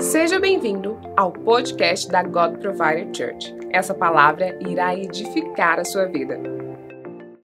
Seja 0.00 0.40
bem-vindo 0.40 0.96
ao 1.14 1.30
podcast 1.30 2.08
da 2.08 2.22
God 2.22 2.58
Provider 2.58 3.14
Church. 3.14 3.52
Essa 3.70 3.94
palavra 3.94 4.58
irá 4.66 4.96
edificar 4.96 5.78
a 5.78 5.84
sua 5.84 6.06
vida. 6.06 6.36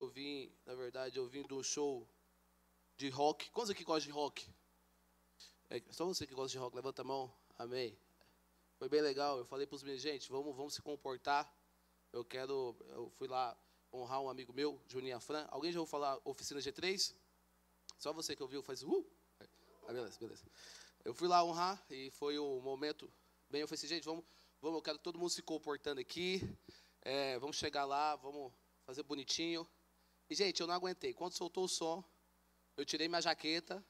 Eu 0.01 0.09
vim, 0.09 0.51
na 0.65 0.73
verdade, 0.73 1.17
eu 1.17 1.27
vim 1.27 1.43
do 1.43 1.63
show 1.63 2.07
de 2.97 3.09
rock. 3.09 3.51
Quantos 3.51 3.69
aqui 3.69 3.83
gostam 3.83 4.11
de 4.11 4.17
rock? 4.17 4.49
É, 5.69 5.83
só 5.91 6.03
você 6.05 6.25
que 6.25 6.33
gosta 6.33 6.49
de 6.49 6.57
rock, 6.57 6.75
levanta 6.75 7.03
a 7.03 7.05
mão. 7.05 7.31
Amém. 7.59 7.95
Foi 8.79 8.89
bem 8.89 9.01
legal. 9.01 9.37
Eu 9.37 9.45
falei 9.45 9.67
para 9.67 9.75
os 9.75 9.83
meus, 9.83 10.01
gente, 10.01 10.27
vamos, 10.27 10.55
vamos 10.55 10.73
se 10.73 10.81
comportar. 10.81 11.47
Eu 12.11 12.25
quero, 12.25 12.75
eu 12.89 13.11
fui 13.11 13.27
lá 13.27 13.55
honrar 13.93 14.19
um 14.19 14.29
amigo 14.29 14.51
meu, 14.51 14.81
Juninho 14.87 15.15
Afran. 15.15 15.45
Alguém 15.51 15.71
já 15.71 15.79
ouviu 15.79 15.91
falar 15.91 16.19
oficina 16.25 16.59
G3? 16.59 17.13
Só 17.99 18.11
você 18.11 18.35
que 18.35 18.41
ouviu 18.41 18.63
faz 18.63 18.81
uh. 18.81 19.05
Ah, 19.87 19.93
beleza, 19.93 20.17
beleza. 20.19 20.43
Eu 21.07 21.13
fui 21.13 21.29
lá 21.29 21.41
honrar 21.41 21.81
e 21.89 22.11
foi 22.11 22.37
um 22.37 22.59
momento 22.59 23.09
bem. 23.49 23.61
Eu 23.61 23.67
falei 23.69 23.77
assim, 23.77 23.87
gente, 23.87 24.03
vamos, 24.03 24.25
vamos, 24.59 24.75
eu 24.75 24.81
quero 24.81 24.97
todo 24.97 25.17
mundo 25.17 25.29
se 25.29 25.41
comportando 25.41 26.01
aqui. 26.01 26.41
É, 27.01 27.39
vamos 27.39 27.55
chegar 27.55 27.85
lá, 27.85 28.17
vamos 28.17 28.51
fazer 28.85 29.03
bonitinho. 29.03 29.65
E, 30.29 30.35
gente, 30.35 30.59
eu 30.59 30.67
não 30.67 30.73
aguentei. 30.73 31.13
Quando 31.13 31.31
soltou 31.31 31.63
o 31.63 31.69
som, 31.69 32.03
eu 32.75 32.83
tirei 32.83 33.07
minha 33.07 33.21
jaqueta. 33.21 33.81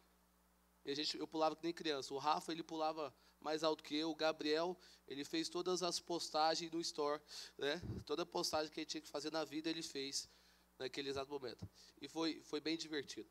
E 0.86 0.92
a 0.92 0.96
gente, 0.96 1.18
eu 1.18 1.28
pulava 1.28 1.56
que 1.56 1.64
nem 1.64 1.74
criança. 1.74 2.14
O 2.14 2.20
Rafa, 2.20 2.52
ele 2.52 2.62
pulava 2.62 3.12
mais 3.40 3.64
alto 3.64 3.84
que 3.84 3.96
eu. 3.96 4.12
O 4.12 4.16
Gabriel, 4.16 4.78
ele 5.08 5.26
fez 5.26 5.50
todas 5.50 5.82
as 5.82 6.00
postagens 6.00 6.72
no 6.72 6.80
store. 6.82 7.20
Né? 7.58 7.82
Toda 8.06 8.28
postagem 8.28 8.72
que 8.72 8.82
ele 8.82 8.86
tinha 8.86 9.02
que 9.02 9.10
fazer 9.10 9.32
na 9.32 9.44
vida, 9.44 9.72
ele 9.72 9.82
fez 9.82 10.30
naquele 10.78 11.10
exato 11.10 11.32
momento. 11.32 11.68
E 12.00 12.08
foi, 12.08 12.44
foi 12.44 12.60
bem 12.60 12.78
divertido. 12.78 13.28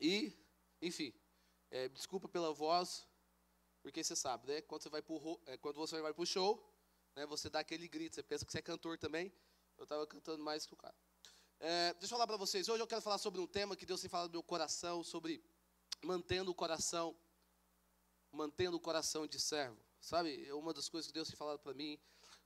E, 0.00 0.32
enfim, 0.80 1.12
é, 1.70 1.86
desculpa 1.90 2.26
pela 2.26 2.54
voz, 2.54 3.09
porque 3.82 4.02
você 4.04 4.14
sabe, 4.14 4.46
né? 4.46 4.60
Quando 4.62 4.82
você 4.82 4.88
vai 4.88 5.02
pro, 5.02 5.40
é, 5.46 5.56
quando 5.56 5.76
você 5.76 6.00
vai 6.00 6.12
pro 6.12 6.26
show, 6.26 6.62
né, 7.16 7.26
você 7.26 7.48
dá 7.48 7.60
aquele 7.60 7.88
grito, 7.88 8.14
você 8.14 8.22
pensa 8.22 8.44
que 8.44 8.52
você 8.52 8.58
é 8.58 8.62
cantor 8.62 8.98
também. 8.98 9.32
Eu 9.78 9.84
estava 9.84 10.06
cantando 10.06 10.42
mais 10.42 10.66
que 10.66 10.74
o 10.74 10.76
cara. 10.76 10.94
É, 11.58 11.92
deixa 11.94 12.06
eu 12.06 12.10
falar 12.10 12.26
para 12.26 12.36
vocês. 12.36 12.68
Hoje 12.68 12.82
eu 12.82 12.86
quero 12.86 13.02
falar 13.02 13.18
sobre 13.18 13.40
um 13.40 13.46
tema 13.46 13.76
que 13.76 13.86
Deus 13.86 14.00
tem 14.00 14.10
falado 14.10 14.28
no 14.28 14.32
meu 14.32 14.42
coração, 14.42 15.02
sobre 15.02 15.42
mantendo 16.02 16.50
o 16.50 16.54
coração, 16.54 17.16
mantendo 18.32 18.76
o 18.76 18.80
coração 18.80 19.26
de 19.26 19.40
servo. 19.40 19.78
Sabe, 20.00 20.46
é 20.46 20.54
uma 20.54 20.72
das 20.72 20.88
coisas 20.88 21.06
que 21.06 21.12
Deus 21.12 21.28
tem 21.28 21.36
falado 21.36 21.58
para 21.58 21.74
mim 21.74 21.98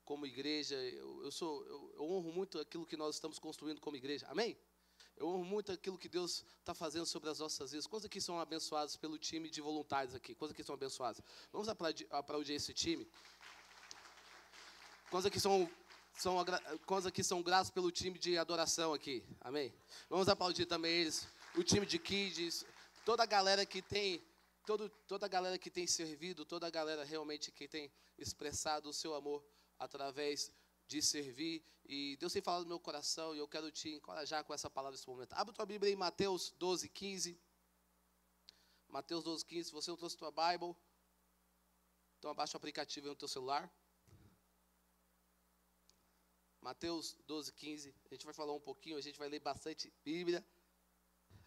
como 0.05 0.27
igreja. 0.27 0.75
Eu, 0.75 1.25
eu 1.25 1.31
sou, 1.31 1.65
eu, 1.67 1.93
eu 1.95 2.03
honro 2.03 2.33
muito 2.33 2.59
aquilo 2.59 2.87
que 2.87 2.97
nós 2.97 3.15
estamos 3.17 3.39
construindo 3.39 3.81
como 3.81 3.97
igreja. 3.97 4.27
Amém? 4.29 4.57
Eu 5.17 5.31
amo 5.31 5.45
muito 5.45 5.71
aquilo 5.71 5.97
que 5.97 6.09
Deus 6.09 6.45
está 6.59 6.75
fazendo 6.75 7.07
sobre 7.07 7.31
as 7.31 7.39
nossas 7.39 7.71
vidas. 7.71 7.87
Quantos 7.87 8.07
aqui 8.07 8.21
são 8.21 8.39
abençoados 8.39 8.97
pelo 8.97 9.17
time 9.17 9.49
de 9.49 9.61
voluntários 9.61 10.15
aqui? 10.15 10.35
Quantos 10.35 10.53
aqui 10.53 10.65
são 10.65 10.75
abençoados? 10.75 11.21
Vamos 11.53 11.69
aplaudir, 11.69 12.53
esse 12.53 12.75
time. 12.75 13.09
Quantos 15.11 15.27
aqui 15.27 15.39
são, 15.39 15.71
são, 16.19 16.37
quantos 16.85 17.07
aqui 17.07 17.23
são 17.23 17.45
pelo 17.73 17.93
time 17.93 18.19
de 18.19 18.37
adoração 18.37 18.93
aqui? 18.93 19.25
Amém? 19.41 19.73
Vamos 20.11 20.29
aplaudir 20.29 20.67
também 20.67 20.93
eles, 20.93 21.29
o 21.57 21.63
time 21.63 21.87
de 21.87 21.99
kids, 21.99 22.67
toda 23.05 23.23
a 23.23 23.27
galera 23.27 23.65
que 23.65 23.81
tem, 23.81 24.21
todo, 24.67 24.89
toda 25.07 25.27
a 25.27 25.29
galera 25.29 25.57
que 25.57 25.71
tem 25.71 25.87
servido, 25.87 26.45
toda 26.45 26.67
a 26.67 26.71
galera 26.71 27.05
realmente 27.05 27.53
que 27.53 27.69
tem 27.69 27.89
expressado 28.19 28.89
o 28.89 28.93
seu 28.93 29.15
amor 29.15 29.45
através 29.79 30.51
de 30.87 31.03
servir. 31.03 31.65
E 31.85 32.17
Deus 32.17 32.33
tem 32.33 32.43
falado 32.43 32.63
no 32.63 32.69
meu 32.69 32.81
coração 32.81 33.35
e 33.35 33.39
eu 33.39 33.49
quero 33.49 33.71
te 33.71 33.91
encorajar 33.91 34.45
com 34.45 34.55
essa 34.55 34.71
palavra 34.71 34.97
nesse 34.97 35.09
momento. 35.09 35.33
Abre 35.35 35.55
tua 35.55 35.67
Bíblia 35.67 35.93
em 35.93 35.97
Mateus 35.97 36.51
12, 36.59 36.89
15. 36.89 37.39
Mateus 38.89 39.25
12, 39.25 39.45
15. 39.45 39.65
Se 39.69 39.73
você 39.73 39.91
não 39.91 39.97
trouxe 39.97 40.17
tua 40.17 40.31
Bible, 40.31 40.75
então 42.19 42.31
abaixa 42.31 42.57
o 42.57 42.59
aplicativo 42.59 43.07
no 43.07 43.17
teu 43.17 43.29
celular. 43.29 43.73
Mateus 46.61 47.15
12, 47.27 47.53
15. 47.53 47.95
A 48.07 48.15
gente 48.15 48.25
vai 48.25 48.33
falar 48.33 48.55
um 48.55 48.61
pouquinho, 48.61 48.97
a 48.97 49.01
gente 49.01 49.19
vai 49.19 49.29
ler 49.29 49.41
bastante 49.41 49.93
Bíblia 50.03 50.47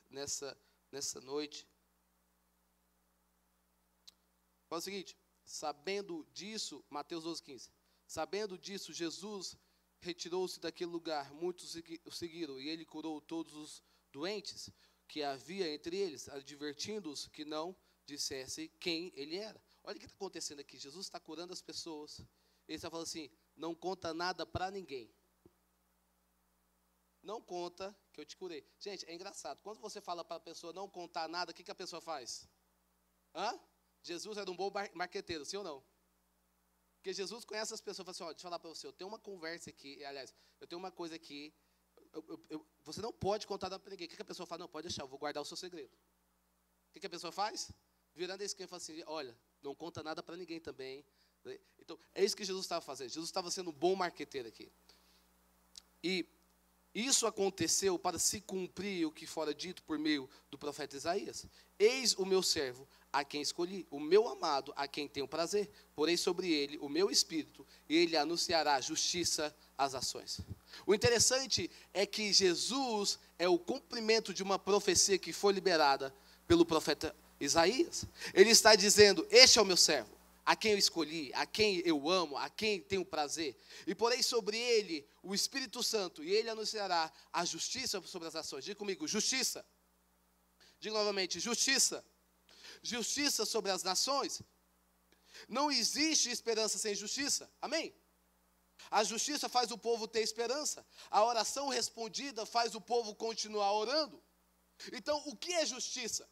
nessa, 0.09 0.55
nessa 0.91 1.19
noite. 1.21 1.67
Fala 4.67 4.79
o 4.79 4.83
seguinte: 4.83 5.17
sabendo 5.43 6.27
disso, 6.33 6.85
Mateus 6.89 7.23
12, 7.23 7.41
15. 7.41 7.76
Sabendo 8.07 8.57
disso, 8.57 8.93
Jesus 8.93 9.57
retirou-se 9.99 10.59
daquele 10.59 10.89
lugar, 10.89 11.33
muitos 11.33 11.75
o 12.05 12.11
seguiram, 12.11 12.59
e 12.59 12.69
ele 12.69 12.85
curou 12.85 13.19
todos 13.19 13.53
os 13.53 13.83
doentes 14.11 14.69
que 15.07 15.21
havia 15.23 15.69
entre 15.69 15.97
eles, 15.97 16.29
advertindo-os 16.29 17.27
que 17.27 17.43
não 17.43 17.75
dissesse 18.05 18.69
quem 18.79 19.11
ele 19.15 19.35
era. 19.35 19.61
Olha 19.83 19.97
o 19.97 19.99
que 19.99 20.05
está 20.05 20.15
acontecendo 20.15 20.59
aqui. 20.59 20.77
Jesus 20.77 21.05
está 21.05 21.19
curando 21.19 21.53
as 21.53 21.61
pessoas. 21.61 22.19
Ele 22.67 22.77
está 22.77 22.89
falando 22.89 23.05
assim: 23.05 23.29
não 23.55 23.75
conta 23.75 24.13
nada 24.13 24.45
para 24.45 24.71
ninguém. 24.71 25.13
Não 27.21 27.41
conta 27.41 27.95
que 28.13 28.21
eu 28.21 28.25
te 28.25 28.37
curei. 28.37 28.65
Gente, 28.79 29.05
é 29.05 29.13
engraçado. 29.13 29.61
Quando 29.61 29.79
você 29.79 29.99
fala 29.99 30.23
para 30.23 30.37
a 30.37 30.39
pessoa 30.39 30.71
não 30.71 30.89
contar 30.89 31.27
nada, 31.27 31.51
o 31.51 31.53
que, 31.53 31.63
que 31.63 31.71
a 31.71 31.75
pessoa 31.75 32.01
faz? 32.01 32.47
Hã? 33.35 33.59
Jesus 34.01 34.37
era 34.37 34.49
um 34.49 34.55
bom 34.55 34.71
marqueteiro, 34.93 35.43
sim 35.43 35.57
ou 35.57 35.63
não? 35.63 35.83
Porque 36.97 37.13
Jesus 37.13 37.45
conhece 37.45 37.73
as 37.73 37.81
pessoas 37.81 37.99
e 37.99 38.05
fala 38.05 38.11
assim: 38.11 38.23
ó, 38.23 38.27
deixa 38.27 38.39
eu 38.39 38.43
falar 38.43 38.59
para 38.59 38.69
você, 38.69 38.87
eu 38.87 38.93
tenho 38.93 39.07
uma 39.07 39.19
conversa 39.19 39.69
aqui, 39.69 40.03
aliás, 40.03 40.33
eu 40.59 40.67
tenho 40.67 40.79
uma 40.79 40.91
coisa 40.91 41.15
aqui, 41.15 41.53
eu, 42.13 42.25
eu, 42.27 42.45
eu, 42.49 42.65
você 42.83 43.01
não 43.01 43.13
pode 43.13 43.45
contar 43.47 43.69
para 43.79 43.91
ninguém. 43.91 44.07
O 44.07 44.09
que, 44.09 44.21
a 44.21 44.25
pessoa 44.25 44.45
fala? 44.45 44.59
Não, 44.59 44.67
pode 44.67 44.87
deixar, 44.87 45.03
eu 45.03 45.07
vou 45.07 45.19
guardar 45.19 45.41
o 45.41 45.45
seu 45.45 45.57
segredo. 45.57 45.93
O 46.95 46.99
que, 46.99 47.05
a 47.05 47.09
pessoa 47.09 47.31
faz? 47.31 47.71
Virando 48.15 48.41
a 48.41 48.45
esquina 48.45 48.65
e 48.65 48.69
fala 48.69 48.81
assim: 48.81 49.03
olha, 49.05 49.37
não 49.61 49.75
conta 49.75 50.01
nada 50.03 50.23
para 50.23 50.35
ninguém 50.35 50.59
também. 50.59 51.05
Então, 51.79 51.97
é 52.13 52.23
isso 52.25 52.35
que 52.35 52.43
Jesus 52.43 52.65
estava 52.65 52.81
fazendo. 52.81 53.09
Jesus 53.09 53.29
estava 53.29 53.49
sendo 53.49 53.69
um 53.69 53.73
bom 53.73 53.95
marqueteiro 53.95 54.47
aqui. 54.47 54.69
E 56.03 56.27
isso 56.93 57.27
aconteceu 57.27 57.97
para 57.99 58.17
se 58.17 58.41
cumprir 58.41 59.05
o 59.05 59.11
que 59.11 59.25
fora 59.25 59.53
dito 59.53 59.83
por 59.83 59.99
meio 59.99 60.29
do 60.49 60.57
profeta 60.57 60.95
Isaías. 60.95 61.45
Eis 61.77 62.13
o 62.15 62.25
meu 62.25 62.41
servo, 62.41 62.87
a 63.17 63.23
quem 63.23 63.41
escolhi, 63.41 63.87
o 63.89 63.99
meu 63.99 64.27
amado, 64.27 64.71
a 64.75 64.87
quem 64.87 65.07
tenho 65.07 65.27
prazer. 65.27 65.67
Porém 65.95 66.15
sobre 66.15 66.51
ele 66.51 66.77
o 66.77 66.87
meu 66.87 67.09
espírito, 67.09 67.65
e 67.89 67.95
ele 67.95 68.15
anunciará 68.15 68.79
justiça 68.79 69.55
às 69.75 69.95
ações. 69.95 70.39
O 70.85 70.93
interessante 70.93 71.69
é 71.95 72.05
que 72.05 72.31
Jesus 72.31 73.17
é 73.39 73.47
o 73.47 73.57
cumprimento 73.57 74.31
de 74.35 74.43
uma 74.43 74.59
profecia 74.59 75.17
que 75.17 75.33
foi 75.33 75.51
liberada 75.51 76.13
pelo 76.47 76.63
profeta 76.63 77.15
Isaías. 77.39 78.05
Ele 78.35 78.51
está 78.51 78.75
dizendo: 78.75 79.25
Este 79.31 79.57
é 79.57 79.61
o 79.63 79.65
meu 79.65 79.77
servo, 79.77 80.15
a 80.45 80.55
quem 80.55 80.73
eu 80.73 80.77
escolhi, 80.77 81.31
a 81.33 81.47
quem 81.47 81.81
eu 81.83 82.07
amo, 82.11 82.37
a 82.37 82.51
quem 82.51 82.79
tenho 82.79 83.03
prazer. 83.03 83.57
E 83.87 83.95
porém 83.95 84.21
sobre 84.21 84.59
ele 84.59 85.07
o 85.23 85.33
Espírito 85.33 85.81
Santo, 85.81 86.23
e 86.23 86.29
ele 86.29 86.51
anunciará 86.51 87.11
a 87.33 87.43
justiça 87.43 87.99
sobre 88.05 88.27
as 88.27 88.35
ações. 88.35 88.63
Diga 88.63 88.77
comigo: 88.77 89.07
justiça. 89.07 89.65
Diga 90.79 90.93
novamente: 90.93 91.39
justiça 91.39 92.05
justiça 92.87 93.45
sobre 93.45 93.71
as 93.71 93.83
nações. 93.83 94.41
Não 95.47 95.71
existe 95.71 96.29
esperança 96.29 96.77
sem 96.77 96.95
justiça. 96.95 97.49
Amém? 97.61 97.93
A 98.89 99.03
justiça 99.03 99.49
faz 99.49 99.71
o 99.71 99.77
povo 99.77 100.07
ter 100.07 100.21
esperança. 100.21 100.85
A 101.09 101.23
oração 101.23 101.67
respondida 101.69 102.45
faz 102.45 102.75
o 102.75 102.81
povo 102.81 103.15
continuar 103.15 103.71
orando. 103.73 104.23
Então, 104.93 105.21
o 105.25 105.35
que 105.35 105.53
é 105.53 105.65
justiça? 105.65 106.29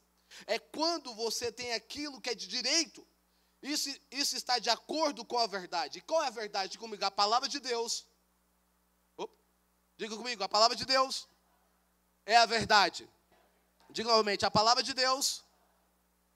É 0.47 0.57
quando 0.59 1.13
você 1.13 1.51
tem 1.51 1.73
aquilo 1.73 2.21
que 2.21 2.29
é 2.29 2.35
de 2.35 2.47
direito. 2.47 3.05
Isso, 3.61 3.89
isso 4.11 4.35
está 4.35 4.59
de 4.59 4.69
acordo 4.69 5.25
com 5.25 5.38
a 5.38 5.47
verdade. 5.47 5.99
E 5.99 6.01
qual 6.01 6.23
é 6.23 6.27
a 6.27 6.31
verdade? 6.31 6.77
Comigo, 6.77 7.03
a 7.03 7.11
palavra 7.11 7.49
de 7.49 7.59
Deus. 7.59 8.05
Opa, 9.17 9.33
diga 9.97 10.15
comigo, 10.15 10.44
a 10.44 10.49
palavra 10.49 10.75
de 10.75 10.85
Deus 10.85 11.27
é 12.25 12.38
a 12.38 12.45
verdade. 12.45 13.09
Diga 13.89 14.09
novamente, 14.09 14.45
a 14.45 14.51
palavra 14.51 14.83
de 14.83 14.94
Deus 14.94 15.44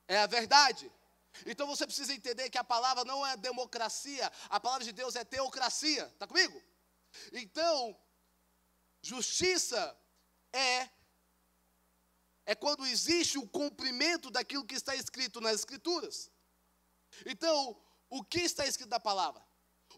é 0.09 0.18
a 0.18 0.28
verdade. 0.28 0.92
Então 1.46 1.68
você 1.68 1.86
precisa 1.86 2.14
entender 2.14 2.50
que 2.50 2.58
a 2.58 2.64
palavra 2.64 3.06
não 3.06 3.26
é 3.26 3.38
democracia, 3.38 4.29
a 4.50 4.59
palavra 4.59 4.84
de 4.84 4.91
Deus 4.91 5.16
é 5.16 5.23
teocracia. 5.23 6.06
Está 6.08 6.28
comigo? 6.28 6.61
Então, 7.32 7.97
justiça 9.02 9.97
é 10.52 10.90
é 12.46 12.56
quando 12.56 12.84
existe 12.88 13.38
o 13.38 13.47
cumprimento 13.47 14.32
daquilo 14.32 14.66
que 14.66 14.73
está 14.73 14.96
escrito 14.96 15.40
nas 15.40 15.59
escrituras. 15.59 16.32
Então, 17.23 17.79
o 18.09 18.23
que 18.23 18.40
está 18.40 18.66
escrito 18.66 18.90
na 18.90 19.00
palavra? 19.00 19.46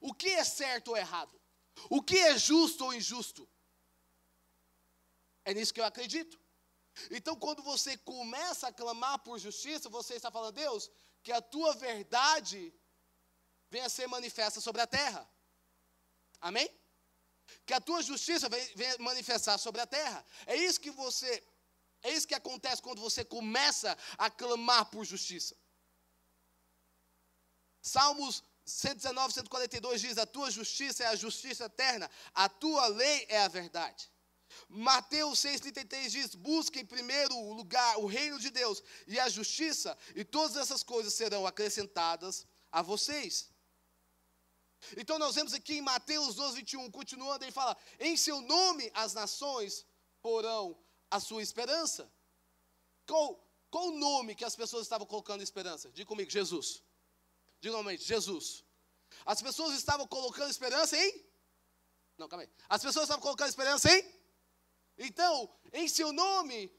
O 0.02 0.14
que 0.14 0.32
é 0.32 0.44
certo 0.44 0.90
ou 0.90 0.98
errado? 0.98 1.40
O 1.90 2.02
que 2.04 2.18
é 2.18 2.38
justo 2.38 2.84
ou 2.84 2.94
injusto? 2.94 3.50
É 5.46 5.54
nisso 5.54 5.74
que 5.74 5.80
eu 5.80 5.86
acredito. 5.86 6.41
Então, 7.10 7.36
quando 7.36 7.62
você 7.64 7.98
começa 7.98 8.68
a 8.68 8.74
clamar 8.74 9.20
por 9.20 9.40
justiça, 9.40 9.90
você 9.90 10.16
está 10.16 10.30
falando, 10.30 10.56
Deus, 10.56 10.90
que 11.24 11.32
a 11.32 11.42
tua 11.42 11.74
verdade 11.74 12.74
venha 13.70 13.86
a 13.86 13.90
ser 13.90 14.08
manifesta 14.08 14.60
sobre 14.60 14.82
a 14.82 14.88
terra. 14.88 15.28
Amém? 16.40 16.70
Que 17.66 17.74
a 17.74 17.82
tua 17.82 18.02
justiça 18.02 18.50
venha 18.76 18.98
manifestar 19.00 19.58
sobre 19.58 19.82
a 19.82 19.88
terra. 19.88 20.26
É 20.46 20.56
isso 20.56 20.80
que 20.80 20.92
você, 20.92 21.44
é 22.04 22.12
isso 22.12 22.28
que 22.28 22.36
acontece 22.36 22.82
quando 22.82 23.02
você 23.02 23.24
começa 23.24 23.98
a 24.18 24.30
clamar 24.30 24.86
por 24.90 25.06
justiça. 25.06 25.56
Salmos 27.82 28.44
119, 28.66 29.34
142 29.34 30.02
diz: 30.02 30.18
A 30.18 30.26
tua 30.26 30.52
justiça 30.52 31.04
é 31.04 31.08
a 31.08 31.16
justiça 31.16 31.66
eterna, 31.66 32.10
a 32.34 32.48
tua 32.48 32.88
lei 32.88 33.26
é 33.30 33.40
a 33.42 33.48
verdade. 33.48 34.12
Mateus 34.68 35.40
6,33 35.40 36.10
diz: 36.10 36.36
Busquem 36.36 36.86
primeiro 36.86 37.36
o 37.36 37.54
lugar, 37.54 37.98
o 37.98 38.06
reino 38.06 38.40
de 38.40 38.50
Deus 38.50 38.84
e 39.08 39.20
a 39.20 39.30
justiça, 39.30 39.98
e 40.16 40.24
todas 40.24 40.58
essas 40.58 40.84
coisas 40.84 41.14
serão 41.14 41.46
acrescentadas 41.46 42.48
a 42.72 42.82
vocês. 42.82 43.50
Então 44.98 45.20
nós 45.20 45.36
vemos 45.36 45.54
aqui 45.54 45.76
em 45.76 45.82
Mateus 45.82 46.36
12, 46.36 46.56
21, 46.58 46.92
continuando, 46.92 47.44
ele 47.44 47.52
fala: 47.52 47.78
Em 48.00 48.18
seu 48.18 48.42
nome 48.42 48.92
as 48.94 49.14
nações 49.14 49.86
porão 50.22 50.78
a 51.10 51.20
sua 51.20 51.42
esperança. 51.42 52.12
Qual, 53.06 53.46
qual 53.70 53.88
o 53.88 53.98
nome 53.98 54.36
que 54.36 54.46
as 54.46 54.56
pessoas 54.56 54.84
estavam 54.84 55.06
colocando 55.06 55.44
esperança? 55.44 55.92
Diga 55.92 56.08
comigo, 56.08 56.30
Jesus. 56.30 56.82
Diga 57.60 57.74
novamente, 57.74 58.04
Jesus. 58.04 58.64
As 59.26 59.42
pessoas 59.42 59.76
estavam 59.76 60.08
colocando 60.08 60.50
esperança 60.50 60.98
em? 60.98 61.26
Não, 62.18 62.28
calma 62.28 62.44
aí. 62.44 62.50
As 62.70 62.82
pessoas 62.82 63.04
estavam 63.04 63.22
colocando 63.22 63.50
esperança 63.50 63.92
em? 63.92 64.21
Então, 65.04 65.52
em 65.74 65.88
seu 65.88 66.14
nome, 66.14 66.72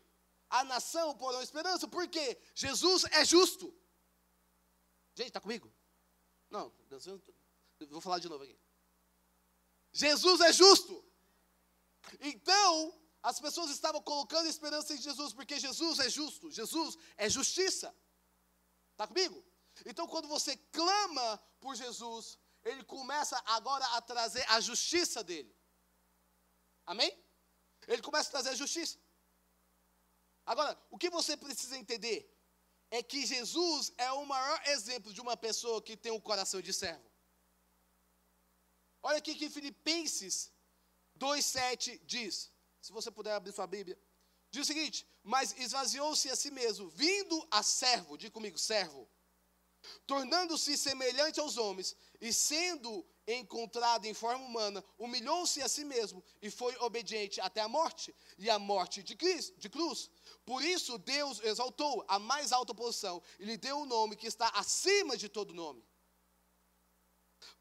a 0.48 0.62
nação 0.62 1.16
porão 1.16 1.42
esperança, 1.42 1.88
porque 1.88 2.40
Jesus 2.54 3.04
é 3.04 3.24
justo. 3.24 3.66
Gente, 5.16 5.28
está 5.28 5.40
comigo? 5.40 5.72
Não, 6.48 6.72
vou 7.90 8.00
falar 8.00 8.20
de 8.20 8.28
novo 8.28 8.44
aqui. 8.44 8.56
Jesus 9.92 10.40
é 10.40 10.52
justo. 10.52 11.04
Então, 12.20 12.96
as 13.22 13.40
pessoas 13.40 13.70
estavam 13.70 14.00
colocando 14.00 14.46
esperança 14.46 14.94
em 14.94 14.98
Jesus, 14.98 15.32
porque 15.32 15.58
Jesus 15.58 15.98
é 15.98 16.08
justo, 16.08 16.48
Jesus 16.48 16.96
é 17.16 17.28
justiça. 17.28 17.92
Está 18.92 19.08
comigo? 19.08 19.44
Então, 19.84 20.06
quando 20.06 20.28
você 20.28 20.56
clama 20.70 21.38
por 21.60 21.74
Jesus, 21.74 22.38
ele 22.62 22.84
começa 22.84 23.42
agora 23.46 23.84
a 23.96 24.00
trazer 24.00 24.48
a 24.48 24.60
justiça 24.60 25.24
dele. 25.24 25.52
Amém? 26.86 27.12
Ele 27.88 28.02
começa 28.02 28.28
a 28.28 28.32
trazer 28.32 28.56
justiça. 28.56 28.98
Agora, 30.44 30.80
o 30.90 30.98
que 30.98 31.10
você 31.10 31.36
precisa 31.36 31.76
entender 31.76 32.28
é 32.90 33.02
que 33.02 33.24
Jesus 33.24 33.92
é 33.96 34.10
o 34.12 34.26
maior 34.26 34.60
exemplo 34.66 35.12
de 35.12 35.20
uma 35.20 35.36
pessoa 35.36 35.80
que 35.80 35.96
tem 35.96 36.12
um 36.12 36.20
coração 36.20 36.60
de 36.60 36.72
servo. 36.72 37.10
Olha 39.02 39.18
aqui 39.18 39.34
que 39.34 39.50
Filipenses 39.50 40.52
2,7 41.18 42.00
diz: 42.04 42.52
se 42.82 42.92
você 42.92 43.10
puder 43.10 43.32
abrir 43.32 43.52
sua 43.52 43.66
Bíblia. 43.66 43.98
Diz 44.50 44.62
o 44.62 44.66
seguinte: 44.66 45.06
Mas 45.22 45.54
esvaziou-se 45.56 46.28
a 46.28 46.36
si 46.36 46.50
mesmo, 46.50 46.88
vindo 46.90 47.46
a 47.50 47.62
servo, 47.62 48.18
diga 48.18 48.32
comigo, 48.32 48.58
servo, 48.58 49.08
tornando-se 50.06 50.76
semelhante 50.76 51.38
aos 51.40 51.56
homens, 51.56 51.96
e 52.20 52.32
sendo 52.32 53.06
encontrado 53.26 54.04
em 54.06 54.14
forma 54.14 54.44
humana, 54.44 54.84
humilhou-se 54.98 55.62
a 55.62 55.68
si 55.68 55.84
mesmo 55.84 56.22
e 56.40 56.50
foi 56.50 56.76
obediente 56.78 57.40
até 57.40 57.60
a 57.60 57.68
morte, 57.68 58.14
e 58.38 58.50
a 58.50 58.58
morte 58.58 59.02
de, 59.02 59.14
Cristo, 59.14 59.58
de 59.58 59.68
cruz. 59.68 60.10
Por 60.44 60.62
isso 60.62 60.98
Deus 60.98 61.40
exaltou 61.40 62.04
a 62.08 62.18
mais 62.18 62.52
alta 62.52 62.74
posição 62.74 63.22
e 63.38 63.44
lhe 63.44 63.56
deu 63.56 63.78
o 63.78 63.82
um 63.82 63.86
nome 63.86 64.16
que 64.16 64.26
está 64.26 64.48
acima 64.48 65.16
de 65.16 65.28
todo 65.28 65.54
nome 65.54 65.84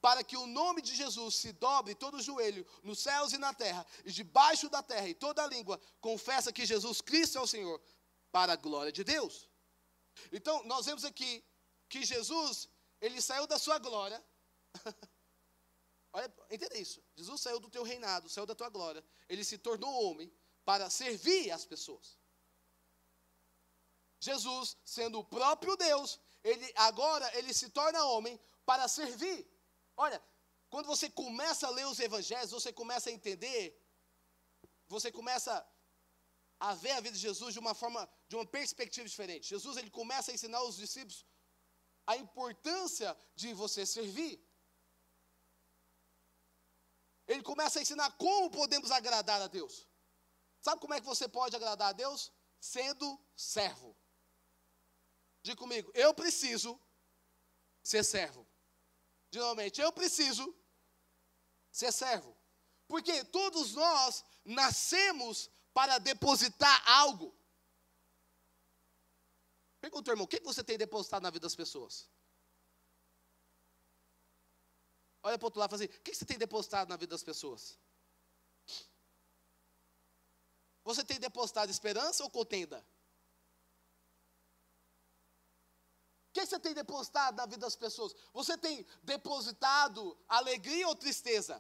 para 0.02 0.24
que 0.24 0.36
o 0.38 0.48
nome 0.48 0.82
de 0.82 0.96
Jesus 0.96 1.36
se 1.36 1.52
dobre 1.54 1.96
todo 1.96 2.18
o 2.18 2.22
joelho 2.22 2.66
nos 2.84 3.00
céus 3.00 3.34
e 3.34 3.38
na 3.38 3.54
terra, 3.54 3.86
e 4.06 4.12
debaixo 4.12 4.70
da 4.70 4.82
terra, 4.82 5.08
e 5.08 5.14
toda 5.14 5.44
a 5.44 5.48
língua 5.48 5.80
confessa 6.00 6.52
que 6.52 6.66
Jesus 6.66 7.02
Cristo 7.02 7.38
é 7.38 7.42
o 7.42 7.48
Senhor, 7.48 7.82
para 8.32 8.54
a 8.54 8.56
glória 8.56 8.92
de 8.92 9.04
Deus. 9.04 9.48
Então, 10.32 10.64
nós 10.66 10.86
vemos 10.86 11.06
aqui 11.06 11.44
que 11.88 12.04
Jesus, 12.04 12.70
ele 13.00 13.22
saiu 13.22 13.46
da 13.46 13.60
sua 13.60 13.78
glória. 13.78 14.24
Olha, 16.14 16.34
entenda 16.50 16.78
isso. 16.78 17.02
Jesus 17.16 17.42
saiu 17.42 17.60
do 17.60 17.70
teu 17.70 17.84
reinado, 17.84 18.30
saiu 18.30 18.46
da 18.46 18.56
tua 18.56 18.70
glória. 18.70 19.04
Ele 19.30 19.44
se 19.44 19.58
tornou 19.58 20.04
homem 20.06 20.32
para 20.66 20.90
servir 20.90 21.52
as 21.52 21.66
pessoas. 21.66 22.18
Jesus, 24.20 24.78
sendo 24.86 25.20
o 25.20 25.24
próprio 25.24 25.76
Deus, 25.76 26.20
ele 26.44 26.72
agora 26.76 27.30
ele 27.38 27.54
se 27.54 27.70
torna 27.70 28.04
homem 28.06 28.40
para 28.66 28.88
servir. 28.88 29.40
Olha, 29.98 30.22
quando 30.70 30.86
você 30.86 31.10
começa 31.10 31.68
a 31.68 31.72
ler 31.72 31.88
os 31.88 32.00
evangelhos, 32.00 32.52
você 32.52 32.72
começa 32.72 33.10
a 33.10 33.14
entender, 33.14 33.64
você 34.88 35.12
começa 35.12 35.54
a 36.60 36.76
ver 36.76 36.92
a 36.92 37.02
vida 37.02 37.16
de 37.16 37.22
Jesus 37.22 37.54
de 37.54 37.60
uma 37.60 37.74
forma, 37.74 38.08
de 38.28 38.36
uma 38.36 38.46
perspectiva 38.46 39.08
diferente. 39.08 39.50
Jesus 39.50 39.78
ele 39.78 39.90
começa 39.90 40.32
a 40.32 40.34
ensinar 40.34 40.62
os 40.64 40.78
discípulos 40.78 41.26
a 42.06 42.18
importância 42.18 43.18
de 43.36 43.54
você 43.54 43.86
servir. 43.86 44.34
Ele 47.32 47.44
começa 47.44 47.80
a 47.80 47.82
ensinar 47.82 48.12
como 48.18 48.50
podemos 48.50 48.92
agradar 48.92 49.42
a 49.42 49.48
Deus. 49.48 49.88
Sabe 50.60 50.82
como 50.82 50.94
é 50.94 51.00
que 51.00 51.06
você 51.06 51.28
pode 51.28 51.56
agradar 51.56 51.90
a 51.90 51.94
Deus? 51.94 52.32
Sendo 52.60 53.08
servo. 53.36 53.96
Diga 55.42 55.58
comigo, 55.58 55.90
eu 55.96 56.14
preciso 56.14 56.80
ser 57.82 58.04
servo 58.04 58.46
de 59.32 59.40
novamente, 59.40 59.80
eu 59.80 59.92
preciso 59.94 60.54
ser 61.72 61.92
servo. 61.92 62.38
Porque 62.86 63.24
todos 63.24 63.74
nós 63.74 64.26
nascemos 64.44 65.50
para 65.74 65.98
depositar 66.00 66.84
algo. 66.90 67.34
Pergunta, 69.80 70.12
irmão, 70.12 70.26
o 70.26 70.28
que 70.28 70.42
você 70.42 70.64
tem 70.64 70.78
depositado 70.78 71.24
na 71.24 71.30
vida 71.30 71.46
das 71.46 71.56
pessoas? 71.56 72.10
Olha 75.32 75.40
para 75.40 75.46
o 75.46 75.48
outro 75.48 75.62
lado 75.62 75.70
e 75.70 75.78
fala 75.78 75.84
assim: 75.86 75.98
o 75.98 76.04
que 76.04 76.14
você 76.14 76.26
tem 76.26 76.38
depositado 76.38 76.90
na 76.90 76.98
vida 76.98 77.12
das 77.12 77.24
pessoas? 77.24 77.80
Você 80.84 81.06
tem 81.06 81.20
depositado 81.20 81.70
esperança 81.70 82.24
ou 82.24 82.30
contenda? 82.30 82.86
O 86.30 86.34
que 86.34 86.46
você 86.46 86.60
tem 86.60 86.74
depositado 86.74 87.36
na 87.36 87.46
vida 87.46 87.60
das 87.60 87.78
pessoas? 87.78 88.14
Você 88.34 88.58
tem 88.58 88.86
depositado 89.04 90.18
alegria 90.28 90.88
ou 90.88 90.96
tristeza? 90.96 91.56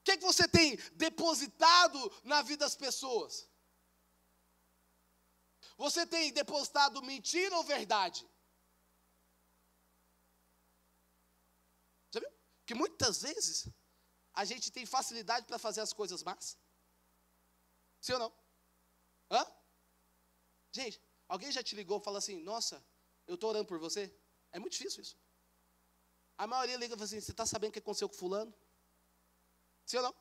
O 0.00 0.04
que, 0.04 0.18
que 0.18 0.24
você 0.24 0.46
tem 0.46 0.76
depositado 0.94 1.98
na 2.22 2.42
vida 2.42 2.64
das 2.64 2.76
pessoas? 2.76 3.48
Você 5.76 6.06
tem 6.06 6.32
depositado 6.32 7.02
mentira 7.02 7.56
ou 7.56 7.64
verdade? 7.64 8.28
Já 12.12 12.20
viu? 12.20 12.30
Que 12.70 12.74
muitas 12.74 13.22
vezes 13.22 13.68
a 14.32 14.44
gente 14.44 14.70
tem 14.70 14.86
facilidade 14.86 15.44
para 15.44 15.58
fazer 15.58 15.80
as 15.80 15.92
coisas 15.92 16.22
más. 16.22 16.56
Sim 18.00 18.12
ou 18.12 18.20
não? 18.20 18.32
Hã? 19.30 19.44
Gente, 20.72 21.02
Alguém 21.30 21.52
já 21.52 21.62
te 21.62 21.76
ligou 21.76 22.00
e 22.00 22.02
falou 22.02 22.18
assim: 22.18 22.42
Nossa, 22.42 22.84
eu 23.24 23.36
estou 23.36 23.50
orando 23.50 23.66
por 23.66 23.78
você? 23.78 24.12
É 24.50 24.58
muito 24.58 24.72
difícil 24.72 25.00
isso. 25.00 25.16
A 26.36 26.44
maioria 26.44 26.76
liga 26.76 26.94
e 26.94 26.96
fala 26.96 27.04
assim: 27.04 27.20
Você 27.20 27.30
está 27.30 27.46
sabendo 27.46 27.70
o 27.70 27.72
que 27.72 27.78
aconteceu 27.78 28.08
com 28.08 28.16
Fulano? 28.16 28.52
Sim 29.86 29.98
ou 29.98 30.02
não? 30.02 30.14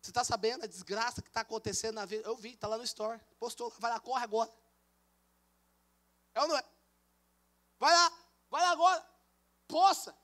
Você 0.00 0.10
está 0.10 0.24
sabendo 0.24 0.64
a 0.64 0.66
desgraça 0.66 1.20
que 1.20 1.28
está 1.28 1.42
acontecendo 1.42 1.96
na 1.96 2.06
vida? 2.06 2.26
Eu 2.26 2.34
vi, 2.36 2.54
está 2.54 2.66
lá 2.66 2.78
no 2.78 2.84
store. 2.84 3.20
Postou, 3.38 3.68
vai 3.78 3.90
lá, 3.90 4.00
corre 4.00 4.24
agora. 4.24 4.50
É 6.34 6.40
ou 6.40 6.48
não 6.48 6.56
é? 6.56 6.64
Vai 7.78 7.92
lá, 7.92 8.08
vai 8.48 8.62
lá 8.62 8.70
agora. 8.70 9.10
Poça. 9.66 10.16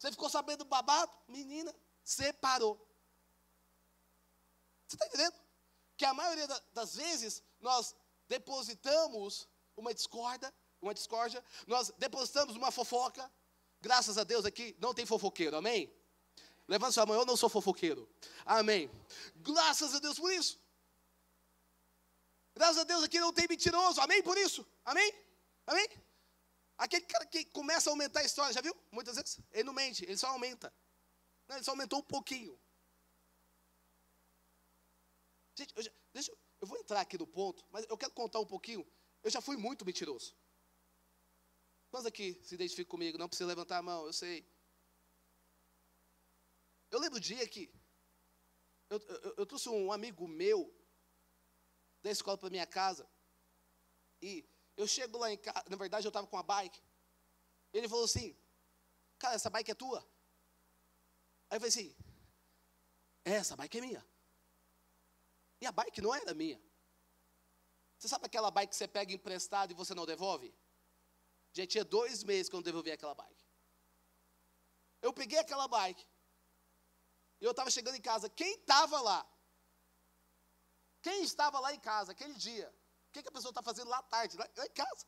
Você 0.00 0.10
ficou 0.10 0.30
sabendo 0.30 0.64
do 0.64 0.64
babado? 0.64 1.12
Menina, 1.28 1.74
separou. 2.02 2.74
Você 4.88 4.96
está 4.96 5.06
entendendo? 5.06 5.34
Que 5.94 6.06
a 6.06 6.14
maioria 6.14 6.48
das 6.72 6.96
vezes 6.96 7.42
nós 7.60 7.94
depositamos 8.26 9.46
uma 9.76 9.92
discorda, 9.92 10.52
uma 10.80 10.94
discórdia, 10.94 11.44
nós 11.66 11.92
depositamos 11.98 12.56
uma 12.56 12.70
fofoca. 12.70 13.30
Graças 13.82 14.16
a 14.16 14.24
Deus 14.24 14.46
aqui 14.46 14.74
não 14.80 14.94
tem 14.94 15.04
fofoqueiro, 15.04 15.54
amém? 15.54 15.94
Levanta 16.66 16.92
sua 16.92 17.04
mão, 17.04 17.16
eu 17.16 17.26
não 17.26 17.36
sou 17.36 17.50
fofoqueiro. 17.50 18.08
Amém. 18.46 18.90
Graças 19.36 19.94
a 19.94 19.98
Deus 19.98 20.18
por 20.18 20.32
isso. 20.32 20.58
Graças 22.54 22.78
a 22.78 22.84
Deus 22.84 23.04
aqui 23.04 23.20
não 23.20 23.34
tem 23.34 23.46
mentiroso. 23.46 24.00
Amém 24.00 24.22
por 24.22 24.38
isso. 24.38 24.66
Amém? 24.82 25.12
Amém? 25.66 25.86
Aquele 26.80 27.04
cara 27.04 27.26
que 27.26 27.44
começa 27.44 27.90
a 27.90 27.92
aumentar 27.92 28.20
a 28.20 28.24
história, 28.24 28.54
já 28.54 28.62
viu? 28.62 28.74
Muitas 28.90 29.16
vezes 29.16 29.38
ele 29.52 29.64
não 29.64 29.72
mente, 29.74 30.02
ele 30.02 30.16
só 30.16 30.28
aumenta. 30.28 30.72
Não, 31.46 31.56
ele 31.56 31.64
só 31.64 31.72
aumentou 31.72 31.98
um 31.98 32.02
pouquinho. 32.02 32.58
Gente, 35.54 35.74
eu 35.76 35.82
já, 35.82 35.92
deixa, 36.10 36.32
eu 36.58 36.66
vou 36.66 36.78
entrar 36.78 37.02
aqui 37.02 37.18
no 37.18 37.26
ponto, 37.26 37.62
mas 37.70 37.84
eu 37.84 37.98
quero 37.98 38.14
contar 38.14 38.40
um 38.40 38.46
pouquinho. 38.46 38.90
Eu 39.22 39.30
já 39.30 39.42
fui 39.42 39.58
muito 39.58 39.84
mentiroso. 39.84 40.34
Quantos 41.90 42.06
aqui 42.06 42.40
se 42.42 42.54
identificam 42.54 42.92
comigo? 42.92 43.18
Não 43.18 43.28
precisa 43.28 43.46
levantar 43.46 43.76
a 43.76 43.82
mão, 43.82 44.06
eu 44.06 44.12
sei. 44.14 44.50
Eu 46.90 46.98
lembro 46.98 47.18
o 47.18 47.20
dia 47.20 47.46
que 47.46 47.70
eu, 48.88 48.98
eu, 49.00 49.34
eu 49.36 49.44
trouxe 49.44 49.68
um 49.68 49.92
amigo 49.92 50.26
meu 50.26 50.74
da 52.02 52.10
escola 52.10 52.38
para 52.38 52.48
minha 52.48 52.66
casa. 52.66 53.06
E 54.22 54.48
Eu 54.80 54.86
chego 54.86 55.18
lá 55.18 55.30
em 55.30 55.36
casa, 55.36 55.62
na 55.68 55.76
verdade 55.76 56.06
eu 56.06 56.08
estava 56.08 56.26
com 56.26 56.38
a 56.38 56.42
bike. 56.42 56.80
Ele 57.70 57.86
falou 57.86 58.06
assim: 58.06 58.34
Cara, 59.18 59.34
essa 59.34 59.50
bike 59.50 59.72
é 59.72 59.74
tua? 59.74 60.00
Aí 61.50 61.56
eu 61.56 61.60
falei 61.60 61.68
assim: 61.68 61.94
É, 63.22 63.32
essa 63.32 63.54
bike 63.54 63.76
é 63.76 63.80
minha. 63.82 64.06
E 65.60 65.66
a 65.66 65.72
bike 65.72 66.00
não 66.00 66.14
era 66.14 66.32
minha. 66.32 66.58
Você 67.98 68.08
sabe 68.08 68.24
aquela 68.24 68.50
bike 68.50 68.70
que 68.70 68.76
você 68.76 68.88
pega 68.88 69.12
emprestado 69.12 69.70
e 69.70 69.74
você 69.74 69.94
não 69.94 70.06
devolve? 70.06 70.50
Já 71.52 71.66
tinha 71.66 71.84
dois 71.84 72.24
meses 72.24 72.48
que 72.48 72.54
eu 72.54 72.60
não 72.60 72.70
devolvi 72.70 72.90
aquela 72.90 73.14
bike. 73.14 73.44
Eu 75.02 75.12
peguei 75.12 75.38
aquela 75.38 75.68
bike. 75.68 76.06
E 77.38 77.44
eu 77.44 77.50
estava 77.50 77.70
chegando 77.70 77.96
em 77.96 78.00
casa. 78.00 78.30
Quem 78.30 78.54
estava 78.54 78.98
lá? 79.02 79.30
Quem 81.02 81.22
estava 81.22 81.60
lá 81.60 81.74
em 81.74 81.80
casa 81.80 82.12
aquele 82.12 82.32
dia? 82.32 82.74
O 83.10 83.12
que, 83.12 83.22
que 83.22 83.28
a 83.28 83.32
pessoa 83.32 83.50
está 83.50 83.60
fazendo 83.60 83.88
lá 83.88 83.98
à 83.98 84.02
tarde, 84.04 84.36
lá, 84.36 84.48
lá 84.56 84.64
em 84.64 84.70
casa? 84.70 85.04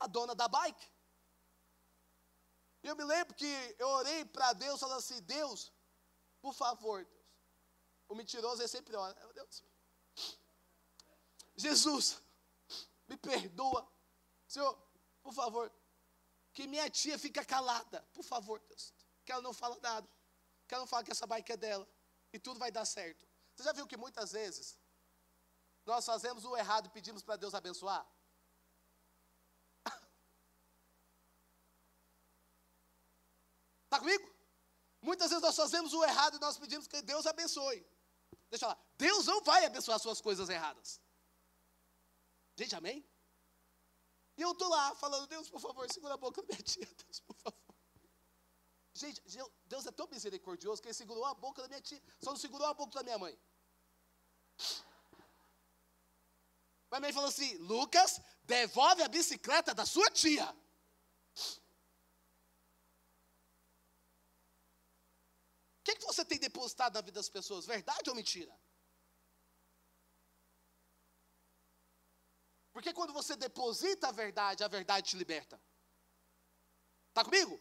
A 0.00 0.06
dona 0.06 0.34
da 0.34 0.48
bike. 0.48 0.90
E 2.82 2.88
eu 2.88 2.96
me 2.96 3.04
lembro 3.04 3.34
que 3.34 3.76
eu 3.78 3.86
orei 3.88 4.24
para 4.24 4.54
Deus, 4.54 4.80
falando 4.80 4.98
assim: 4.98 5.20
Deus, 5.22 5.70
por 6.40 6.54
favor, 6.54 7.04
Deus. 7.04 7.26
O 8.08 8.14
mentiroso 8.14 8.62
é 8.62 8.66
sempre 8.66 8.96
ora. 8.96 9.14
Deus, 9.34 9.62
Jesus, 11.54 12.22
me 13.06 13.18
perdoa. 13.18 13.86
Senhor, 14.46 14.74
por 15.22 15.34
favor, 15.34 15.70
que 16.54 16.66
minha 16.66 16.88
tia 16.88 17.18
fica 17.18 17.44
calada. 17.44 18.00
Por 18.14 18.22
favor, 18.24 18.58
Deus. 18.60 18.94
Que 19.26 19.32
ela 19.32 19.42
não 19.42 19.52
fala 19.52 19.78
nada. 19.82 20.08
Que 20.66 20.72
ela 20.72 20.82
não 20.82 20.88
fala 20.88 21.04
que 21.04 21.12
essa 21.12 21.26
bike 21.26 21.52
é 21.52 21.56
dela. 21.58 21.86
E 22.32 22.38
tudo 22.38 22.58
vai 22.58 22.70
dar 22.70 22.86
certo. 22.86 23.28
Você 23.54 23.64
já 23.64 23.72
viu 23.72 23.86
que 23.86 23.98
muitas 23.98 24.32
vezes 24.32 24.77
nós 25.88 26.04
fazemos 26.04 26.44
o 26.44 26.54
errado 26.54 26.86
e 26.86 26.90
pedimos 26.90 27.22
para 27.22 27.36
Deus 27.36 27.54
abençoar? 27.54 28.06
Está 33.84 33.98
comigo? 34.04 34.26
Muitas 35.00 35.30
vezes 35.30 35.42
nós 35.42 35.56
fazemos 35.56 35.94
o 35.94 36.04
errado 36.04 36.36
e 36.36 36.40
nós 36.40 36.58
pedimos 36.58 36.86
que 36.86 37.00
Deus 37.00 37.26
abençoe. 37.26 37.80
Deixa 38.50 38.64
eu 38.64 38.68
falar, 38.68 38.78
Deus 38.98 39.24
não 39.24 39.42
vai 39.42 39.64
abençoar 39.64 39.98
suas 39.98 40.20
coisas 40.20 40.50
erradas. 40.50 41.00
Gente, 42.54 42.74
amém? 42.76 42.98
E 44.36 44.42
eu 44.42 44.52
estou 44.52 44.68
lá 44.68 44.94
falando, 44.94 45.26
Deus, 45.26 45.48
por 45.48 45.60
favor, 45.60 45.90
segura 45.90 46.14
a 46.14 46.18
boca 46.18 46.42
da 46.42 46.48
minha 46.48 46.62
tia, 46.62 46.86
Deus, 47.02 47.20
por 47.20 47.36
favor. 47.36 47.76
Gente, 48.92 49.22
Deus 49.64 49.86
é 49.86 49.90
tão 49.90 50.06
misericordioso 50.08 50.82
que 50.82 50.88
ele 50.88 50.94
segurou 50.94 51.24
a 51.24 51.32
boca 51.32 51.62
da 51.62 51.68
minha 51.68 51.80
tia, 51.80 52.02
só 52.20 52.30
não 52.30 52.36
segurou 52.36 52.66
a 52.66 52.74
boca 52.74 52.92
da 52.92 53.02
minha 53.02 53.18
mãe. 53.18 53.38
Minha 56.90 57.00
mãe 57.00 57.12
falou 57.12 57.28
assim: 57.28 57.56
Lucas, 57.58 58.20
devolve 58.44 59.02
a 59.02 59.08
bicicleta 59.08 59.74
da 59.74 59.84
sua 59.84 60.10
tia. 60.10 60.48
O 65.80 65.84
que, 65.84 65.96
que 65.96 66.06
você 66.06 66.24
tem 66.24 66.38
depositado 66.38 66.94
na 66.94 67.00
vida 67.00 67.18
das 67.20 67.28
pessoas? 67.28 67.66
Verdade 67.66 68.08
ou 68.10 68.16
mentira? 68.16 68.54
Porque 72.72 72.92
quando 72.92 73.12
você 73.12 73.34
deposita 73.36 74.08
a 74.08 74.12
verdade, 74.12 74.62
a 74.62 74.68
verdade 74.68 75.10
te 75.10 75.16
liberta. 75.16 75.60
Está 77.08 77.24
comigo? 77.24 77.58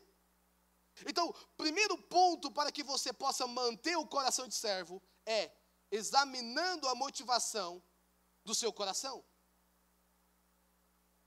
Então, 1.05 1.33
primeiro 1.55 1.97
ponto 2.03 2.51
para 2.51 2.71
que 2.71 2.83
você 2.83 3.11
possa 3.11 3.47
manter 3.47 3.95
o 3.97 4.07
coração 4.07 4.47
de 4.47 4.55
servo 4.55 5.01
é 5.25 5.51
examinando 5.91 6.87
a 6.87 6.95
motivação 6.95 7.83
do 8.47 8.55
seu 8.55 8.71
coração. 8.71 9.17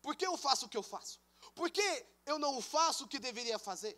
Por 0.05 0.17
que 0.17 0.27
eu 0.27 0.37
faço 0.45 0.65
o 0.65 0.69
que 0.69 0.79
eu 0.81 0.83
faço? 0.83 1.21
Por 1.55 1.71
que 1.71 1.89
eu 2.25 2.39
não 2.39 2.63
faço 2.63 3.05
o 3.05 3.09
que 3.09 3.19
deveria 3.19 3.59
fazer? 3.59 3.95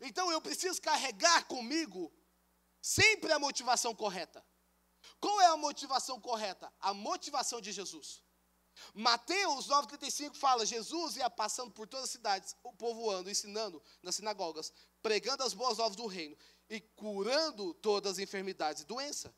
Então 0.00 0.32
eu 0.32 0.40
preciso 0.40 0.80
carregar 0.80 1.46
comigo 1.46 2.02
sempre 2.80 3.30
a 3.32 3.38
motivação 3.38 3.94
correta. 3.94 4.44
Qual 5.20 5.38
é 5.40 5.46
a 5.46 5.56
motivação 5.56 6.18
correta? 6.18 6.72
A 6.80 6.94
motivação 6.94 7.60
de 7.60 7.72
Jesus. 7.72 8.22
Mateus 8.94 9.68
9,35 9.68 10.34
fala: 10.36 10.64
Jesus 10.64 11.16
ia 11.16 11.28
passando 11.28 11.70
por 11.72 11.86
todas 11.86 12.04
as 12.04 12.10
cidades, 12.10 12.56
o 12.62 12.72
povoando, 12.72 13.28
ensinando 13.28 13.82
nas 14.02 14.16
sinagogas, 14.16 14.72
pregando 15.02 15.42
as 15.42 15.52
boas 15.52 15.76
novas 15.76 15.96
do 15.96 16.06
reino 16.06 16.36
e 16.70 16.80
curando 16.80 17.74
todas 17.74 18.12
as 18.12 18.18
enfermidades 18.18 18.82
e 18.82 18.86
doenças. 18.86 19.32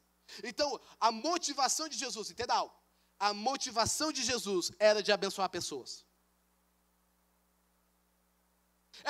Então, 0.45 0.81
a 1.01 1.11
motivação 1.11 1.89
de 1.89 1.99
Jesus, 1.99 2.31
entenda 2.31 2.55
algo? 2.55 2.82
A 3.29 3.31
motivação 3.49 4.09
de 4.17 4.23
Jesus 4.31 4.65
era 4.91 5.01
de 5.07 5.13
abençoar 5.17 5.49
pessoas. 5.59 5.91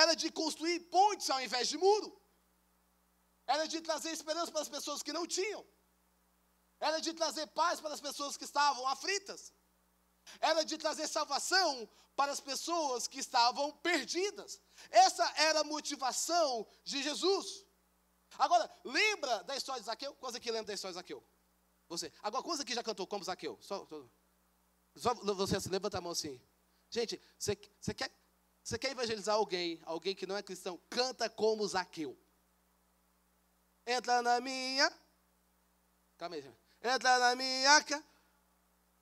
Era 0.02 0.14
de 0.22 0.28
construir 0.40 0.78
pontes 0.96 1.28
ao 1.34 1.40
invés 1.46 1.66
de 1.72 1.78
muro. 1.86 2.10
Era 3.54 3.64
de 3.72 3.80
trazer 3.88 4.10
esperança 4.18 4.52
para 4.52 4.64
as 4.66 4.72
pessoas 4.76 5.02
que 5.06 5.16
não 5.18 5.24
tinham. 5.36 5.62
Era 6.88 6.98
de 7.06 7.12
trazer 7.20 7.46
paz 7.60 7.80
para 7.82 7.94
as 7.96 8.04
pessoas 8.08 8.36
que 8.36 8.48
estavam 8.50 8.84
aflitas 8.94 9.42
era 10.40 10.64
de 10.64 10.78
trazer 10.78 11.08
salvação 11.08 11.88
para 12.14 12.32
as 12.32 12.40
pessoas 12.40 13.06
que 13.06 13.20
estavam 13.20 13.72
perdidas. 13.78 14.60
Essa 14.90 15.24
era 15.36 15.60
a 15.60 15.64
motivação 15.64 16.66
de 16.84 17.02
Jesus. 17.02 17.64
Agora, 18.38 18.70
lembra 18.84 19.42
da 19.44 19.56
história 19.56 19.80
de 19.80 19.86
Zaqueu? 19.86 20.14
Quantos 20.14 20.36
aqui 20.36 20.50
lembra 20.50 20.66
da 20.66 20.74
história 20.74 20.92
de 20.92 21.00
Zaqueu? 21.00 21.24
Você. 21.92 22.10
Agora, 22.22 22.42
quantos 22.42 22.60
aqui 22.60 22.74
já 22.74 22.82
cantou 22.82 23.06
como 23.06 23.22
Zaqueu? 23.22 23.58
Só, 23.60 23.86
só 24.96 25.12
você 25.14 25.56
assim, 25.56 25.68
levanta 25.68 25.98
a 25.98 26.00
mão 26.00 26.12
assim. 26.12 26.40
Gente, 26.88 27.20
você, 27.38 27.54
você, 27.78 27.92
quer, 27.92 28.10
você 28.64 28.78
quer 28.78 28.92
evangelizar 28.92 29.34
alguém, 29.34 29.78
alguém 29.84 30.14
que 30.14 30.26
não 30.26 30.34
é 30.34 30.42
cristão? 30.42 30.80
Canta 30.88 31.28
como 31.28 31.68
Zaqueu. 31.68 32.18
Entra 33.86 34.22
na 34.22 34.40
minha. 34.40 34.90
Calma 36.16 36.36
aí, 36.36 36.42
gente. 36.42 36.58
Entra 36.82 37.18
na 37.18 37.36
minha. 37.36 37.84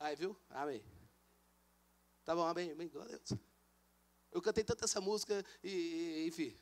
Aí, 0.01 0.17
viu? 0.17 0.37
Amém. 0.49 0.85
Tá 2.25 2.35
bom, 2.35 2.45
amém, 2.45 2.73
amém, 2.73 2.89
glória 2.89 3.15
a 3.15 3.19
Deus. 3.19 3.41
Eu 4.33 4.43
cantei 4.43 4.65
tanto 4.65 4.85
essa 4.85 5.01
música 5.01 5.45
e, 5.63 6.27
enfim. 6.27 6.59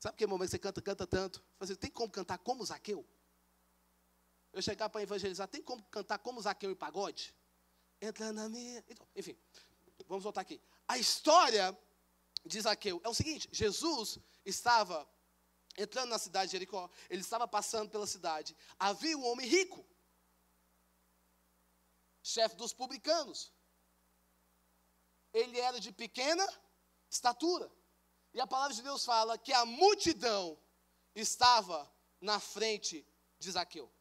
Sabe 0.00 0.14
aquele 0.14 0.30
momento 0.30 0.48
que 0.48 0.56
você 0.56 0.58
canta, 0.58 0.82
canta 0.82 1.06
tanto? 1.06 1.40
Você 1.60 1.76
tem 1.76 1.90
como 1.90 2.10
cantar 2.10 2.38
como 2.38 2.66
Zaqueu? 2.66 3.06
Eu 4.56 4.62
chegar 4.62 4.88
para 4.88 5.02
evangelizar, 5.02 5.46
tem 5.46 5.62
como 5.62 5.82
cantar 5.84 6.18
como 6.18 6.40
Zaqueu 6.40 6.70
em 6.70 6.74
pagode? 6.74 7.34
Entra 8.00 8.32
na 8.32 8.48
minha. 8.48 8.82
Então, 8.88 9.06
enfim, 9.14 9.36
vamos 10.06 10.24
voltar 10.24 10.40
aqui. 10.40 10.60
A 10.88 10.96
história 10.96 11.78
de 12.44 12.60
Zaqueu 12.60 13.00
é 13.04 13.08
o 13.08 13.14
seguinte: 13.14 13.48
Jesus 13.52 14.18
estava 14.46 15.06
entrando 15.76 16.08
na 16.08 16.18
cidade 16.18 16.46
de 16.46 16.52
Jericó, 16.52 16.88
ele 17.10 17.20
estava 17.20 17.46
passando 17.46 17.90
pela 17.90 18.06
cidade. 18.06 18.56
Havia 18.78 19.18
um 19.18 19.26
homem 19.26 19.46
rico, 19.46 19.84
chefe 22.22 22.56
dos 22.56 22.72
publicanos 22.72 23.52
ele 25.36 25.60
era 25.60 25.78
de 25.78 25.92
pequena 25.92 26.46
estatura. 27.10 27.70
E 28.32 28.40
a 28.40 28.46
palavra 28.46 28.74
de 28.74 28.82
Deus 28.82 29.04
fala 29.04 29.38
que 29.38 29.52
a 29.52 29.66
multidão 29.66 30.58
estava 31.14 31.90
na 32.20 32.40
frente 32.40 33.06
de 33.38 33.50
Zaqueu. 33.50 33.92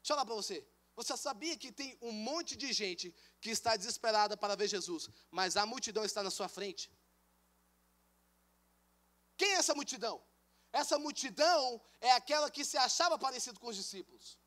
Deixa 0.00 0.12
eu 0.12 0.16
falar 0.16 0.26
para 0.26 0.34
você. 0.34 0.66
Você 0.98 1.16
sabia 1.16 1.56
que 1.56 1.70
tem 1.70 1.96
um 2.08 2.12
monte 2.28 2.56
de 2.56 2.72
gente 2.72 3.14
que 3.40 3.50
está 3.50 3.76
desesperada 3.76 4.36
para 4.36 4.56
ver 4.56 4.68
Jesus, 4.68 5.08
mas 5.30 5.56
a 5.56 5.64
multidão 5.64 6.04
está 6.04 6.22
na 6.22 6.30
sua 6.30 6.48
frente? 6.48 6.90
Quem 9.36 9.50
é 9.52 9.58
essa 9.62 9.74
multidão? 9.74 10.16
Essa 10.72 10.98
multidão 10.98 11.80
é 12.00 12.10
aquela 12.12 12.50
que 12.50 12.64
se 12.64 12.76
achava 12.76 13.16
parecido 13.18 13.60
com 13.60 13.68
os 13.68 13.76
discípulos. 13.76 14.38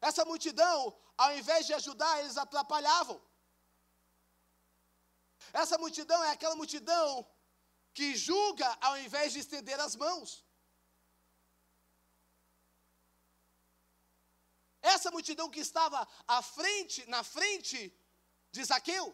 Essa 0.00 0.24
multidão, 0.24 0.78
ao 1.16 1.36
invés 1.38 1.66
de 1.66 1.74
ajudar, 1.74 2.20
eles 2.20 2.36
atrapalhavam. 2.36 3.20
Essa 5.52 5.78
multidão 5.78 6.22
é 6.24 6.30
aquela 6.30 6.54
multidão 6.54 7.26
que 7.94 8.14
julga 8.14 8.68
ao 8.80 8.98
invés 8.98 9.32
de 9.32 9.40
estender 9.40 9.80
as 9.80 9.96
mãos. 9.96 10.45
Essa 14.94 15.10
multidão 15.10 15.50
que 15.50 15.60
estava 15.60 16.06
à 16.28 16.40
frente, 16.42 17.04
na 17.14 17.22
frente 17.24 17.78
de 18.52 18.64
Zaqueu. 18.64 19.06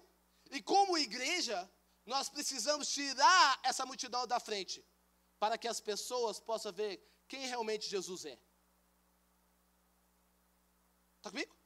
E 0.50 0.60
como 0.62 0.98
igreja, 0.98 1.58
nós 2.04 2.28
precisamos 2.28 2.88
tirar 2.88 3.60
essa 3.62 3.86
multidão 3.86 4.26
da 4.26 4.38
frente, 4.38 4.84
para 5.38 5.56
que 5.56 5.68
as 5.68 5.80
pessoas 5.80 6.38
possam 6.38 6.72
ver 6.72 6.92
quem 7.26 7.46
realmente 7.46 7.88
Jesus 7.88 8.24
é. 8.26 8.38
Está 11.18 11.30
comigo? 11.30 11.56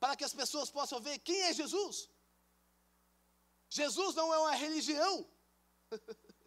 Para 0.00 0.16
que 0.16 0.24
as 0.24 0.34
pessoas 0.34 0.70
possam 0.70 1.00
ver 1.00 1.18
quem 1.20 1.42
é 1.42 1.52
Jesus. 1.52 2.10
Jesus 3.68 4.14
não 4.16 4.34
é 4.34 4.38
uma 4.38 4.56
religião. 4.64 5.30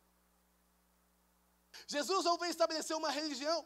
Jesus 1.87 2.25
não 2.25 2.37
vem 2.37 2.49
estabelecer 2.49 2.95
uma 2.97 3.11
religião. 3.11 3.59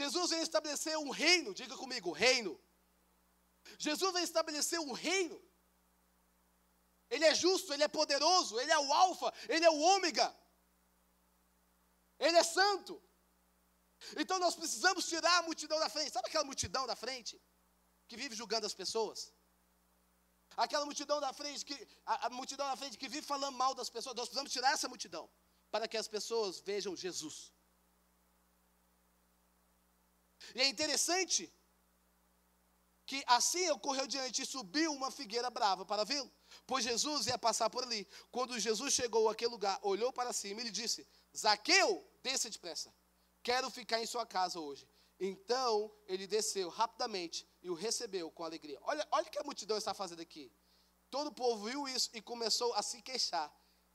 Jesus 0.00 0.30
vem 0.30 0.40
estabelecer 0.40 0.96
um 0.98 1.10
reino, 1.10 1.54
diga 1.54 1.76
comigo, 1.76 2.10
reino. 2.10 2.52
Jesus 3.78 4.10
vai 4.12 4.22
estabelecer 4.22 4.80
um 4.80 4.92
reino. 4.92 5.38
Ele 7.10 7.26
é 7.26 7.34
justo, 7.34 7.74
ele 7.74 7.84
é 7.84 7.88
poderoso, 7.88 8.58
ele 8.58 8.72
é 8.72 8.78
o 8.78 8.90
alfa, 8.90 9.32
ele 9.50 9.66
é 9.66 9.70
o 9.70 9.80
ômega. 9.94 10.34
Ele 12.18 12.38
é 12.38 12.42
santo. 12.42 12.94
Então 14.16 14.38
nós 14.38 14.54
precisamos 14.54 15.06
tirar 15.06 15.36
a 15.38 15.42
multidão 15.42 15.78
da 15.78 15.90
frente. 15.90 16.10
Sabe 16.10 16.28
aquela 16.28 16.44
multidão 16.44 16.86
da 16.86 16.96
frente 16.96 17.40
que 18.08 18.16
vive 18.16 18.34
julgando 18.34 18.66
as 18.66 18.74
pessoas? 18.74 19.30
Aquela 20.56 20.86
multidão 20.86 21.20
da 21.20 21.32
frente 21.34 21.64
que 21.66 21.76
a, 22.06 22.26
a 22.26 22.30
multidão 22.30 22.66
da 22.66 22.76
frente 22.76 22.96
que 22.96 23.08
vive 23.08 23.26
falando 23.26 23.56
mal 23.56 23.74
das 23.74 23.90
pessoas. 23.90 24.16
Nós 24.16 24.28
precisamos 24.28 24.52
tirar 24.52 24.72
essa 24.72 24.88
multidão 24.88 25.30
para 25.70 25.86
que 25.86 25.98
as 25.98 26.08
pessoas 26.08 26.60
vejam 26.60 26.96
Jesus. 26.96 27.52
E 30.54 30.60
é 30.60 30.68
interessante 30.68 31.52
que 33.04 33.22
assim 33.26 33.68
ocorreu 33.70 34.06
diante 34.06 34.42
e 34.42 34.46
subiu 34.46 34.92
uma 34.92 35.10
figueira 35.10 35.50
brava 35.50 35.84
para 35.84 36.04
vê-lo, 36.04 36.30
pois 36.66 36.84
Jesus 36.84 37.26
ia 37.26 37.38
passar 37.38 37.68
por 37.68 37.82
ali. 37.82 38.06
Quando 38.30 38.58
Jesus 38.58 38.94
chegou 38.94 39.28
àquele 39.28 39.50
lugar, 39.50 39.78
olhou 39.82 40.12
para 40.12 40.32
cima 40.32 40.60
e 40.60 40.64
lhe 40.64 40.70
disse: 40.70 41.06
Zaqueu, 41.36 42.06
desça 42.22 42.48
depressa, 42.48 42.94
quero 43.42 43.70
ficar 43.70 44.00
em 44.00 44.06
sua 44.06 44.24
casa 44.26 44.60
hoje. 44.60 44.88
Então 45.18 45.92
ele 46.06 46.26
desceu 46.26 46.68
rapidamente 46.68 47.46
e 47.62 47.70
o 47.70 47.74
recebeu 47.74 48.30
com 48.30 48.44
alegria. 48.44 48.78
Olha, 48.82 49.06
olha 49.10 49.26
o 49.26 49.30
que 49.30 49.38
a 49.38 49.44
multidão 49.44 49.76
está 49.76 49.94
fazendo 49.94 50.20
aqui. 50.20 50.52
Todo 51.10 51.28
o 51.28 51.34
povo 51.34 51.66
viu 51.66 51.86
isso 51.86 52.10
e 52.12 52.22
começou 52.22 52.72
a 52.74 52.82
se 52.82 53.02
queixar. 53.02 53.52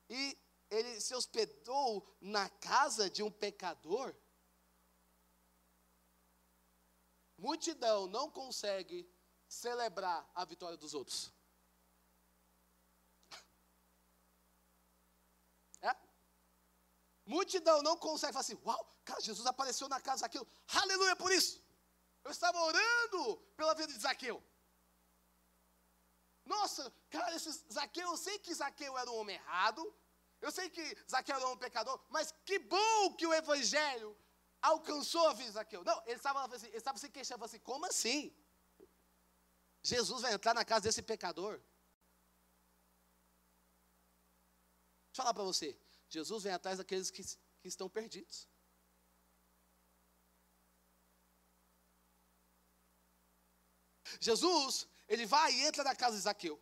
E 0.09 0.37
ele 0.69 1.01
se 1.01 1.15
hospedou 1.15 2.07
na 2.21 2.47
casa 2.49 3.09
de 3.09 3.23
um 3.23 3.31
pecador. 3.31 4.15
Multidão 7.37 8.07
não 8.07 8.29
consegue 8.31 9.07
celebrar 9.47 10.29
a 10.33 10.43
vitória 10.43 10.77
dos 10.77 10.93
outros. 10.93 11.31
É? 15.81 15.95
Multidão 17.25 17.81
não 17.83 17.95
consegue 17.97 18.33
falar 18.33 18.41
assim: 18.41 18.59
Uau, 18.65 18.97
cara, 19.05 19.21
Jesus 19.21 19.45
apareceu 19.45 19.87
na 19.87 20.01
casa 20.01 20.23
daquilo. 20.23 20.47
Aleluia 20.67 21.15
por 21.15 21.31
isso. 21.31 21.63
Eu 22.23 22.31
estava 22.31 22.59
orando 22.59 23.37
pela 23.55 23.75
vida 23.75 23.93
de 23.93 23.99
Zaqueu. 23.99 24.43
Nossa, 26.43 26.91
cara, 27.09 27.35
esse 27.35 27.51
Zaqueu, 27.71 28.09
eu 28.09 28.17
sei 28.17 28.39
que 28.39 28.53
Zaqueu 28.53 28.97
era 28.97 29.11
um 29.11 29.17
homem 29.17 29.35
errado. 29.35 29.95
Eu 30.41 30.51
sei 30.51 30.69
que 30.69 30.83
Zaqueu 31.09 31.35
era 31.35 31.47
um 31.49 31.57
pecador, 31.57 31.99
mas 32.09 32.33
que 32.45 32.59
bom 32.59 33.13
que 33.15 33.25
o 33.25 33.33
evangelho 33.33 34.17
alcançou 34.61 35.27
a 35.27 35.33
vida 35.33 35.49
de 35.49 35.53
Zaqueu. 35.53 35.83
Não, 35.83 36.01
ele 36.05 36.15
estava, 36.15 36.45
assim, 36.55 36.67
ele 36.67 36.77
estava 36.77 36.97
se 36.97 37.09
queixando, 37.09 37.43
assim, 37.43 37.59
como 37.59 37.85
assim? 37.85 38.35
Jesus 39.81 40.21
vai 40.21 40.33
entrar 40.33 40.53
na 40.53 40.65
casa 40.65 40.81
desse 40.81 41.01
pecador? 41.01 41.59
Deixa 45.07 45.21
eu 45.21 45.23
falar 45.23 45.33
para 45.33 45.43
você. 45.43 45.79
Jesus 46.09 46.43
vem 46.43 46.53
atrás 46.53 46.77
daqueles 46.77 47.09
que, 47.09 47.23
que 47.23 47.67
estão 47.67 47.89
perdidos. 47.89 48.47
Jesus, 54.19 54.87
ele 55.07 55.25
vai 55.25 55.53
e 55.53 55.65
entra 55.65 55.83
na 55.83 55.95
casa 55.95 56.15
de 56.15 56.21
Zaqueu. 56.21 56.61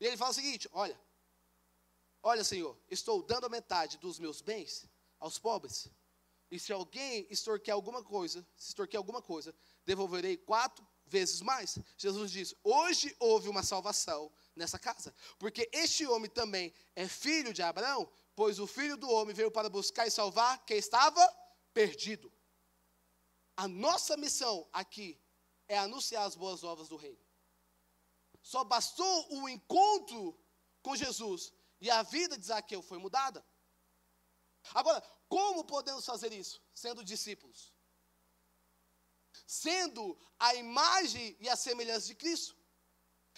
E 0.00 0.06
ele 0.06 0.16
fala 0.16 0.30
o 0.30 0.34
seguinte: 0.34 0.68
Olha, 0.72 0.98
olha, 2.22 2.44
Senhor, 2.44 2.78
estou 2.88 3.22
dando 3.22 3.46
a 3.46 3.48
metade 3.48 3.98
dos 3.98 4.18
meus 4.18 4.40
bens 4.40 4.88
aos 5.18 5.38
pobres. 5.38 5.90
E 6.50 6.58
se 6.58 6.72
alguém 6.72 7.26
extorquir 7.30 7.72
alguma 7.74 8.02
coisa, 8.02 8.46
se 8.56 8.68
extorquir 8.68 8.96
alguma 8.96 9.20
coisa, 9.20 9.54
devolverei 9.84 10.36
quatro 10.36 10.86
vezes 11.06 11.40
mais. 11.42 11.78
Jesus 11.96 12.30
diz: 12.30 12.54
Hoje 12.64 13.14
houve 13.18 13.48
uma 13.48 13.62
salvação 13.62 14.32
nessa 14.56 14.78
casa, 14.78 15.14
porque 15.38 15.68
este 15.72 16.06
homem 16.06 16.30
também 16.30 16.72
é 16.96 17.06
filho 17.06 17.52
de 17.52 17.62
Abraão, 17.62 18.10
pois 18.34 18.58
o 18.58 18.66
filho 18.66 18.96
do 18.96 19.10
homem 19.10 19.34
veio 19.34 19.50
para 19.50 19.68
buscar 19.68 20.06
e 20.06 20.10
salvar 20.10 20.64
quem 20.64 20.78
estava 20.78 21.26
perdido. 21.74 22.32
A 23.56 23.68
nossa 23.68 24.16
missão 24.16 24.68
aqui 24.72 25.20
é 25.66 25.76
anunciar 25.78 26.24
as 26.24 26.34
boas 26.34 26.62
novas 26.62 26.88
do 26.88 26.96
reino. 26.96 27.20
Só 28.40 28.64
bastou 28.64 29.34
o 29.34 29.48
encontro 29.48 30.38
com 30.80 30.96
Jesus 30.96 31.52
e 31.80 31.90
a 31.90 32.02
vida 32.02 32.38
de 32.38 32.46
Zaqueu 32.46 32.80
foi 32.80 32.98
mudada. 32.98 33.44
Agora, 34.74 35.00
como 35.28 35.64
podemos 35.64 36.04
fazer 36.04 36.32
isso? 36.32 36.62
Sendo 36.74 37.04
discípulos. 37.04 37.72
Sendo 39.46 40.18
a 40.38 40.54
imagem 40.54 41.36
e 41.40 41.48
a 41.48 41.56
semelhança 41.56 42.06
de 42.06 42.14
Cristo. 42.14 42.56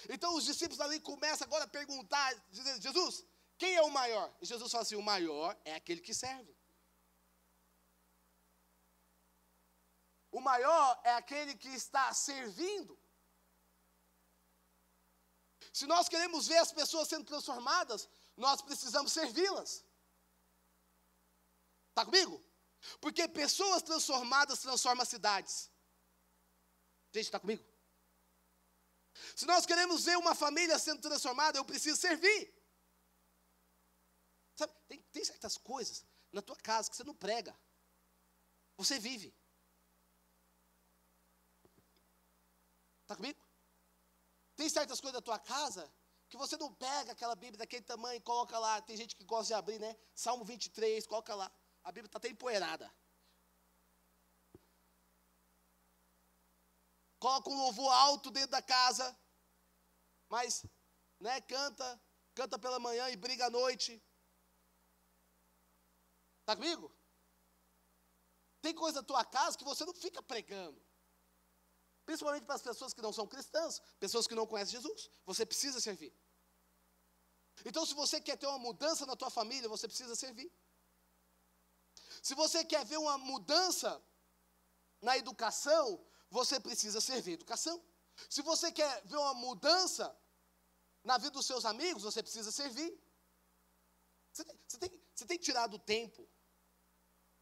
Então 0.09 0.35
os 0.35 0.44
discípulos 0.44 0.80
ali 0.80 0.98
começam 1.00 1.46
agora 1.46 1.64
a 1.64 1.68
perguntar, 1.68 2.35
dizendo, 2.50 2.80
Jesus, 2.80 3.24
quem 3.59 3.74
é 3.74 3.83
o 3.83 3.90
maior? 3.90 4.35
E 4.40 4.46
Jesus 4.46 4.72
fala 4.72 4.83
assim: 4.83 4.96
o 4.96 5.02
maior 5.02 5.59
é 5.64 5.74
aquele 5.74 6.00
que 6.00 6.14
serve. 6.14 6.54
O 10.30 10.40
maior 10.40 11.00
é 11.04 11.12
aquele 11.14 11.54
que 11.54 11.68
está 11.68 12.12
servindo. 12.14 12.98
Se 15.72 15.87
nós 15.87 16.09
queremos 16.09 16.46
ver 16.46 16.59
as 16.59 16.72
pessoas 16.72 17.09
sendo 17.09 17.24
transformadas, 17.24 18.09
nós 18.37 18.62
precisamos 18.62 19.12
servi-las. 19.12 19.85
Está 22.00 22.06
comigo? 22.06 22.42
Porque 22.98 23.28
pessoas 23.28 23.82
transformadas 23.82 24.60
transformam 24.60 25.04
cidades. 25.04 25.70
Gente, 27.12 27.26
está 27.26 27.38
comigo? 27.38 27.62
Se 29.36 29.44
nós 29.44 29.66
queremos 29.66 30.04
ver 30.06 30.16
uma 30.16 30.34
família 30.34 30.78
sendo 30.78 31.02
transformada, 31.02 31.58
eu 31.58 31.64
preciso 31.64 32.00
servir. 32.00 32.54
Sabe, 34.56 34.72
tem, 34.88 35.02
tem 35.12 35.24
certas 35.24 35.58
coisas 35.58 36.06
na 36.32 36.40
tua 36.40 36.56
casa 36.56 36.88
que 36.88 36.96
você 36.96 37.04
não 37.04 37.14
prega, 37.14 37.54
você 38.78 38.98
vive. 38.98 39.34
Está 43.02 43.14
comigo? 43.14 43.44
Tem 44.56 44.70
certas 44.70 45.00
coisas 45.00 45.20
da 45.20 45.24
tua 45.24 45.38
casa 45.38 45.92
que 46.30 46.36
você 46.38 46.56
não 46.56 46.72
pega 46.72 47.12
aquela 47.12 47.34
Bíblia 47.34 47.58
daquele 47.58 47.82
tamanho 47.82 48.16
e 48.16 48.20
coloca 48.20 48.58
lá. 48.58 48.80
Tem 48.80 48.96
gente 48.96 49.16
que 49.16 49.24
gosta 49.24 49.48
de 49.48 49.54
abrir, 49.54 49.78
né? 49.78 49.94
Salmo 50.14 50.44
23, 50.44 51.06
coloca 51.06 51.34
lá. 51.34 51.52
A 51.82 51.92
Bíblia 51.92 52.08
está 52.08 52.18
até 52.18 52.28
empoeirada. 52.28 52.92
Coloca 57.18 57.50
um 57.50 57.58
louvor 57.64 57.92
alto 57.92 58.30
dentro 58.30 58.50
da 58.50 58.62
casa, 58.62 59.18
mas, 60.28 60.64
né, 61.18 61.40
canta, 61.42 62.02
canta 62.34 62.58
pela 62.58 62.78
manhã 62.78 63.10
e 63.10 63.16
briga 63.16 63.46
à 63.46 63.50
noite. 63.50 64.02
Está 66.40 66.56
comigo? 66.56 66.90
Tem 68.62 68.74
coisa 68.74 69.00
da 69.00 69.06
tua 69.06 69.24
casa 69.24 69.56
que 69.56 69.64
você 69.64 69.84
não 69.84 69.94
fica 69.94 70.22
pregando. 70.22 70.80
Principalmente 72.04 72.44
para 72.44 72.56
as 72.56 72.62
pessoas 72.62 72.92
que 72.92 73.02
não 73.02 73.12
são 73.12 73.26
cristãs, 73.26 73.80
pessoas 73.98 74.26
que 74.26 74.34
não 74.34 74.46
conhecem 74.46 74.80
Jesus. 74.80 75.10
Você 75.24 75.46
precisa 75.46 75.80
servir. 75.80 76.12
Então, 77.64 77.84
se 77.84 77.94
você 77.94 78.20
quer 78.20 78.36
ter 78.36 78.46
uma 78.46 78.58
mudança 78.58 79.04
na 79.06 79.14
tua 79.14 79.30
família, 79.30 79.68
você 79.68 79.86
precisa 79.86 80.16
servir. 80.16 80.50
Se 82.22 82.35
você 82.35 82.64
quer 82.64 82.85
ver 82.85 82.98
uma 82.98 83.16
mudança 83.16 84.02
na 85.00 85.16
educação, 85.16 86.04
você 86.30 86.61
precisa 86.61 87.00
servir 87.00 87.33
educação. 87.33 87.83
Se 88.28 88.42
você 88.42 88.70
quer 88.70 89.02
ver 89.06 89.16
uma 89.16 89.35
mudança 89.35 90.16
na 91.02 91.16
vida 91.16 91.30
dos 91.30 91.46
seus 91.46 91.64
amigos, 91.64 92.02
você 92.02 92.22
precisa 92.22 92.52
servir. 92.52 92.92
Você 94.33 94.44
tem, 94.44 94.61
você 94.66 94.78
tem, 94.78 95.02
você 95.14 95.26
tem 95.26 95.38
tirado 95.38 95.78
tempo 95.78 96.28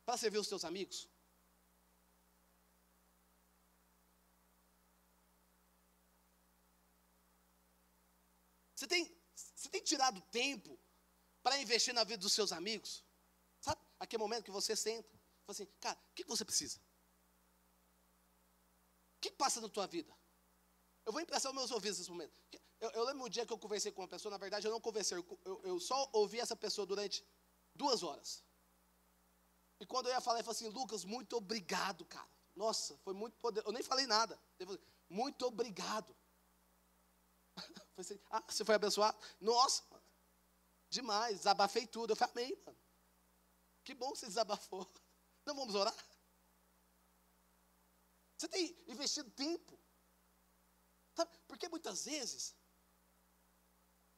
para 0.04 0.16
servir 0.16 0.38
os 0.38 0.48
seus 0.48 0.64
amigos? 0.64 1.08
Você 8.74 8.86
tem, 8.86 9.04
você 9.34 9.68
tem 9.68 9.82
tirado 9.82 10.20
tempo 10.30 10.78
para 11.42 11.58
investir 11.60 11.92
na 11.92 12.04
vida 12.04 12.18
dos 12.18 12.32
seus 12.32 12.52
amigos? 12.52 13.04
Aquele 13.98 14.22
momento 14.22 14.44
que 14.44 14.50
você 14.50 14.74
senta, 14.76 15.08
fala 15.44 15.50
assim, 15.50 15.66
cara, 15.80 15.98
o 16.10 16.14
que 16.14 16.24
você 16.24 16.44
precisa? 16.44 16.78
O 19.16 19.20
que 19.20 19.30
passa 19.30 19.60
na 19.60 19.68
tua 19.68 19.86
vida? 19.86 20.14
Eu 21.04 21.12
vou 21.12 21.20
emprestar 21.20 21.50
os 21.50 21.56
meus 21.56 21.70
ouvidos 21.70 21.98
nesse 21.98 22.10
momento. 22.10 22.32
Eu, 22.80 22.90
eu 22.90 23.04
lembro 23.04 23.24
um 23.24 23.28
dia 23.28 23.44
que 23.44 23.52
eu 23.52 23.58
conversei 23.58 23.90
com 23.90 24.02
uma 24.02 24.08
pessoa, 24.08 24.30
na 24.30 24.38
verdade 24.38 24.66
eu 24.66 24.70
não 24.70 24.80
conversei, 24.80 25.18
eu, 25.18 25.60
eu 25.64 25.80
só 25.80 26.08
ouvi 26.12 26.38
essa 26.38 26.54
pessoa 26.54 26.86
durante 26.86 27.24
duas 27.74 28.02
horas. 28.02 28.44
E 29.80 29.86
quando 29.86 30.06
eu 30.06 30.12
ia 30.12 30.20
falar, 30.20 30.38
ele 30.38 30.44
falou 30.44 30.56
assim, 30.56 30.68
Lucas, 30.68 31.04
muito 31.04 31.36
obrigado, 31.36 32.04
cara. 32.04 32.28
Nossa, 32.54 32.96
foi 32.98 33.14
muito 33.14 33.36
poderoso. 33.38 33.68
Eu 33.68 33.72
nem 33.72 33.82
falei 33.82 34.06
nada. 34.06 34.38
Ele 34.58 34.66
falou, 34.66 34.82
muito 35.08 35.46
obrigado. 35.46 36.14
Assim, 37.96 38.18
ah, 38.30 38.42
você 38.46 38.64
foi 38.64 38.74
abençoado? 38.74 39.16
Nossa, 39.40 39.82
demais, 40.90 41.38
desabafei 41.38 41.86
tudo. 41.86 42.12
Eu 42.12 42.16
falei, 42.16 42.32
amém, 42.46 42.62
mano. 42.66 42.78
Que 43.88 43.94
bom 43.94 44.12
que 44.12 44.18
você 44.18 44.26
desabafou. 44.26 44.86
Não 45.46 45.54
vamos 45.54 45.74
orar? 45.74 45.96
Você 48.36 48.46
tem 48.46 48.84
investido 48.86 49.30
tempo 49.30 49.80
Sabe? 51.16 51.30
Porque 51.48 51.70
muitas 51.70 52.04
vezes 52.04 52.54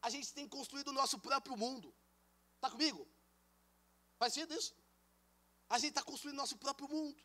a 0.02 0.10
gente 0.10 0.34
tem 0.34 0.48
construído 0.48 0.88
o 0.88 0.92
nosso 0.92 1.20
próprio 1.20 1.56
mundo. 1.56 1.94
Está 2.56 2.68
comigo? 2.68 3.08
Faz 4.18 4.34
sentido 4.34 4.54
isso? 4.54 4.74
A 5.68 5.78
gente 5.78 5.90
está 5.90 6.02
construindo 6.02 6.38
o 6.38 6.42
nosso 6.42 6.58
próprio 6.58 6.88
mundo. 6.88 7.24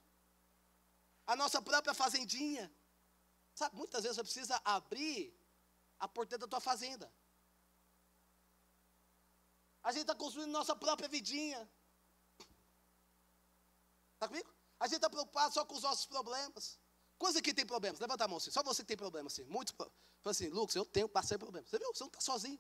A 1.26 1.36
nossa 1.36 1.60
própria 1.64 1.96
fazendinha. 1.96 2.72
Sabe, 3.56 3.76
muitas 3.76 4.04
vezes 4.04 4.18
você 4.18 4.24
precisa 4.24 4.62
abrir 4.64 5.36
a 5.98 6.08
porteira 6.08 6.46
da 6.46 6.48
tua 6.48 6.62
fazenda. 6.62 7.12
A 9.82 9.92
gente 9.92 10.02
está 10.02 10.14
construindo 10.14 10.52
nossa 10.52 10.76
própria 10.76 11.10
vidinha. 11.10 11.68
Está 14.16 14.28
comigo? 14.28 14.54
A 14.80 14.88
gente 14.88 14.98
está 14.98 15.10
preocupado 15.10 15.54
só 15.54 15.66
com 15.66 15.76
os 15.76 15.84
nossos 15.84 16.06
problemas. 16.06 16.80
Coisa 17.18 17.42
que 17.42 17.54
tem 17.54 17.66
problemas. 17.66 18.00
Levanta 18.00 18.26
a 18.26 18.28
mão 18.28 18.38
assim. 18.38 18.52
Só 18.52 18.64
você 18.64 18.82
que 18.82 18.88
tem 18.88 18.98
problemas 18.98 19.34
assim. 19.34 19.44
Muitos. 19.46 19.74
Fala 19.76 19.92
assim, 20.32 20.50
Lucas, 20.50 20.76
eu 20.76 20.86
tenho 20.86 21.08
bastante 21.08 21.40
problemas. 21.40 21.70
Você 21.70 21.78
viu? 21.78 21.94
Você 21.94 22.04
não 22.04 22.08
está 22.08 22.22
sozinho. 22.22 22.60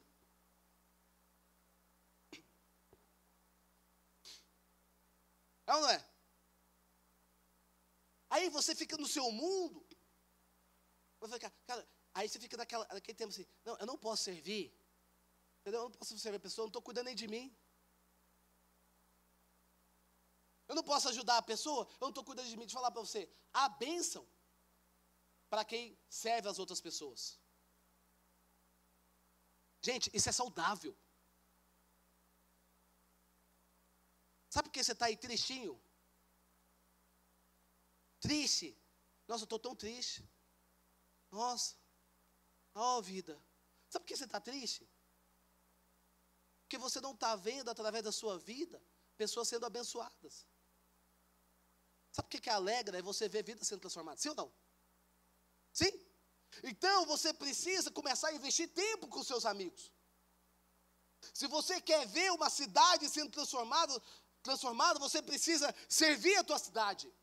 É 5.68 5.74
ou 5.74 5.82
não 5.82 5.89
é? 5.89 6.10
Aí 8.30 8.50
você 8.50 8.76
fica 8.76 8.98
no 8.98 9.08
seu 9.08 9.32
mundo. 9.32 9.86
Você 11.20 11.34
fica, 11.34 11.52
cara, 11.65 11.88
aí 12.13 12.30
você 12.30 12.39
fica 12.39 12.56
naquela, 12.58 12.88
naquele 12.91 13.18
tempo 13.18 13.32
assim, 13.32 13.48
não, 13.63 13.78
eu 13.78 13.86
não 13.86 13.98
posso 13.98 14.24
servir. 14.24 14.74
Entendeu? 15.62 15.82
Eu 15.82 15.89
não 15.89 15.91
posso 15.91 16.18
servir 16.20 16.38
a 16.38 16.39
pessoa, 16.39 16.63
eu 16.63 16.65
não 16.68 16.70
estou 16.70 16.82
cuidando 16.82 17.06
nem 17.06 17.15
de 17.15 17.28
mim. 17.28 17.56
Eu 20.67 20.75
não 20.75 20.84
posso 20.84 21.10
ajudar 21.10 21.38
a 21.38 21.41
pessoa, 21.41 21.88
eu 21.93 22.06
não 22.08 22.10
estou 22.10 22.23
cuidando 22.23 22.47
de 22.47 22.58
mim. 22.58 22.63
Deixa 22.63 22.75
eu 22.75 22.82
falar 22.82 22.91
para 22.91 23.01
você, 23.01 23.30
a 23.54 23.69
bênção 23.69 24.28
para 25.49 25.63
quem 25.63 25.97
serve 26.10 26.49
as 26.49 26.60
outras 26.60 26.82
pessoas. 26.82 27.39
Gente, 29.82 30.10
isso 30.13 30.28
é 30.30 30.32
saudável. 30.32 30.97
Sabe 34.49 34.69
por 34.69 34.73
que 34.73 34.84
você 34.84 34.93
está 34.93 35.06
aí 35.06 35.17
tristinho? 35.17 35.80
Triste. 38.19 38.75
Nossa, 39.28 39.43
eu 39.43 39.45
estou 39.45 39.60
tão 39.60 39.75
triste. 39.75 40.28
Nossa. 41.30 41.75
Ó 42.73 42.97
oh, 42.97 43.01
vida. 43.01 43.34
Sabe 43.89 44.04
por 44.04 44.08
que 44.08 44.17
você 44.17 44.25
está 44.25 44.41
triste? 44.41 44.89
Porque 46.63 46.78
você 46.78 46.99
não 46.99 47.13
está 47.13 47.36
vendo 47.36 47.69
através 47.69 48.04
da 48.04 48.12
sua 48.12 48.39
vida 48.39 48.82
pessoas 49.15 49.47
sendo 49.47 49.65
abençoadas. 49.65 50.45
Sabe 52.15 52.28
o 52.28 52.30
que, 52.30 52.39
que 52.39 52.49
alegra? 52.49 52.97
É 52.97 53.01
você 53.01 53.28
ver 53.28 53.43
vida 53.43 53.62
sendo 53.65 53.82
transformada. 53.82 54.17
Sim 54.21 54.30
ou 54.30 54.36
não? 54.36 54.49
Sim? 55.73 55.91
Então 56.63 57.06
você 57.06 57.34
precisa 57.34 57.91
começar 57.91 58.30
a 58.30 58.34
investir 58.34 58.69
tempo 58.69 59.06
com 59.10 59.21
seus 59.21 59.45
amigos. 59.45 59.91
Se 61.34 61.45
você 61.47 61.82
quer 61.82 62.08
ver 62.08 62.32
uma 62.32 62.49
cidade 62.49 63.10
sendo 63.10 63.32
transformada, 63.32 63.93
transformada, 64.41 64.97
você 64.97 65.21
precisa 65.21 65.75
servir 65.89 66.38
a 66.38 66.43
tua 66.45 66.58
cidade. 66.58 67.13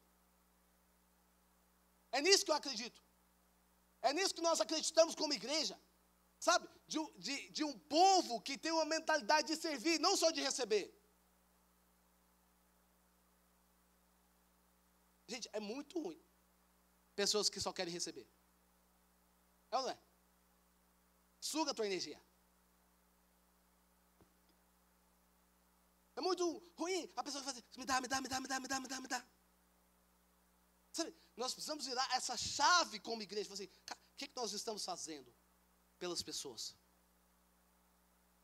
É 2.10 2.20
nisso 2.20 2.44
que 2.44 2.50
eu 2.50 2.60
acredito. 2.62 3.02
É 4.02 4.12
nisso 4.12 4.34
que 4.34 4.42
nós 4.42 4.60
acreditamos 4.60 5.14
como 5.14 5.32
igreja. 5.32 5.80
Sabe? 6.38 6.68
De, 6.86 6.98
de, 7.16 7.48
de 7.48 7.64
um 7.64 7.78
povo 7.78 8.42
que 8.42 8.58
tem 8.58 8.72
uma 8.72 8.84
mentalidade 8.84 9.46
de 9.46 9.56
servir, 9.56 9.98
não 9.98 10.18
só 10.18 10.30
de 10.30 10.42
receber. 10.42 10.84
Gente, 15.26 15.48
é 15.52 15.60
muito 15.60 16.00
ruim. 16.00 16.20
Pessoas 17.14 17.48
que 17.48 17.60
só 17.60 17.72
querem 17.72 17.92
receber. 17.92 18.28
É 19.70 19.76
ou 19.76 19.82
não 19.82 19.90
é? 19.90 19.98
Suga 21.40 21.70
a 21.70 21.74
tua 21.74 21.86
energia. 21.86 22.20
É 26.14 26.20
muito 26.20 26.44
ruim 26.76 27.10
a 27.16 27.22
pessoa 27.22 27.42
fazer, 27.42 27.64
me 27.76 27.84
dá, 27.84 28.00
me 28.00 28.08
dá, 28.08 28.20
me 28.20 28.28
dá, 28.28 28.40
me 28.40 28.48
dá, 28.48 28.60
me 28.60 28.68
dá, 28.68 28.80
me 28.80 28.88
dá, 28.88 29.00
me 29.00 29.08
dá. 29.08 29.26
Sabe, 30.92 31.14
nós 31.36 31.54
precisamos 31.54 31.86
virar 31.86 32.06
essa 32.14 32.36
chave 32.36 33.00
como 33.00 33.22
igreja. 33.22 33.52
Assim, 33.52 33.64
o 33.64 34.16
que, 34.16 34.28
que 34.28 34.36
nós 34.36 34.52
estamos 34.52 34.84
fazendo 34.84 35.34
pelas 35.98 36.22
pessoas? 36.22 36.70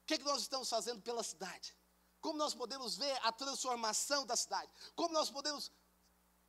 O 0.02 0.06
que, 0.06 0.18
que 0.18 0.24
nós 0.24 0.40
estamos 0.42 0.68
fazendo 0.68 1.02
pela 1.02 1.22
cidade? 1.22 1.76
Como 2.20 2.38
nós 2.38 2.54
podemos 2.54 2.96
ver 2.96 3.16
a 3.22 3.30
transformação 3.30 4.24
da 4.24 4.34
cidade? 4.34 4.72
Como 4.96 5.12
nós 5.12 5.30
podemos 5.30 5.70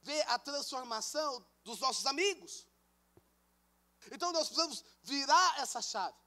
ver 0.01 0.21
a 0.27 0.39
transformação 0.39 1.45
dos 1.63 1.79
nossos 1.79 2.05
amigos? 2.05 2.67
Então 4.12 4.31
nós 4.31 4.47
precisamos 4.47 4.83
virar 5.03 5.59
essa 5.59 5.81
chave. 5.81 6.17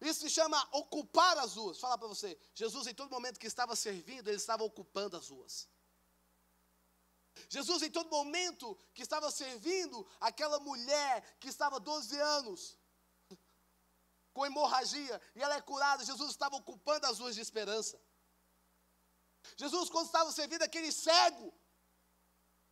Isso 0.00 0.20
se 0.20 0.30
chama 0.30 0.68
ocupar 0.72 1.38
as 1.38 1.54
ruas. 1.54 1.78
Fala 1.78 1.96
para 1.96 2.08
você, 2.08 2.38
Jesus 2.54 2.86
em 2.86 2.94
todo 2.94 3.10
momento 3.10 3.40
que 3.40 3.46
estava 3.46 3.74
servindo, 3.74 4.28
ele 4.28 4.36
estava 4.36 4.62
ocupando 4.62 5.16
as 5.16 5.28
ruas. 5.28 5.68
Jesus 7.48 7.82
em 7.82 7.90
todo 7.90 8.10
momento 8.10 8.78
que 8.94 9.02
estava 9.02 9.30
servindo 9.30 10.06
aquela 10.20 10.58
mulher 10.58 11.36
que 11.38 11.48
estava 11.48 11.78
12 11.78 12.18
anos 12.18 12.78
com 14.32 14.44
hemorragia 14.44 15.20
e 15.34 15.42
ela 15.42 15.54
é 15.54 15.60
curada, 15.60 16.04
Jesus 16.04 16.30
estava 16.30 16.56
ocupando 16.56 17.06
as 17.06 17.18
ruas 17.18 17.34
de 17.34 17.40
esperança. 17.40 17.98
Jesus 19.56 19.88
quando 19.88 20.06
estava 20.06 20.30
servindo 20.32 20.62
aquele 20.62 20.92
cego 20.92 21.52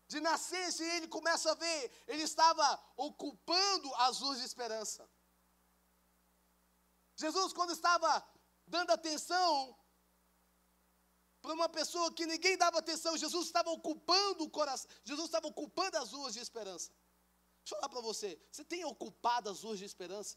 de 0.06 0.20
nascença 0.20 0.84
ele 0.84 1.08
começa 1.08 1.50
a 1.50 1.54
ver, 1.54 2.04
ele 2.06 2.22
estava 2.22 2.66
ocupando 2.96 3.94
as 3.96 4.20
ruas 4.20 4.38
de 4.38 4.44
esperança. 4.44 5.08
Jesus, 7.16 7.52
quando 7.52 7.72
estava 7.72 8.26
dando 8.66 8.90
atenção 8.90 9.78
para 11.40 11.52
uma 11.52 11.68
pessoa 11.68 12.12
que 12.12 12.26
ninguém 12.26 12.56
dava 12.56 12.78
atenção, 12.78 13.16
Jesus 13.16 13.46
estava 13.46 13.70
ocupando 13.70 14.44
o 14.44 14.50
coração, 14.50 14.90
Jesus 15.04 15.26
estava 15.26 15.46
ocupando 15.46 15.96
as 15.98 16.12
ruas 16.12 16.34
de 16.34 16.40
esperança. 16.40 16.92
Deixa 17.62 17.74
eu 17.74 17.78
falar 17.78 17.88
para 17.88 18.00
você, 18.00 18.40
você 18.50 18.64
tem 18.64 18.84
ocupado 18.84 19.48
as 19.48 19.62
ruas 19.62 19.78
de 19.78 19.84
esperança? 19.84 20.36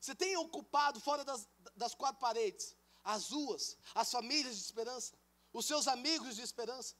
Você 0.00 0.14
tem 0.14 0.36
ocupado 0.36 0.98
fora 0.98 1.24
das, 1.24 1.46
das 1.76 1.94
quatro 1.94 2.20
paredes 2.20 2.74
as 3.04 3.30
ruas, 3.30 3.76
as 3.94 4.10
famílias 4.10 4.56
de 4.56 4.62
esperança, 4.62 5.16
os 5.52 5.66
seus 5.66 5.88
amigos 5.88 6.36
de 6.36 6.42
esperança? 6.42 6.94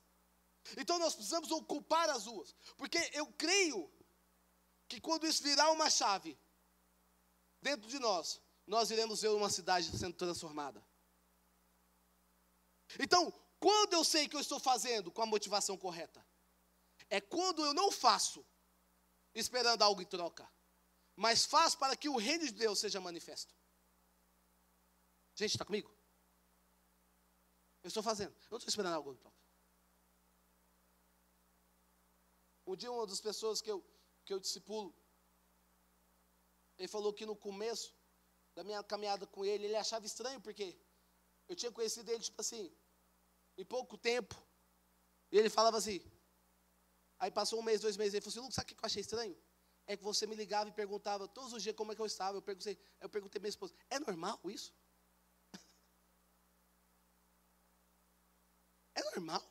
Então 0.76 0.98
nós 0.98 1.14
precisamos 1.14 1.50
ocupar 1.50 2.08
as 2.10 2.26
ruas, 2.26 2.54
porque 2.76 2.98
eu 3.12 3.26
creio 3.32 3.90
que 4.88 5.00
quando 5.00 5.26
isso 5.26 5.42
virar 5.42 5.70
uma 5.70 5.88
chave, 5.88 6.38
dentro 7.62 7.88
de 7.88 7.98
nós, 7.98 8.40
nós 8.66 8.90
iremos 8.90 9.22
ver 9.22 9.28
uma 9.28 9.50
cidade 9.50 9.96
sendo 9.96 10.14
transformada. 10.14 10.84
Então, 12.98 13.32
quando 13.58 13.92
eu 13.92 14.04
sei 14.04 14.28
que 14.28 14.34
eu 14.34 14.40
estou 14.40 14.58
fazendo 14.58 15.10
com 15.10 15.22
a 15.22 15.26
motivação 15.26 15.76
correta? 15.76 16.26
É 17.08 17.20
quando 17.20 17.64
eu 17.64 17.74
não 17.74 17.90
faço 17.90 18.44
esperando 19.34 19.82
algo 19.82 20.00
em 20.00 20.06
troca, 20.06 20.48
mas 21.14 21.44
faço 21.44 21.78
para 21.78 21.96
que 21.96 22.08
o 22.08 22.16
reino 22.16 22.44
de 22.44 22.52
Deus 22.52 22.78
seja 22.78 23.00
manifesto. 23.00 23.54
Gente, 25.34 25.52
está 25.52 25.64
comigo? 25.64 25.94
Eu 27.82 27.88
estou 27.88 28.02
fazendo, 28.02 28.32
eu 28.32 28.50
não 28.50 28.58
estou 28.58 28.68
esperando 28.68 28.94
algo 28.94 29.14
troca. 29.14 29.40
Um 32.66 32.76
dia, 32.76 32.92
uma 32.92 33.06
das 33.06 33.20
pessoas 33.20 33.60
que 33.60 33.70
eu, 33.70 33.84
que 34.24 34.32
eu 34.32 34.38
discipulo, 34.38 34.94
ele 36.78 36.88
falou 36.88 37.12
que 37.12 37.26
no 37.26 37.34
começo 37.34 37.94
da 38.54 38.62
minha 38.62 38.82
caminhada 38.82 39.26
com 39.26 39.44
ele, 39.44 39.64
ele 39.64 39.76
achava 39.76 40.06
estranho, 40.06 40.40
porque 40.40 40.78
eu 41.48 41.56
tinha 41.56 41.72
conhecido 41.72 42.10
ele, 42.10 42.22
tipo 42.22 42.40
assim, 42.40 42.72
em 43.56 43.64
pouco 43.64 43.98
tempo. 43.98 44.36
E 45.32 45.38
ele 45.38 45.50
falava 45.50 45.78
assim. 45.78 46.00
Aí 47.18 47.30
passou 47.30 47.58
um 47.58 47.62
mês, 47.62 47.80
dois 47.80 47.96
meses, 47.96 48.14
ele 48.14 48.22
falou 48.22 48.32
assim, 48.32 48.40
Lucas, 48.40 48.54
sabe 48.54 48.72
o 48.72 48.76
que 48.76 48.84
eu 48.84 48.86
achei 48.86 49.00
estranho? 49.00 49.36
É 49.86 49.96
que 49.96 50.02
você 50.02 50.26
me 50.26 50.34
ligava 50.34 50.70
e 50.70 50.72
perguntava 50.72 51.28
todos 51.28 51.52
os 51.52 51.62
dias 51.62 51.74
como 51.74 51.92
é 51.92 51.94
que 51.94 52.00
eu 52.00 52.06
estava. 52.06 52.38
Eu 52.38 52.42
perguntei, 52.42 52.78
eu 53.00 53.08
perguntei 53.08 53.40
minha 53.40 53.50
esposa, 53.50 53.74
é 53.90 53.98
normal 53.98 54.40
isso? 54.44 54.72
É 59.00 59.04
normal? 59.04 59.42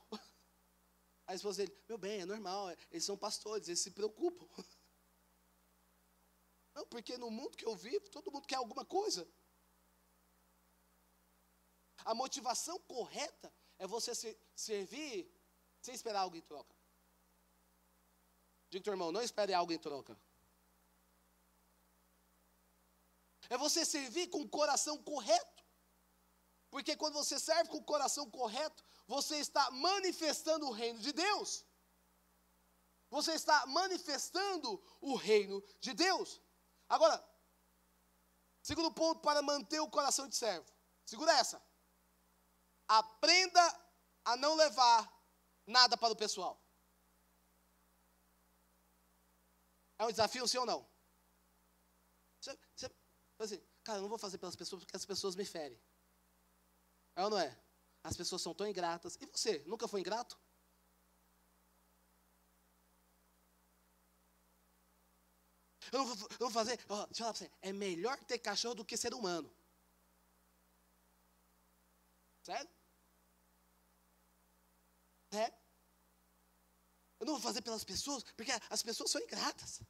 A 1.28 1.36
esposa 1.36 1.66
dele, 1.66 1.78
meu 1.88 1.98
bem, 1.98 2.22
é 2.22 2.26
normal, 2.26 2.72
eles 2.90 3.06
são 3.06 3.18
pastores, 3.18 3.68
eles 3.68 3.80
se 3.80 3.92
preocupam. 3.92 4.48
Não, 6.74 6.88
porque 6.88 7.18
no 7.18 7.30
mundo 7.30 7.58
que 7.58 7.66
eu 7.66 7.76
vivo, 7.76 8.10
todo 8.10 8.32
mundo 8.32 8.48
quer 8.48 8.56
alguma 8.56 8.86
coisa. 8.86 9.28
A 12.06 12.16
motivação 12.16 12.80
correta 12.80 13.54
é 13.78 13.86
você 13.86 14.16
se, 14.16 14.38
servir 14.56 15.32
sem 15.82 15.94
esperar 15.94 16.22
algo 16.22 16.36
em 16.36 16.42
troca. 16.42 16.76
Diga 18.70 18.84
teu 18.84 18.94
irmão, 18.94 19.12
não 19.12 19.22
espere 19.22 19.54
algo 19.54 19.72
em 19.72 19.80
troca. 19.80 20.20
É 23.50 23.58
você 23.58 23.84
servir 23.84 24.28
com 24.28 24.42
o 24.42 24.50
coração 24.50 25.02
correto. 25.04 25.66
Porque 26.70 26.96
quando 26.96 27.14
você 27.14 27.40
serve 27.40 27.70
com 27.70 27.78
o 27.78 27.84
coração 27.84 28.30
correto, 28.30 28.84
você 29.10 29.38
está 29.38 29.72
manifestando 29.72 30.68
o 30.68 30.72
reino 30.72 31.00
de 31.00 31.12
Deus. 31.12 31.66
você 33.10 33.34
está 33.34 33.66
manifestando 33.66 34.70
o 35.02 35.16
reino 35.16 35.64
de 35.80 35.96
Deus. 35.96 36.40
Agora, 36.88 37.18
segundo 38.62 38.92
ponto 38.94 39.20
para 39.22 39.42
manter 39.42 39.80
o 39.80 39.90
coração 39.90 40.28
de 40.28 40.36
servo. 40.36 40.72
Segura 41.04 41.32
essa. 41.34 41.60
Aprenda 42.88 43.64
a 44.24 44.38
não 44.38 44.54
levar 44.54 45.02
nada 45.66 45.98
para 45.98 46.14
o 46.14 46.16
pessoal. 46.16 46.64
É 49.98 50.06
um 50.06 50.12
desafio, 50.12 50.48
sim 50.48 50.60
ou 50.60 50.68
não? 50.68 50.88
Você, 52.40 52.60
você, 52.76 52.92
assim, 53.40 53.60
cara, 53.84 53.98
eu 53.98 54.04
não 54.04 54.10
vou 54.10 54.20
fazer 54.20 54.38
pelas 54.38 54.56
pessoas 54.56 54.84
porque 54.84 54.96
as 54.96 55.06
pessoas 55.06 55.36
me 55.36 55.46
ferem. 55.46 55.82
É 57.16 57.24
ou 57.24 57.32
não 57.32 57.40
é? 57.40 57.69
As 58.04 58.16
pessoas 58.16 58.42
são 58.42 58.54
tão 58.54 58.68
ingratas. 58.68 59.18
E 59.22 59.26
você, 59.26 59.60
nunca 59.66 59.88
foi 59.88 60.00
ingrato? 60.02 60.38
Eu 65.92 66.00
não 66.00 66.06
vou, 66.16 66.28
eu 66.32 66.38
vou 66.40 66.52
fazer. 66.52 66.80
Ó, 66.90 67.06
deixa 67.08 67.24
eu 67.24 67.26
falar 67.26 67.34
pra 67.34 67.40
você. 67.40 67.52
É 67.62 67.72
melhor 67.74 68.18
ter 68.26 68.38
cachorro 68.40 68.76
do 68.76 68.86
que 68.86 68.98
ser 68.98 69.14
humano. 69.14 69.52
Sério? 72.44 72.70
É? 75.32 75.54
Eu 77.20 77.26
não 77.26 77.34
vou 77.34 77.42
fazer 77.42 77.62
pelas 77.62 77.84
pessoas, 77.84 78.24
porque 78.24 78.52
as 78.70 78.82
pessoas 78.82 79.12
são 79.12 79.22
ingratas. 79.22 79.82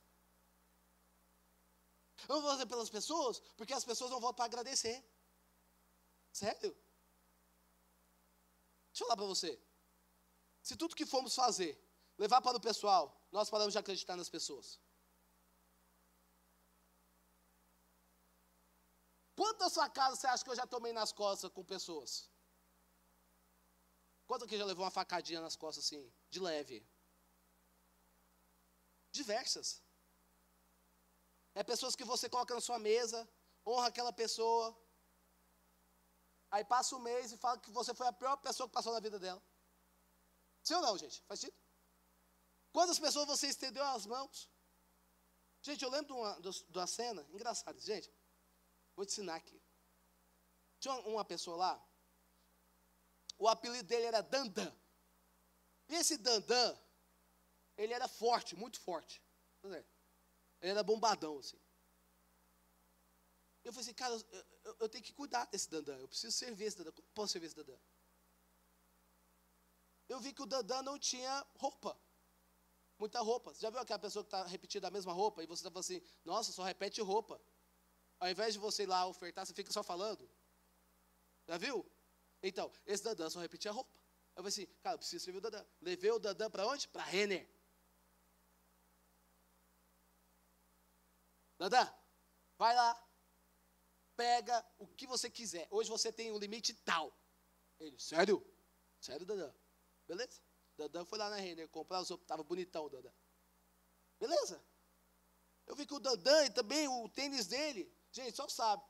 Eu 2.28 2.36
não 2.36 2.42
vou 2.42 2.52
fazer 2.52 2.66
pelas 2.66 2.90
pessoas, 2.90 3.40
porque 3.56 3.74
as 3.74 3.86
pessoas 3.86 4.12
não 4.12 4.20
voltam 4.20 4.38
para 4.38 4.46
agradecer. 4.46 5.04
Sério? 6.32 6.76
Deixa 9.00 9.06
eu 9.06 9.16
falar 9.16 9.24
para 9.24 9.34
você. 9.34 9.52
Se 10.62 10.76
tudo 10.76 10.96
que 11.00 11.06
formos 11.06 11.34
fazer 11.34 11.72
levar 12.18 12.42
para 12.42 12.58
o 12.58 12.66
pessoal, 12.70 13.04
nós 13.32 13.50
paramos 13.50 13.72
de 13.72 13.80
acreditar 13.80 14.18
nas 14.18 14.30
pessoas. 14.36 14.68
Quantas 19.38 19.74
facadas 19.74 20.20
você 20.20 20.28
acha 20.28 20.44
que 20.44 20.50
eu 20.50 20.56
já 20.62 20.68
tomei 20.68 20.92
nas 20.92 21.14
costas 21.14 21.50
com 21.50 21.64
pessoas? 21.64 22.30
Quanto 24.28 24.46
que 24.46 24.58
já 24.58 24.66
levou 24.66 24.84
uma 24.84 24.92
facadinha 24.92 25.40
nas 25.40 25.56
costas 25.56 25.86
assim, 25.86 26.04
de 26.30 26.42
leve? 26.42 26.86
Diversas. 29.14 29.82
É 31.56 31.64
pessoas 31.64 31.96
que 31.96 32.04
você 32.04 32.28
coloca 32.30 32.54
na 32.54 32.60
sua 32.60 32.78
mesa, 32.78 33.20
honra 33.66 33.88
aquela 33.88 34.12
pessoa. 34.12 34.78
Aí 36.52 36.64
passa 36.66 36.96
um 36.96 37.00
mês 37.00 37.32
e 37.32 37.38
fala 37.38 37.60
que 37.60 37.72
você 37.72 37.94
foi 37.94 38.08
a 38.08 38.14
pior 38.14 38.36
pessoa 38.38 38.68
que 38.68 38.74
passou 38.74 38.94
na 38.94 39.00
vida 39.00 39.20
dela. 39.20 39.42
Sim 40.64 40.76
ou 40.76 40.82
não, 40.82 40.98
gente? 40.98 41.22
Faz 41.24 41.40
sentido? 41.40 41.58
Quantas 42.72 43.00
pessoas 43.00 43.28
você 43.28 43.48
estendeu 43.48 43.84
as 43.86 44.06
mãos? 44.06 44.50
Gente, 45.62 45.84
eu 45.84 45.90
lembro 45.90 46.08
de 46.08 46.14
uma, 46.14 46.42
de 46.42 46.78
uma 46.78 46.88
cena 46.88 47.28
engraçada. 47.32 47.80
Gente, 47.80 48.12
vou 48.96 49.06
te 49.06 49.12
ensinar 49.12 49.36
aqui. 49.36 49.62
Tinha 50.80 50.94
uma 51.02 51.26
pessoa 51.26 51.58
lá, 51.58 51.90
o 53.38 53.48
apelido 53.48 53.88
dele 53.88 54.06
era 54.06 54.22
Dandan. 54.22 54.74
E 55.88 55.96
esse 55.96 56.18
Dandan, 56.18 56.78
ele 57.78 57.94
era 57.94 58.08
forte, 58.08 58.56
muito 58.56 58.80
forte. 58.80 59.22
Ele 59.64 59.86
era 60.62 60.84
bombadão, 60.84 61.40
assim. 61.40 61.60
Eu 63.64 63.74
falei 63.74 63.86
assim, 63.86 63.94
cara, 63.94 64.14
eu, 64.14 64.46
eu, 64.64 64.78
eu, 64.82 64.90
tenho 64.90 65.04
que 65.04 65.14
cuidar 65.14 65.46
desse 65.46 65.70
Dandan. 65.70 65.98
Eu 65.98 66.08
preciso 66.08 66.36
servir 66.36 66.66
esse 66.66 66.78
Dandan. 66.78 66.92
Como 66.92 67.08
posso 67.14 67.34
servir 67.34 67.48
esse 67.48 67.56
Dandan? 67.56 67.78
Eu 70.08 70.20
vi 70.20 70.34
que 70.34 70.42
o 70.42 70.46
Dandan 70.46 70.82
não 70.82 70.98
tinha 70.98 71.46
roupa. 71.56 72.00
Muita 72.98 73.20
roupa. 73.22 73.54
Você 73.54 73.62
já 73.62 73.70
viu 73.70 73.80
aquela 73.80 74.00
pessoa 74.00 74.24
que 74.24 74.28
está 74.28 74.46
repetindo 74.46 74.86
a 74.86 74.92
mesma 74.92 75.14
roupa 75.14 75.44
e 75.44 75.46
você 75.46 75.62
está 75.62 75.70
falando 75.70 75.86
assim, 75.86 76.02
nossa, 76.26 76.52
só 76.52 76.64
repete 76.64 77.02
roupa. 77.02 77.40
Ao 78.20 78.30
invés 78.30 78.54
de 78.54 78.60
você 78.60 78.84
ir 78.84 78.88
lá 78.88 79.06
ofertar, 79.06 79.46
você 79.46 79.54
fica 79.54 79.72
só 79.72 79.84
falando. 79.84 80.30
Já 81.48 81.58
viu? 81.58 81.86
Então, 82.42 82.72
esse 82.86 83.04
Dandan 83.04 83.30
só 83.30 83.40
repetia 83.40 83.72
a 83.72 83.74
roupa. 83.74 83.92
Eu 84.36 84.44
falei 84.44 84.50
assim, 84.50 84.66
cara, 84.82 84.96
eu 84.96 85.00
preciso 85.00 85.24
servir 85.24 85.38
o 85.38 85.42
Dandan. 85.42 85.66
Levei 85.82 86.12
o 86.12 86.20
Dandan 86.20 86.50
para 86.50 86.66
onde? 86.66 86.88
Para 86.88 87.04
Renner. 87.04 87.48
Dandan, 91.58 91.94
vai 92.58 92.74
lá, 92.74 93.09
pega 94.20 94.66
o 94.78 94.86
que 94.86 95.08
você 95.08 95.30
quiser. 95.30 95.66
Hoje 95.72 95.90
você 95.90 96.12
tem 96.12 96.30
um 96.30 96.38
limite 96.38 96.74
tal. 96.74 97.18
Ele, 97.80 97.98
sério? 97.98 98.46
Sério, 99.00 99.26
Dandan? 99.26 99.54
Beleza? 100.06 100.42
Dandan 100.76 101.06
foi 101.06 101.18
lá 101.18 101.30
na 101.30 101.38
Renner 101.38 101.70
comprar, 101.70 102.02
estava 102.02 102.44
bonitão 102.44 102.84
o 102.84 102.90
Dandan. 102.90 103.14
Beleza? 104.20 104.62
Eu 105.66 105.74
vi 105.74 105.86
que 105.86 105.94
o 105.94 106.00
Dandan 106.02 106.46
e 106.46 106.50
também 106.50 106.86
o 106.90 107.08
tênis 107.08 107.48
dele, 107.48 107.90
gente, 108.12 108.36
só 108.36 108.46
sabe. 108.50 108.84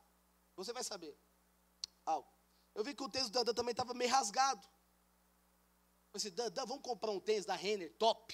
Você 0.56 0.74
vai 0.74 0.84
saber. 0.84 1.16
Ah, 2.08 2.24
eu 2.74 2.84
vi 2.84 2.96
que 2.96 3.04
o 3.04 3.10
tênis 3.10 3.30
do 3.30 3.34
Dandan 3.34 3.54
também 3.54 3.74
estava 3.74 3.94
meio 3.94 4.10
rasgado. 4.10 4.66
Eu 4.66 6.20
falei 6.20 6.28
assim, 6.28 6.32
Dandan, 6.32 6.66
vamos 6.66 6.84
comprar 6.84 7.12
um 7.12 7.20
tênis 7.20 7.46
da 7.46 7.54
Renner, 7.54 7.96
top. 8.00 8.34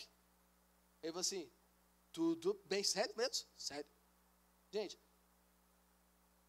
Ele 1.04 1.12
falou 1.12 1.20
assim, 1.20 1.52
tudo 2.14 2.54
bem, 2.64 2.86
sério 2.86 3.14
mesmo? 3.18 3.46
Sério. 3.58 3.92
Gente, 4.72 4.98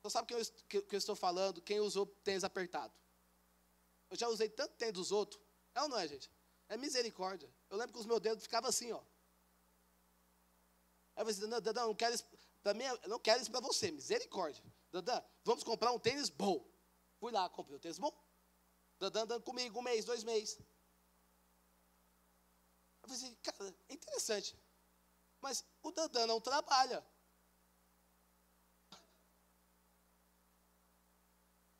você 0.09 0.14
sabe 0.14 0.33
eu, 0.35 0.45
que, 0.69 0.83
que 0.83 0.95
eu 0.95 0.99
estou 0.99 1.16
falando, 1.16 1.62
quem 1.62 1.81
usou 1.81 2.07
tênis 2.07 2.45
apertado. 2.45 2.92
Eu 4.11 4.16
já 4.16 4.29
usei 4.29 4.49
tanto 4.49 4.75
tênis 4.77 4.95
dos 4.95 5.12
outros. 5.12 5.40
É 5.75 5.83
ou 5.83 5.88
não 5.88 5.99
é, 5.99 6.07
gente? 6.07 6.31
É 6.69 6.77
misericórdia. 6.77 7.53
Eu 7.69 7.77
lembro 7.77 7.92
que 7.92 7.99
os 7.99 8.07
meus 8.07 8.21
dedos 8.21 8.42
ficavam 8.42 8.69
assim, 8.69 8.92
ó. 8.92 9.03
Aí 11.14 11.25
falei, 11.25 11.35
Dandan, 11.35 11.62
Dandan, 11.62 11.87
não 11.87 11.95
quero 11.95 12.14
isso, 12.14 12.25
para 12.62 12.75
mim, 12.75 12.85
não 13.07 13.19
quero 13.19 13.40
isso 13.40 13.51
para 13.51 13.61
você, 13.61 13.90
misericórdia. 13.90 14.62
Dandan, 14.90 15.23
vamos 15.45 15.64
comprar 15.64 15.92
um 15.92 15.99
tênis 15.99 16.29
bom. 16.29 16.66
Fui 17.19 17.33
lá, 17.33 17.49
comprei 17.49 17.77
o 17.77 17.81
tênis 17.81 17.99
bom. 17.99 18.12
Dandan 18.99 19.23
andando 19.23 19.42
comigo 19.42 19.79
um 19.79 19.83
mês, 19.83 20.05
dois 20.05 20.25
meses. 20.25 20.59
Eu 23.03 23.09
falei 23.09 23.16
assim, 23.16 23.35
cara, 23.37 23.75
é 23.88 23.95
interessante. 23.95 24.57
Mas 25.40 25.64
o 25.83 25.90
Dandan 25.90 26.27
não 26.27 26.40
trabalha. 26.40 27.07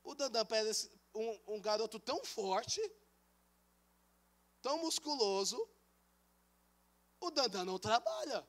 O 0.07 0.14
Dandan 0.14 0.47
parece 0.47 0.88
um, 1.12 1.55
um 1.55 1.61
garoto 1.61 1.99
tão 1.99 2.25
forte, 2.25 2.81
tão 4.62 4.79
musculoso. 4.79 5.59
O 7.19 7.29
Dandan 7.33 7.64
não 7.64 7.77
trabalha. 7.77 8.49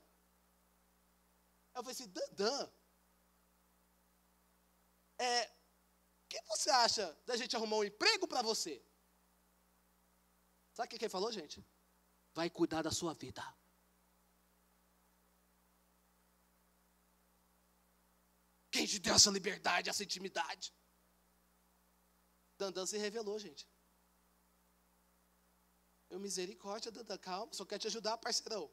Eu 1.74 1.84
falei 1.84 1.94
assim, 1.94 2.08
Dandan, 2.10 2.72
é, 5.18 5.48
o 5.48 6.28
que 6.30 6.40
você 6.44 6.70
acha 6.70 7.12
da 7.26 7.36
gente 7.36 7.56
arrumar 7.56 7.78
um 7.78 7.84
emprego 7.84 8.28
para 8.28 8.44
você? 8.44 8.86
Sabe 10.74 10.86
o 10.86 10.90
que 10.90 11.06
ele 11.06 11.10
falou, 11.10 11.32
gente? 11.32 11.66
Vai 12.36 12.52
cuidar 12.52 12.84
da 12.84 12.92
sua 12.92 13.16
vida. 13.16 13.44
Quem 18.70 18.86
te 18.86 19.00
deu 19.00 19.16
essa 19.16 19.32
liberdade, 19.32 19.90
essa 19.90 20.04
intimidade? 20.04 20.72
Dandan 22.58 22.86
se 22.86 22.98
revelou, 22.98 23.38
gente. 23.40 23.68
Eu, 26.10 26.20
misericórdia, 26.20 26.92
Dandan, 26.92 27.18
calma, 27.18 27.54
só 27.54 27.66
quero 27.66 27.82
te 27.82 27.88
ajudar, 27.88 28.18
parceirão. 28.18 28.70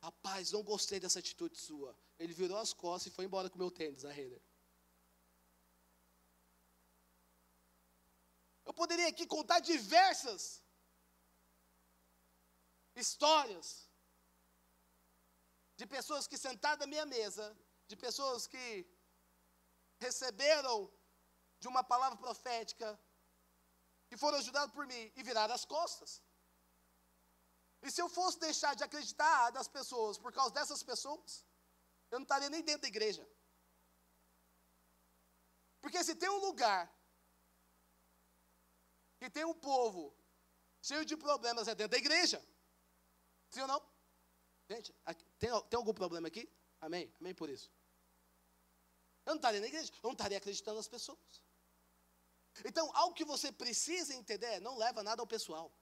Rapaz, 0.00 0.52
não 0.52 0.62
gostei 0.62 1.00
dessa 1.00 1.18
atitude 1.18 1.56
sua. 1.58 1.96
Ele 2.18 2.32
virou 2.32 2.58
as 2.58 2.72
costas 2.72 3.12
e 3.12 3.14
foi 3.14 3.24
embora 3.24 3.50
com 3.50 3.56
o 3.56 3.58
meu 3.58 3.70
tênis, 3.70 4.04
a 4.04 4.12
Renner. 4.12 4.42
Eu 8.64 8.72
poderia 8.72 9.08
aqui 9.08 9.26
contar 9.26 9.60
diversas 9.60 10.62
histórias 12.94 13.88
de 15.76 15.86
pessoas 15.86 16.26
que 16.26 16.36
sentadas 16.36 16.84
à 16.84 16.86
minha 16.86 17.06
mesa, 17.06 17.56
de 17.86 17.96
pessoas 17.96 18.46
que 18.46 18.86
receberam 19.98 20.92
de 21.60 21.68
uma 21.68 21.82
palavra 21.82 22.18
profética, 22.18 22.98
que 24.08 24.16
foram 24.16 24.38
ajudados 24.38 24.74
por 24.74 24.86
mim 24.86 25.12
e 25.16 25.22
viraram 25.22 25.54
as 25.54 25.64
costas. 25.64 26.22
E 27.82 27.90
se 27.90 28.00
eu 28.00 28.08
fosse 28.08 28.38
deixar 28.38 28.74
de 28.74 28.84
acreditar 28.84 29.52
nas 29.52 29.68
pessoas 29.68 30.18
por 30.18 30.32
causa 30.32 30.52
dessas 30.52 30.82
pessoas, 30.82 31.44
eu 32.10 32.18
não 32.18 32.24
estaria 32.24 32.50
nem 32.50 32.62
dentro 32.62 32.82
da 32.82 32.88
igreja. 32.88 33.28
Porque 35.80 36.02
se 36.02 36.14
tem 36.14 36.28
um 36.28 36.38
lugar 36.38 36.92
que 39.18 39.30
tem 39.30 39.44
um 39.44 39.54
povo 39.54 40.16
cheio 40.80 41.04
de 41.04 41.16
problemas 41.16 41.68
é 41.68 41.74
dentro 41.74 41.92
da 41.92 41.98
igreja. 41.98 42.44
Sim 43.50 43.62
ou 43.62 43.68
não? 43.68 43.82
Gente, 44.70 44.94
aqui, 45.04 45.24
tem, 45.38 45.50
tem 45.68 45.76
algum 45.76 45.94
problema 45.94 46.28
aqui? 46.28 46.50
Amém? 46.80 47.12
Amém 47.20 47.34
por 47.34 47.48
isso. 47.48 47.70
Eu 49.24 49.32
não 49.32 49.36
estaria 49.36 49.60
na 49.60 49.66
igreja, 49.66 49.92
eu 49.92 50.00
não 50.04 50.12
estaria 50.12 50.38
acreditando 50.38 50.76
nas 50.76 50.88
pessoas. 50.88 51.42
Então, 52.64 52.90
algo 52.94 53.14
que 53.14 53.24
você 53.24 53.50
precisa 53.52 54.14
entender, 54.14 54.60
não 54.60 54.76
leva 54.76 55.02
nada 55.02 55.22
ao 55.22 55.26
pessoal. 55.26 55.72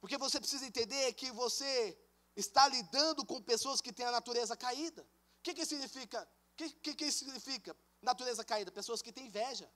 Porque 0.00 0.18
você 0.18 0.40
precisa 0.40 0.66
entender 0.66 1.12
que 1.14 1.30
você 1.30 1.96
está 2.34 2.66
lidando 2.66 3.24
com 3.24 3.40
pessoas 3.40 3.80
que 3.80 3.92
têm 3.92 4.06
a 4.06 4.10
natureza 4.10 4.56
caída. 4.56 5.02
O 5.38 5.42
que, 5.42 5.54
que 5.54 5.64
significa? 5.64 6.22
O 6.52 6.56
que, 6.56 6.70
que, 6.70 6.94
que 6.94 7.12
significa 7.12 7.76
natureza 8.00 8.44
caída? 8.44 8.72
Pessoas 8.72 9.00
que 9.00 9.12
têm 9.12 9.26
inveja, 9.26 9.72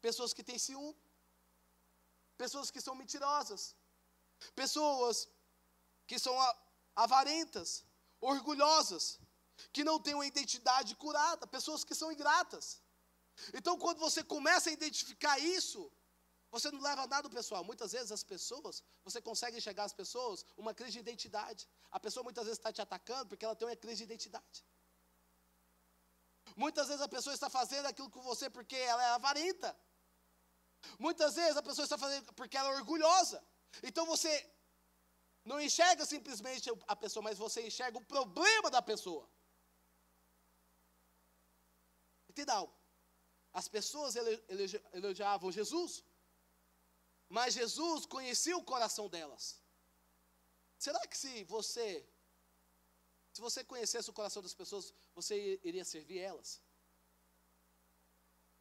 pessoas 0.00 0.32
que 0.32 0.42
têm 0.42 0.58
ciúme, 0.58 0.96
pessoas 2.36 2.70
que 2.70 2.80
são 2.80 2.94
mentirosas, 2.94 3.76
pessoas 4.54 5.28
que 6.06 6.18
são 6.18 6.34
avarentas, 6.96 7.84
orgulhosas, 8.20 9.20
que 9.72 9.84
não 9.84 9.98
têm 9.98 10.14
uma 10.14 10.26
identidade 10.26 10.94
curada, 10.96 11.46
pessoas 11.46 11.84
que 11.84 11.94
são 11.94 12.10
ingratas. 12.12 12.82
Então, 13.54 13.78
quando 13.78 13.98
você 13.98 14.22
começa 14.22 14.70
a 14.70 14.72
identificar 14.72 15.38
isso, 15.38 15.90
você 16.50 16.70
não 16.70 16.80
leva 16.80 17.06
nada 17.06 17.30
pessoal. 17.30 17.64
Muitas 17.64 17.92
vezes 17.92 18.12
as 18.12 18.22
pessoas, 18.22 18.82
você 19.02 19.20
consegue 19.22 19.56
enxergar 19.56 19.84
as 19.84 19.94
pessoas 19.94 20.44
uma 20.56 20.74
crise 20.74 20.92
de 20.92 20.98
identidade. 20.98 21.66
A 21.90 21.98
pessoa 21.98 22.22
muitas 22.22 22.44
vezes 22.44 22.58
está 22.58 22.70
te 22.70 22.82
atacando 22.82 23.28
porque 23.30 23.44
ela 23.44 23.56
tem 23.56 23.66
uma 23.66 23.76
crise 23.76 23.98
de 23.98 24.04
identidade. 24.04 24.58
Muitas 26.54 26.88
vezes 26.88 27.00
a 27.00 27.08
pessoa 27.08 27.32
está 27.32 27.48
fazendo 27.48 27.86
aquilo 27.86 28.10
com 28.10 28.20
você 28.20 28.50
porque 28.50 28.76
ela 28.76 29.02
é 29.02 29.10
avarenta. 29.12 29.74
Muitas 30.98 31.34
vezes 31.36 31.56
a 31.56 31.62
pessoa 31.62 31.84
está 31.84 31.96
fazendo 31.96 32.32
porque 32.34 32.56
ela 32.56 32.70
é 32.70 32.76
orgulhosa. 32.76 33.42
Então 33.82 34.04
você 34.04 34.32
não 35.44 35.58
enxerga 35.60 36.04
simplesmente 36.04 36.70
a 36.86 36.94
pessoa, 36.94 37.22
mas 37.22 37.38
você 37.38 37.66
enxerga 37.66 37.96
o 37.96 38.04
problema 38.04 38.70
da 38.70 38.82
pessoa. 38.82 39.28
Entenda 42.32 42.54
algo. 42.60 42.74
As 43.60 43.66
pessoas 43.76 44.14
elogiavam 44.98 45.56
Jesus, 45.60 45.92
mas 47.36 47.56
Jesus 47.60 48.06
conhecia 48.14 48.56
o 48.60 48.68
coração 48.72 49.06
delas. 49.14 49.44
Será 50.84 51.00
que 51.10 51.18
se 51.22 51.32
você, 51.44 51.86
se 53.34 53.40
você 53.46 53.60
conhecesse 53.72 54.08
o 54.10 54.16
coração 54.20 54.42
das 54.46 54.56
pessoas, 54.60 54.86
você 55.18 55.34
iria 55.70 55.84
servir 55.84 56.18
elas? 56.30 56.50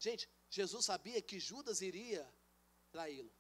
Gente, 0.05 0.23
Jesus 0.57 0.83
sabia 0.91 1.21
que 1.29 1.39
Judas 1.49 1.79
iria 1.89 2.23
traí-lo. 2.91 3.33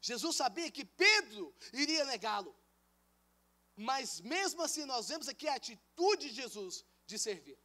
Jesus 0.00 0.34
sabia 0.42 0.70
que 0.76 0.84
Pedro 0.84 1.54
iria 1.84 2.04
negá-lo. 2.12 2.52
Mas 3.76 4.20
mesmo 4.34 4.62
assim, 4.66 4.84
nós 4.92 5.08
vemos 5.10 5.28
aqui 5.28 5.46
a 5.48 5.56
atitude 5.60 6.30
de 6.30 6.36
Jesus 6.42 6.84
de 7.06 7.18
servir. 7.18 7.58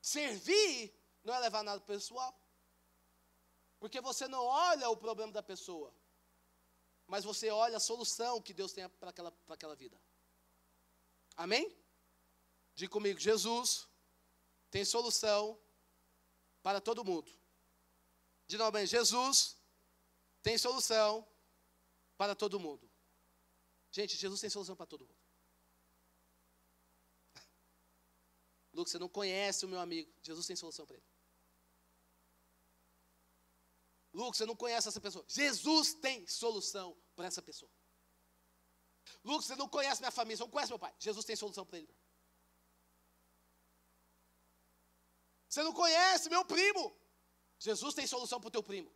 Servir 0.00 0.94
não 1.22 1.34
é 1.34 1.38
levar 1.40 1.62
nada 1.62 1.80
pessoal. 1.80 2.38
Porque 3.78 4.00
você 4.00 4.26
não 4.26 4.42
olha 4.44 4.88
o 4.88 4.96
problema 4.96 5.32
da 5.32 5.42
pessoa, 5.42 5.94
mas 7.06 7.24
você 7.24 7.50
olha 7.50 7.76
a 7.76 7.80
solução 7.80 8.40
que 8.40 8.54
Deus 8.54 8.72
tem 8.72 8.88
para 8.88 9.10
aquela, 9.10 9.36
aquela 9.48 9.76
vida. 9.76 10.00
Amém? 11.36 11.76
Diga 12.74 12.90
comigo, 12.90 13.20
Jesus 13.20 13.86
tem 14.70 14.84
solução 14.84 15.60
para 16.62 16.80
todo 16.80 17.04
mundo. 17.04 17.30
De 18.46 18.56
novo, 18.56 18.84
Jesus 18.86 19.56
tem 20.42 20.56
solução 20.58 21.26
para 22.16 22.34
todo 22.34 22.60
mundo. 22.60 22.90
Gente, 23.90 24.16
Jesus 24.16 24.40
tem 24.40 24.50
solução 24.50 24.74
para 24.74 24.86
todo 24.86 25.06
mundo. 25.06 25.23
Lucas, 28.74 28.90
você 28.90 28.98
não 28.98 29.08
conhece 29.08 29.64
o 29.64 29.68
meu 29.68 29.78
amigo. 29.78 30.12
Jesus 30.20 30.46
tem 30.46 30.56
solução 30.56 30.84
para 30.84 30.96
ele. 30.96 31.06
Lucas, 34.12 34.38
você 34.38 34.46
não 34.46 34.56
conhece 34.56 34.88
essa 34.88 35.00
pessoa. 35.00 35.24
Jesus 35.28 35.94
tem 35.94 36.26
solução 36.26 36.96
para 37.14 37.26
essa 37.26 37.40
pessoa. 37.40 37.70
Lucas, 39.22 39.46
você 39.46 39.56
não 39.56 39.68
conhece 39.68 40.00
minha 40.00 40.10
família, 40.10 40.36
você 40.36 40.42
não 40.42 40.50
conhece 40.50 40.72
meu 40.72 40.78
pai. 40.78 40.94
Jesus 40.98 41.24
tem 41.24 41.36
solução 41.36 41.64
para 41.64 41.78
ele. 41.78 41.96
Você 45.48 45.62
não 45.62 45.72
conhece 45.72 46.28
meu 46.28 46.44
primo. 46.44 47.00
Jesus 47.58 47.94
tem 47.94 48.06
solução 48.08 48.40
para 48.40 48.48
o 48.48 48.50
teu 48.50 48.62
primo. 48.62 48.92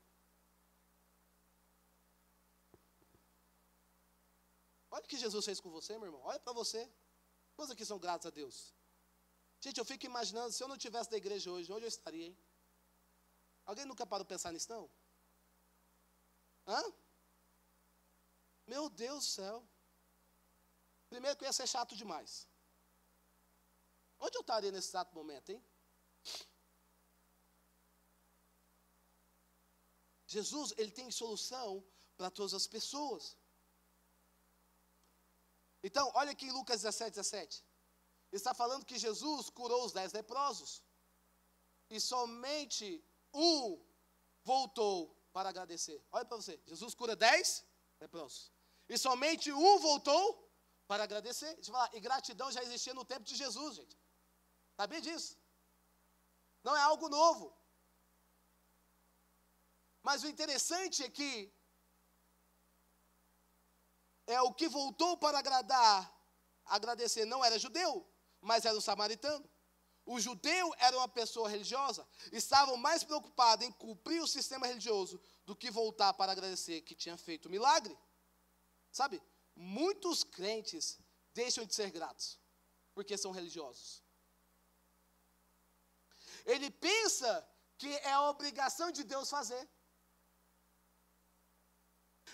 Olha 4.90 5.04
o 5.04 5.08
que 5.08 5.16
Jesus 5.16 5.44
fez 5.44 5.60
com 5.60 5.70
você, 5.70 5.96
meu 5.98 6.06
irmão. 6.06 6.22
Olha 6.22 6.40
para 6.40 6.52
você. 6.52 6.90
Quantos 7.54 7.72
aqui 7.72 7.84
são 7.84 7.98
gratos 7.98 8.26
a 8.26 8.30
Deus? 8.30 8.74
Gente, 9.60 9.78
eu 9.78 9.84
fico 9.84 10.06
imaginando, 10.06 10.52
se 10.52 10.62
eu 10.62 10.68
não 10.68 10.78
tivesse 10.78 11.10
da 11.10 11.16
igreja 11.16 11.50
hoje, 11.50 11.72
onde 11.72 11.84
eu 11.84 11.88
estaria, 11.88 12.26
hein? 12.26 12.38
Alguém 13.64 13.84
nunca 13.84 14.06
parou 14.06 14.24
para 14.24 14.34
pensar 14.34 14.52
nisso, 14.52 14.70
não? 14.70 14.88
Hã? 16.66 16.80
Meu 18.66 18.88
Deus 18.88 19.24
do 19.24 19.30
céu. 19.30 19.68
Primeiro 21.08 21.36
que 21.36 21.44
eu 21.44 21.48
ia 21.48 21.52
ser 21.52 21.66
chato 21.66 21.96
demais. 21.96 22.46
Onde 24.20 24.36
eu 24.36 24.42
estaria 24.42 24.70
nesse 24.70 24.88
exato 24.88 25.14
momento, 25.14 25.50
hein? 25.50 25.62
Jesus, 30.26 30.72
ele 30.76 30.92
tem 30.92 31.10
solução 31.10 31.84
para 32.16 32.30
todas 32.30 32.54
as 32.54 32.66
pessoas. 32.66 33.36
Então, 35.82 36.10
olha 36.14 36.32
aqui 36.32 36.46
em 36.46 36.52
Lucas 36.52 36.82
17, 36.82 37.16
17 37.16 37.67
está 38.36 38.52
falando 38.54 38.84
que 38.84 38.98
Jesus 38.98 39.50
curou 39.50 39.84
os 39.84 39.92
dez 39.92 40.12
leprosos. 40.12 40.82
E 41.90 41.98
somente 42.00 43.04
um 43.32 43.82
voltou 44.42 45.16
para 45.32 45.48
agradecer. 45.48 46.04
Olha 46.12 46.24
para 46.24 46.36
você, 46.36 46.60
Jesus 46.66 46.94
cura 46.94 47.16
dez 47.16 47.64
leprosos. 48.00 48.52
E 48.88 48.96
somente 48.98 49.52
um 49.52 49.78
voltou 49.78 50.24
para 50.86 51.04
agradecer. 51.04 51.54
Deixa 51.54 51.70
eu 51.70 51.74
falar, 51.74 51.90
e 51.94 52.00
gratidão 52.00 52.50
já 52.50 52.62
existia 52.62 52.94
no 52.94 53.04
tempo 53.04 53.24
de 53.24 53.36
Jesus, 53.36 53.76
gente. 53.76 53.98
Sabia 54.76 55.00
disso? 55.00 55.36
Não 56.62 56.76
é 56.76 56.80
algo 56.80 57.08
novo. 57.08 57.56
Mas 60.02 60.22
o 60.22 60.28
interessante 60.28 61.02
é 61.02 61.10
que 61.10 61.52
é 64.26 64.40
o 64.42 64.52
que 64.52 64.68
voltou 64.68 65.16
para 65.16 65.38
agradar, 65.38 65.98
agradecer, 66.64 67.24
não 67.24 67.44
era 67.44 67.58
judeu, 67.58 68.06
mas 68.40 68.64
era 68.64 68.76
um 68.76 68.80
samaritano. 68.80 69.48
O 70.04 70.18
judeu 70.18 70.74
era 70.78 70.96
uma 70.96 71.08
pessoa 71.08 71.50
religiosa, 71.50 72.06
estavam 72.32 72.76
mais 72.76 73.04
preocupados 73.04 73.66
em 73.66 73.72
cumprir 73.72 74.22
o 74.22 74.26
sistema 74.26 74.66
religioso 74.66 75.20
do 75.44 75.54
que 75.54 75.70
voltar 75.70 76.14
para 76.14 76.32
agradecer 76.32 76.80
que 76.80 76.94
tinha 76.94 77.16
feito 77.16 77.46
o 77.46 77.50
milagre. 77.50 77.96
Sabe? 78.90 79.22
Muitos 79.54 80.24
crentes 80.24 80.98
deixam 81.34 81.66
de 81.66 81.74
ser 81.74 81.90
gratos 81.90 82.40
porque 82.94 83.18
são 83.18 83.32
religiosos. 83.32 84.02
Ele 86.46 86.70
pensa 86.70 87.46
que 87.76 87.88
é 87.98 88.12
a 88.12 88.28
obrigação 88.30 88.90
de 88.90 89.04
Deus 89.04 89.28
fazer. 89.28 89.68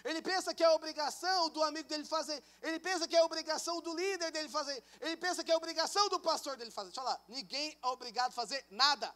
Ele 0.04 0.20
pensa 0.20 0.54
que 0.54 0.62
é 0.62 0.68
obrigação 0.68 1.48
do 1.48 1.62
amigo 1.62 1.88
dele 1.88 2.04
fazer. 2.04 2.42
Ele 2.60 2.78
pensa 2.78 3.08
que 3.08 3.16
é 3.16 3.22
obrigação 3.24 3.80
do 3.80 3.94
líder 3.94 4.30
dele 4.30 4.50
fazer. 4.50 4.84
Ele 5.00 5.16
pensa 5.16 5.42
que 5.42 5.50
é 5.50 5.56
obrigação 5.56 6.08
do 6.10 6.20
pastor 6.20 6.56
dele 6.58 6.70
fazer. 6.70 6.90
Deixa 6.90 7.00
eu 7.00 7.04
falar, 7.04 7.24
ninguém 7.26 7.78
é 7.82 7.86
obrigado 7.86 8.28
a 8.28 8.32
fazer 8.32 8.64
nada. 8.68 9.14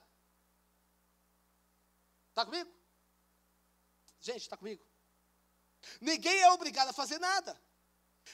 Está 2.31 2.47
comigo? 2.47 2.73
Gente, 4.19 4.41
está 4.43 4.57
comigo? 4.57 4.83
Ninguém 6.01 6.41
é 6.41 6.51
obrigado 6.51 6.89
a 6.89 6.93
fazer 6.93 7.19
nada. 7.19 7.61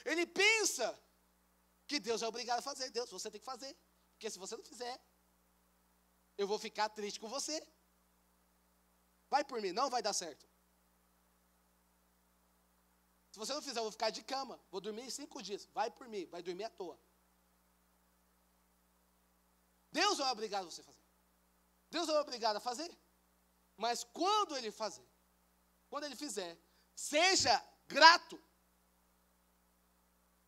Ele 0.05 0.25
pensa 0.25 0.97
que 1.87 1.99
Deus 1.99 2.21
é 2.21 2.27
obrigado 2.27 2.59
a 2.59 2.61
fazer. 2.61 2.89
Deus, 2.89 3.09
você 3.09 3.29
tem 3.29 3.39
que 3.39 3.45
fazer. 3.45 3.75
Porque 4.13 4.29
se 4.29 4.39
você 4.39 4.55
não 4.55 4.63
fizer, 4.63 4.97
eu 6.37 6.47
vou 6.47 6.57
ficar 6.57 6.87
triste 6.87 7.19
com 7.19 7.27
você. 7.27 7.61
Vai 9.29 9.43
por 9.43 9.61
mim, 9.61 9.73
não 9.73 9.89
vai 9.89 10.01
dar 10.01 10.13
certo. 10.13 10.47
Se 13.35 13.39
você 13.39 13.53
não 13.53 13.61
fizer, 13.61 13.79
eu 13.79 13.83
vou 13.83 13.91
ficar 13.91 14.11
de 14.11 14.23
cama. 14.23 14.57
Vou 14.71 14.79
dormir 14.79 15.11
cinco 15.11 15.43
dias. 15.43 15.65
Vai 15.73 15.91
por 15.91 16.07
mim, 16.07 16.25
vai 16.27 16.41
dormir 16.41 16.63
à 16.63 16.69
toa. 16.69 16.97
Deus 19.91 20.17
não 20.19 20.27
é 20.27 20.31
obrigado 20.31 20.65
a 20.65 20.71
você 20.71 20.81
fazer. 20.81 21.03
Deus 21.91 22.07
não 22.07 22.15
é 22.15 22.21
obrigado 22.21 22.55
a 22.55 22.61
fazer. 22.61 22.89
Mas 23.75 24.05
quando 24.05 24.55
Ele 24.55 24.71
fazer, 24.71 25.05
quando 25.89 26.05
Ele 26.05 26.15
fizer, 26.15 26.57
seja 26.95 27.61
grato. 27.85 28.41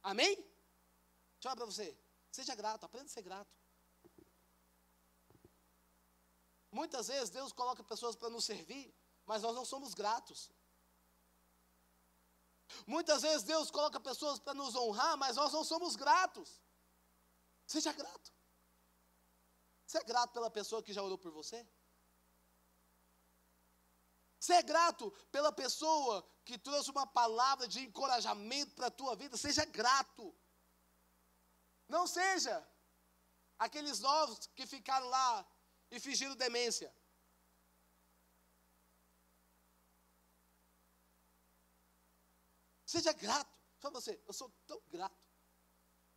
Amém? 0.02 0.36
Deixa 0.36 1.50
eu 1.50 1.56
para 1.58 1.66
você. 1.66 2.00
Seja 2.32 2.56
grato, 2.56 2.86
aprenda 2.86 3.08
a 3.08 3.10
ser 3.10 3.22
grato. 3.22 3.54
Muitas 6.72 7.10
vezes 7.10 7.30
Deus 7.30 7.52
coloca 7.52 7.84
pessoas 7.84 8.16
para 8.16 8.30
nos 8.30 8.46
servir, 8.46 8.96
mas 9.26 9.42
nós 9.42 9.54
não 9.54 9.66
somos 9.66 9.94
gratos. 9.94 10.50
Muitas 12.88 13.22
vezes 13.22 13.44
Deus 13.44 13.70
coloca 13.70 14.00
pessoas 14.00 14.40
para 14.40 14.54
nos 14.54 14.74
honrar, 14.74 15.18
mas 15.18 15.36
nós 15.36 15.52
não 15.52 15.64
somos 15.72 15.98
gratos. 15.98 16.62
Seja 17.66 17.92
grato. 17.92 18.32
Você 19.86 19.98
é 19.98 20.04
grato 20.04 20.32
pela 20.32 20.50
pessoa 20.50 20.82
que 20.82 20.94
já 20.94 21.04
orou 21.04 21.18
por 21.18 21.32
você? 21.32 21.68
Ser 24.40 24.64
grato 24.64 25.12
pela 25.32 25.52
pessoa 25.52 26.26
que 26.46 26.58
trouxe 26.58 26.90
uma 26.90 27.06
palavra 27.06 27.68
de 27.68 27.82
encorajamento 27.82 28.74
para 28.74 28.88
a 28.88 28.92
tua 28.92 29.18
vida. 29.18 29.36
Seja 29.36 29.66
grato. 29.66 30.34
Não 31.90 32.08
seja 32.08 32.56
aqueles 33.60 34.00
novos 34.00 34.48
que 34.56 34.66
ficaram 34.66 35.08
lá 35.08 35.46
e 35.92 36.00
fingiram 36.00 36.38
demência. 36.38 36.94
Seja 42.94 43.12
grato. 43.12 43.54
Só 43.82 43.92
você, 43.92 44.20
eu 44.26 44.34
sou 44.34 44.50
tão 44.66 44.82
grato 44.88 45.24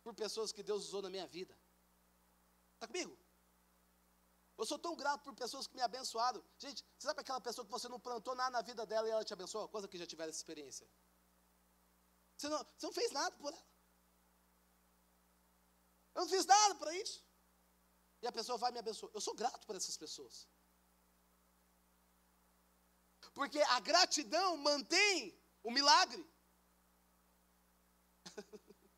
por 0.01 0.15
pessoas 0.15 0.51
que 0.53 0.63
Deus 0.63 0.85
usou 0.85 1.01
na 1.01 1.09
minha 1.09 1.27
vida. 1.27 1.55
Está 2.75 2.87
comigo? 2.87 3.15
Eu 4.57 4.65
sou 4.65 4.79
tão 4.79 4.95
grato 4.95 5.21
por 5.23 5.35
pessoas 5.35 5.67
que 5.67 5.75
me 5.75 5.81
abençoaram. 5.81 6.41
Gente, 6.57 6.83
você 6.97 7.07
sabe 7.07 7.19
aquela 7.21 7.41
pessoa 7.41 7.65
que 7.65 7.71
você 7.71 7.89
não 7.89 7.99
plantou 7.99 8.33
nada 8.33 8.51
na 8.51 8.61
vida 8.61 8.85
dela 8.85 9.07
e 9.07 9.11
ela 9.11 9.25
te 9.25 9.33
abençoou? 9.33 9.67
Coisa 9.67 9.87
que 9.87 9.97
já 9.97 10.07
tiveram 10.07 10.29
essa 10.29 10.39
experiência. 10.39 10.87
Você 12.37 12.47
não, 12.47 12.57
você 12.57 12.85
não 12.85 12.93
fez 12.93 13.11
nada 13.11 13.35
por 13.35 13.51
ela. 13.53 13.67
Eu 16.15 16.21
não 16.21 16.29
fiz 16.29 16.45
nada 16.45 16.75
para 16.75 16.95
isso. 16.95 17.23
E 18.21 18.27
a 18.27 18.31
pessoa 18.31 18.57
vai 18.57 18.71
me 18.71 18.79
abençoar. 18.79 19.11
Eu 19.13 19.21
sou 19.21 19.35
grato 19.35 19.67
por 19.67 19.75
essas 19.75 19.97
pessoas. 19.97 20.47
Porque 23.33 23.59
a 23.61 23.79
gratidão 23.81 24.55
mantém 24.57 25.37
o 25.63 25.71
milagre. 25.71 26.25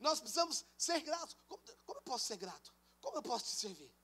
Nós 0.00 0.20
precisamos 0.20 0.64
ser 0.76 1.00
gratos. 1.00 1.36
Como, 1.46 1.62
como, 1.84 1.98
eu 1.98 2.02
posso 2.02 2.26
ser 2.26 2.36
grato? 2.36 2.74
Como 3.00 3.16
eu 3.16 3.22
posso 3.22 3.44
te 3.46 3.56
servir? 3.56 3.94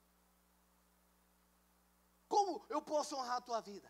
Como 2.29 2.67
eu 2.69 2.81
posso 2.83 3.17
honrar 3.17 3.39
a 3.39 3.41
tua 3.41 3.61
vida? 3.61 3.89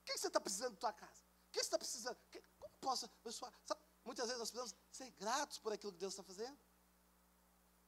O 0.00 0.04
que, 0.04 0.16
você 0.16 0.28
está 0.28 0.40
precisando 0.40 0.72
da 0.74 0.80
tua 0.80 0.92
casa? 0.92 1.22
O 1.48 1.52
que 1.52 1.58
você 1.58 1.66
está 1.66 1.78
precisando? 1.78 2.18
Como 2.58 2.72
posso 2.80 3.06
abençoar? 3.06 3.52
Sabe, 3.66 3.80
muitas 4.04 4.26
vezes 4.26 4.38
nós 4.38 4.50
precisamos 4.50 4.74
ser 4.90 5.10
gratos 5.12 5.58
por 5.58 5.72
aquilo 5.72 5.92
que 5.92 5.98
Deus 5.98 6.14
está 6.14 6.22
fazendo. 6.22 6.58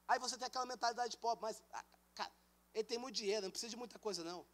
Aí 0.07 0.19
você 0.19 0.37
tem 0.37 0.47
aquela 0.47 0.67
mentalidade 0.67 1.13
de 1.13 1.17
pobre, 1.19 1.43
mas, 1.43 1.63
ah, 1.71 1.85
cara, 2.15 2.33
ele 2.75 2.85
tem 2.85 2.99
muito 2.99 3.17
dinheiro, 3.17 3.45
não 3.45 3.51
precisa 3.51 3.71
de 3.71 3.77
muita 3.77 3.99
coisa, 3.99 4.23
não. 4.23 4.47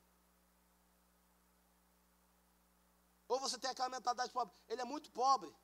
Ou 3.27 3.41
você 3.41 3.59
tem 3.59 3.71
aquela 3.71 3.89
mentalidade 3.89 4.29
de 4.29 4.35
pobre, 4.35 4.55
ele 4.69 4.81
é 4.81 4.85
muito 4.85 5.11
pobre, 5.11 5.55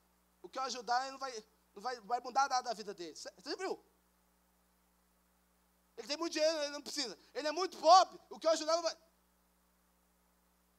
o 0.45 0.49
que 0.49 0.59
eu 0.59 0.63
ajudar, 0.65 1.01
ele 1.03 1.13
não 1.13 1.19
vai, 1.19 1.33
não 1.75 1.83
vai, 1.83 2.01
vai 2.01 2.21
mudar 2.21 2.49
nada 2.49 2.69
da 2.69 2.75
vida 2.75 2.93
dele. 2.93 3.17
Você 3.17 3.57
viu? 3.57 3.83
Ele 5.97 6.07
tem 6.07 6.17
muito 6.19 6.35
dinheiro, 6.35 6.59
ele 6.59 6.71
não 6.71 6.83
precisa. 6.83 7.19
Ele 7.33 7.49
é 7.49 7.53
muito 7.53 7.79
pobre, 7.79 8.21
o 8.29 8.39
que 8.39 8.47
eu 8.47 8.51
ajudar 8.51 8.77
não 8.77 8.83
vai. 8.83 8.97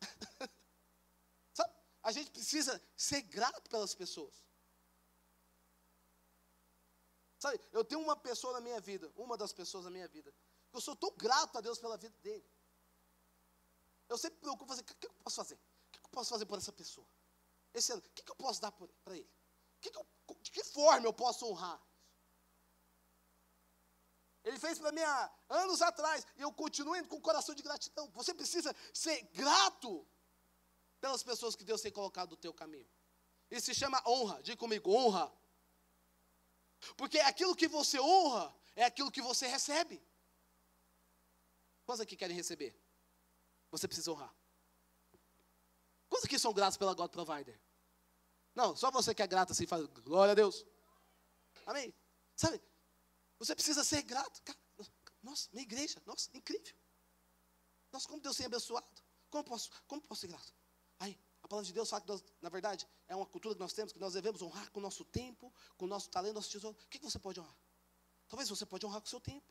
Sabe? 1.53 1.73
A 2.03 2.11
gente 2.11 2.29
precisa 2.29 2.79
ser 2.95 3.23
grato 3.23 3.67
pelas 3.69 3.95
pessoas. 3.95 4.45
Sabe, 7.39 7.59
eu 7.71 7.83
tenho 7.83 8.01
uma 8.01 8.15
pessoa 8.15 8.53
na 8.53 8.61
minha 8.61 8.79
vida, 8.79 9.11
uma 9.15 9.35
das 9.35 9.51
pessoas 9.51 9.85
na 9.85 9.91
minha 9.91 10.07
vida, 10.07 10.31
que 10.69 10.77
eu 10.77 10.81
sou 10.81 10.95
tão 10.95 11.11
grato 11.17 11.57
a 11.57 11.61
Deus 11.61 11.79
pela 11.79 11.97
vida 11.97 12.15
dele. 12.19 12.47
Eu 14.07 14.17
sempre 14.17 14.37
me 14.37 14.41
preocupo 14.41 14.67
fazer, 14.67 14.81
o 14.81 14.85
que, 14.85 15.07
eu 15.07 15.13
posso 15.23 15.35
fazer? 15.37 15.55
O 15.55 15.91
que, 15.91 15.99
eu 16.05 16.09
posso 16.09 16.29
fazer 16.29 16.45
por 16.45 16.57
essa 16.59 16.71
pessoa? 16.71 17.07
Esse 17.73 17.91
ano, 17.91 18.01
o 18.01 18.09
que, 18.11 18.31
eu 18.31 18.35
posso 18.35 18.61
dar 18.61 18.71
para 18.71 19.17
ele? 19.17 19.29
Que 19.91 19.97
eu, 19.97 20.07
de 20.41 20.51
que 20.51 20.63
forma 20.63 21.05
eu 21.05 21.13
posso 21.13 21.45
honrar? 21.45 21.79
Ele 24.43 24.59
fez 24.59 24.77
para 24.79 24.91
mim 24.91 25.01
há 25.01 25.31
anos 25.49 25.81
atrás, 25.81 26.25
e 26.37 26.41
eu 26.41 26.51
continuo 26.53 27.07
com 27.07 27.17
o 27.17 27.21
coração 27.21 27.55
de 27.55 27.63
gratidão. 27.63 28.09
Você 28.11 28.33
precisa 28.33 28.75
ser 28.93 29.23
grato 29.33 30.07
pelas 30.99 31.23
pessoas 31.23 31.55
que 31.55 31.63
Deus 31.63 31.81
tem 31.81 31.91
colocado 31.91 32.31
no 32.31 32.37
teu 32.37 32.53
caminho. 32.53 32.87
Isso 33.49 33.67
se 33.67 33.75
chama 33.75 34.01
honra. 34.07 34.41
Diga 34.41 34.57
comigo, 34.57 34.91
honra. 34.91 35.31
Porque 36.95 37.19
aquilo 37.19 37.55
que 37.55 37.67
você 37.67 37.99
honra 37.99 38.55
é 38.75 38.83
aquilo 38.83 39.11
que 39.11 39.21
você 39.21 39.47
recebe. 39.47 40.03
Quantos 41.85 42.01
aqui 42.01 42.15
querem 42.15 42.35
receber? 42.35 42.75
Você 43.71 43.87
precisa 43.87 44.11
honrar. 44.11 44.33
Quantos 46.09 46.25
aqui 46.25 46.37
são 46.39 46.53
gratos 46.53 46.77
pela 46.77 46.93
God 46.93 47.11
Provider? 47.11 47.59
Não, 48.55 48.75
só 48.75 48.89
você 48.89 49.13
que 49.13 49.21
é 49.21 49.27
grato 49.27 49.51
assim, 49.51 49.67
faz 49.67 49.85
glória 49.85 50.31
a 50.31 50.35
Deus. 50.35 50.65
Amém? 51.65 51.93
Sabe, 52.35 52.61
você 53.37 53.53
precisa 53.53 53.83
ser 53.83 54.01
grato. 54.03 54.41
Nossa, 55.21 55.49
minha 55.51 55.63
igreja, 55.63 56.01
nossa, 56.05 56.29
incrível. 56.33 56.73
Nossa, 57.91 58.07
como 58.07 58.21
Deus 58.21 58.37
tem 58.37 58.45
abençoado. 58.45 58.87
Como 59.29 59.43
posso, 59.43 59.69
como 59.87 60.01
posso 60.01 60.21
ser 60.21 60.27
grato? 60.27 60.53
Aí, 60.99 61.19
a 61.41 61.47
palavra 61.47 61.65
de 61.65 61.73
Deus 61.73 61.89
fala 61.89 62.01
que, 62.01 62.07
nós, 62.07 62.23
na 62.41 62.49
verdade, 62.49 62.87
é 63.07 63.15
uma 63.15 63.25
cultura 63.25 63.55
que 63.55 63.59
nós 63.59 63.73
temos, 63.73 63.91
que 63.91 63.99
nós 63.99 64.13
devemos 64.13 64.41
honrar 64.41 64.71
com 64.71 64.79
o 64.79 64.83
nosso 64.83 65.03
tempo, 65.03 65.53
com 65.77 65.85
o 65.85 65.87
nosso 65.87 66.09
talento, 66.09 66.35
nosso 66.35 66.49
tesouro. 66.49 66.77
O 66.77 66.87
que, 66.87 66.99
que 66.99 67.05
você 67.05 67.19
pode 67.19 67.39
honrar? 67.39 67.57
Talvez 68.29 68.49
você 68.49 68.65
pode 68.65 68.85
honrar 68.85 69.01
com 69.01 69.07
o 69.07 69.09
seu 69.09 69.19
tempo. 69.19 69.45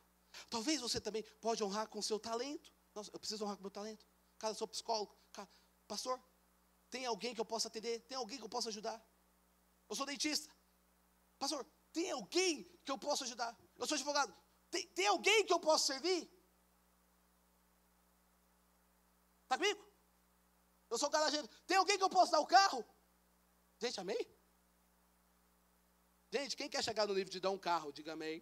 Talvez 0.48 0.80
você 0.80 1.00
também 1.00 1.22
pode 1.40 1.62
honrar 1.62 1.88
com 1.88 1.98
o 1.98 2.02
seu 2.02 2.18
talento. 2.18 2.72
Nossa, 2.94 3.10
eu 3.12 3.18
preciso 3.18 3.44
honrar 3.44 3.56
com 3.56 3.62
o 3.62 3.64
meu 3.64 3.70
talento. 3.70 4.06
Cara, 4.38 4.52
eu 4.52 4.56
sou 4.56 4.66
psicólogo. 4.66 5.16
Cara, 5.32 5.48
pastor, 5.86 6.20
tem 6.94 7.04
alguém 7.06 7.34
que 7.34 7.40
eu 7.40 7.50
possa 7.52 7.66
atender? 7.66 7.94
Tem 8.10 8.16
alguém 8.16 8.38
que 8.38 8.44
eu 8.44 8.54
possa 8.56 8.68
ajudar? 8.68 8.98
Eu 9.88 9.96
sou 9.96 10.06
dentista. 10.06 10.48
Pastor, 11.40 11.66
tem 11.92 12.08
alguém 12.12 12.62
que 12.84 12.92
eu 12.94 12.98
possa 13.06 13.24
ajudar? 13.24 13.50
Eu 13.80 13.86
sou 13.88 13.96
advogado. 13.96 14.32
Tem, 14.70 14.86
tem 14.98 15.08
alguém 15.08 15.44
que 15.44 15.52
eu 15.52 15.58
possa 15.58 15.86
servir? 15.92 16.20
Está 19.42 19.58
comigo? 19.58 19.84
Eu 20.88 20.96
sou 20.96 21.10
garageiro. 21.10 21.48
Tem 21.66 21.76
alguém 21.76 21.98
que 21.98 22.04
eu 22.04 22.14
possa 22.16 22.30
dar 22.30 22.40
o 22.40 22.46
carro? 22.46 22.86
Gente, 23.80 23.98
amém? 23.98 24.22
Gente, 26.30 26.56
quem 26.56 26.70
quer 26.70 26.84
chegar 26.84 27.08
no 27.08 27.14
nível 27.14 27.32
de 27.32 27.40
dar 27.40 27.50
um 27.50 27.58
carro, 27.58 27.92
diga 27.92 28.12
amém. 28.12 28.40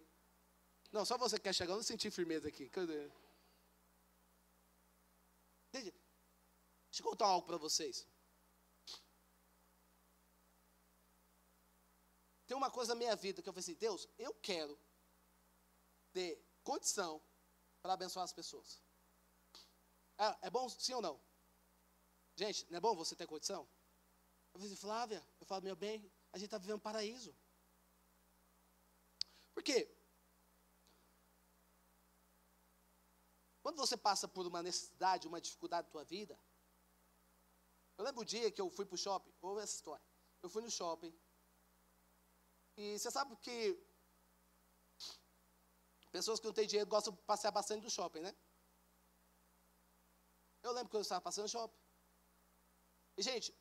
Não, 0.91 1.03
só 1.03 1.17
você 1.17 1.39
quer 1.39 1.55
chegar, 1.55 1.73
eu 1.73 1.77
não 1.77 1.83
senti 1.91 2.11
firmeza 2.11 2.47
aqui. 2.49 2.69
Cadê? 2.69 3.11
Gente, 5.73 5.91
deixa 6.91 7.01
eu 7.01 7.09
contar 7.09 7.25
algo 7.25 7.47
para 7.47 7.57
vocês. 7.57 8.12
Tem 12.45 12.55
uma 12.57 12.69
coisa 12.69 12.93
na 12.93 12.99
minha 12.99 13.15
vida 13.15 13.41
que 13.41 13.49
eu 13.49 13.53
falei 13.53 13.63
assim, 13.63 13.75
Deus, 13.75 14.07
eu 14.17 14.33
quero 14.35 14.77
ter 16.11 16.43
condição 16.63 17.21
para 17.81 17.93
abençoar 17.93 18.23
as 18.23 18.33
pessoas. 18.33 18.81
É, 20.17 20.47
é 20.47 20.49
bom 20.49 20.67
sim 20.69 20.93
ou 20.93 21.01
não? 21.01 21.19
Gente, 22.35 22.69
não 22.69 22.77
é 22.77 22.81
bom 22.81 22.95
você 22.95 23.15
ter 23.15 23.27
condição? 23.27 23.67
Eu 24.53 24.59
falei 24.59 24.67
assim, 24.67 24.81
Flávia, 24.81 25.27
eu 25.39 25.45
falo, 25.45 25.63
meu 25.63 25.75
bem, 25.75 26.11
a 26.31 26.37
gente 26.37 26.45
está 26.45 26.57
vivendo 26.57 26.77
um 26.77 26.79
paraíso. 26.79 27.35
Por 29.53 29.63
quê? 29.63 29.89
Quando 33.61 33.77
você 33.77 33.95
passa 33.95 34.27
por 34.27 34.45
uma 34.45 34.61
necessidade, 34.61 35.27
uma 35.27 35.39
dificuldade 35.39 35.87
na 35.87 35.91
tua 35.91 36.03
vida, 36.03 36.37
eu 37.97 38.03
lembro 38.03 38.21
o 38.21 38.25
dia 38.25 38.51
que 38.51 38.59
eu 38.59 38.69
fui 38.69 38.85
para 38.85 38.95
o 38.95 38.97
shopping, 38.97 39.33
ouve 39.41 39.61
essa 39.61 39.75
história. 39.75 40.03
Eu 40.41 40.49
fui 40.49 40.61
no 40.61 40.69
shopping, 40.69 41.13
e 42.75 42.97
você 42.97 43.11
sabe 43.11 43.35
que 43.37 43.77
pessoas 46.11 46.39
que 46.39 46.45
não 46.45 46.53
têm 46.53 46.67
dinheiro 46.67 46.89
gostam 46.89 47.13
de 47.13 47.21
passear 47.23 47.51
bastante 47.51 47.83
no 47.83 47.89
shopping, 47.89 48.21
né? 48.21 48.35
Eu 50.61 50.71
lembro 50.71 50.89
que 50.89 50.95
eu 50.95 51.01
estava 51.01 51.21
passando 51.21 51.43
no 51.43 51.49
shopping. 51.49 51.77
E, 53.17 53.21
gente, 53.21 53.53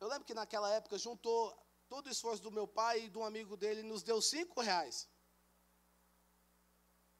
eu 0.00 0.08
lembro 0.08 0.24
que 0.24 0.34
naquela 0.34 0.70
época 0.72 0.98
juntou 0.98 1.40
todo 1.88 2.06
o 2.06 2.10
esforço 2.10 2.42
do 2.42 2.50
meu 2.50 2.66
pai 2.66 3.04
e 3.04 3.10
de 3.10 3.18
um 3.18 3.24
amigo 3.24 3.56
dele, 3.56 3.82
nos 3.82 4.02
deu 4.02 4.20
cinco 4.20 4.60
reais. 4.60 5.08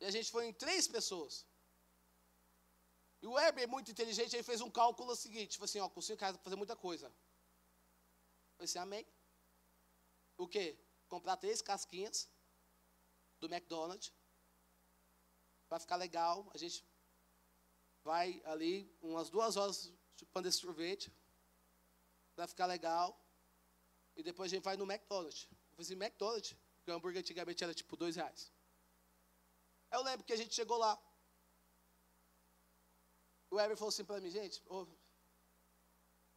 E 0.00 0.04
a 0.04 0.10
gente 0.10 0.30
foi 0.30 0.46
em 0.46 0.52
três 0.52 0.88
pessoas. 0.88 1.46
E 3.22 3.26
o 3.26 3.38
Heber, 3.38 3.68
muito 3.68 3.90
inteligente, 3.90 4.34
ele 4.34 4.42
fez 4.42 4.60
um 4.60 4.70
cálculo 4.70 5.14
seguinte, 5.16 5.52
tipo 5.52 5.64
assim, 5.64 5.80
ó, 5.80 5.88
com 5.88 6.00
cinco 6.00 6.20
reais 6.20 6.36
dá 6.36 6.42
fazer 6.42 6.56
muita 6.56 6.76
coisa. 6.76 7.06
Eu 7.06 7.14
falei 8.56 8.64
assim, 8.64 8.78
amém. 8.78 9.06
O 10.36 10.46
quê? 10.46 10.78
Comprar 11.08 11.36
três 11.36 11.62
casquinhas 11.62 12.28
do 13.40 13.46
McDonald's. 13.46 14.12
Vai 15.68 15.80
ficar 15.80 15.96
legal. 15.96 16.50
A 16.54 16.58
gente 16.58 16.84
vai 18.04 18.42
ali 18.44 18.94
umas 19.00 19.30
duas 19.30 19.56
horas 19.56 19.92
chupando 20.16 20.48
esse 20.48 20.58
sorvete. 20.58 21.12
Vai 22.36 22.46
ficar 22.46 22.66
legal. 22.66 23.18
E 24.14 24.22
depois 24.22 24.52
a 24.52 24.54
gente 24.54 24.64
vai 24.64 24.76
no 24.76 24.90
McDonald's. 24.90 25.48
Eu 25.50 25.56
falei 25.76 25.84
assim, 25.84 25.94
McDonald's, 25.94 26.56
porque 26.76 26.90
o 26.90 26.94
hambúrguer 26.94 27.20
antigamente 27.20 27.62
era 27.62 27.74
tipo 27.74 27.96
dois 27.96 28.16
reais. 28.16 28.52
Eu 29.90 30.02
lembro 30.02 30.24
que 30.24 30.32
a 30.32 30.36
gente 30.36 30.54
chegou 30.54 30.76
lá. 30.76 31.00
O 33.50 33.60
Ever 33.60 33.76
falou 33.76 33.90
assim 33.90 34.04
para 34.04 34.20
mim, 34.20 34.30
gente, 34.30 34.62
oh, 34.66 34.86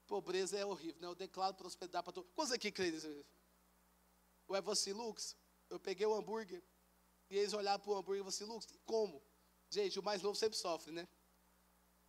pobreza 0.06 0.58
é 0.58 0.66
horrível, 0.66 1.02
né? 1.02 1.08
Eu 1.08 1.16
declaro 1.16 1.56
prosperidade 1.56 2.04
para 2.04 2.14
todos. 2.14 2.32
Quantos 2.34 2.52
aqui 2.52 2.72
creem 2.72 2.92
nisso? 2.92 3.26
O 4.50 4.56
falou 4.56 4.72
assim, 4.72 4.94
Lux, 4.94 5.38
eu 5.70 5.80
peguei 5.80 6.08
o 6.08 6.14
hambúrguer, 6.14 6.64
e 7.30 7.38
eles 7.38 7.54
olharam 7.54 7.80
para 7.80 7.92
o 7.92 7.96
hambúrguer 7.96 8.22
e 8.22 8.24
falaram 8.24 8.30
assim, 8.30 8.46
Lux, 8.46 8.68
como? 8.84 9.24
Gente, 9.70 10.00
o 10.00 10.04
mais 10.04 10.24
novo 10.24 10.36
sempre 10.36 10.58
sofre, 10.58 10.92
né? 10.92 11.08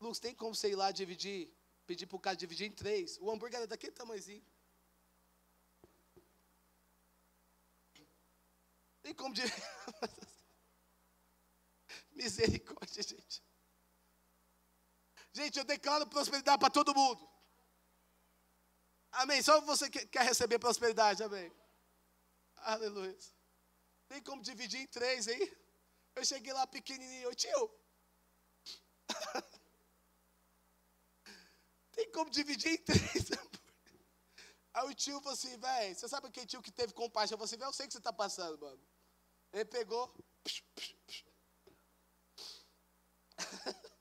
Lucas, 0.01 0.19
tem 0.19 0.35
como 0.35 0.55
você 0.55 0.71
ir 0.71 0.75
lá 0.75 0.91
dividir, 0.91 1.55
pedir 1.87 2.07
para 2.07 2.17
o 2.17 2.21
cara 2.21 2.35
dividir 2.35 2.67
em 2.67 2.73
três? 2.73 3.19
O 3.19 3.31
hambúrguer 3.31 3.59
era 3.59 3.67
daquele 3.67 3.93
tamanhozinho. 3.93 4.43
Tem 9.03 9.15
como 9.15 9.35
dividir. 9.35 9.63
Misericórdia, 12.13 13.03
gente. 13.03 13.43
Gente, 15.35 15.59
eu 15.59 15.65
declaro 15.65 16.07
prosperidade 16.07 16.59
para 16.59 16.71
todo 16.71 16.95
mundo. 16.95 17.29
Amém. 19.13 19.43
Só 19.43 19.61
você 19.61 19.91
que 19.91 20.07
quer 20.07 20.25
receber 20.25 20.59
prosperidade, 20.59 21.23
amém. 21.23 21.53
Aleluia. 22.61 23.17
Tem 24.09 24.23
como 24.23 24.43
dividir 24.43 24.81
em 24.81 24.87
três 24.87 25.29
aí? 25.29 25.57
Eu 26.15 26.25
cheguei 26.25 26.53
lá 26.53 26.67
pequenininho, 26.67 27.35
tio. 27.35 27.71
Tem 31.93 32.11
como 32.13 32.31
dividir 32.31 32.73
em 32.73 32.79
três? 32.79 33.31
Aí 34.73 34.89
o 34.89 34.95
tio 34.95 35.19
falou 35.21 35.35
assim, 35.35 35.57
velho, 35.59 35.95
você 35.95 36.09
sabe 36.09 36.29
aquele 36.29 36.47
tio 36.47 36.63
que 36.63 36.71
teve 36.71 36.93
compaixão? 36.93 37.37
Você 37.39 37.57
assim, 37.57 37.65
eu 37.65 37.73
sei 37.73 37.87
que 37.87 37.93
você 37.93 37.99
está 37.99 38.13
passando, 38.13 38.59
mano. 38.61 38.81
Ele 39.53 39.65
pegou. 39.65 40.13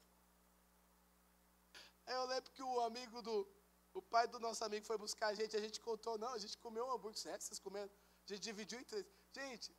Aí 2.05 2.16
eu 2.16 2.26
lembro 2.26 2.51
que 2.51 2.64
o 2.64 2.82
amigo 2.82 3.22
do. 3.22 3.47
O 3.93 4.01
pai 4.01 4.28
do 4.28 4.39
nosso 4.39 4.64
amigo 4.64 4.86
foi 4.86 4.97
buscar 4.97 5.28
a 5.28 5.34
gente, 5.34 5.55
a 5.57 5.60
gente 5.60 5.80
contou, 5.80 6.18
não, 6.18 6.34
a 6.34 6.38
gente 6.38 6.57
comeu 6.57 6.86
um 6.86 6.91
hambúrguer, 6.91 7.20
certo? 7.20 7.41
Vocês 7.41 7.60
comeram? 7.60 7.89
A 8.30 8.34
gente 8.36 8.43
dividiu 8.43 8.80
em 8.80 8.84
três. 8.84 9.05
Gente, 9.34 9.75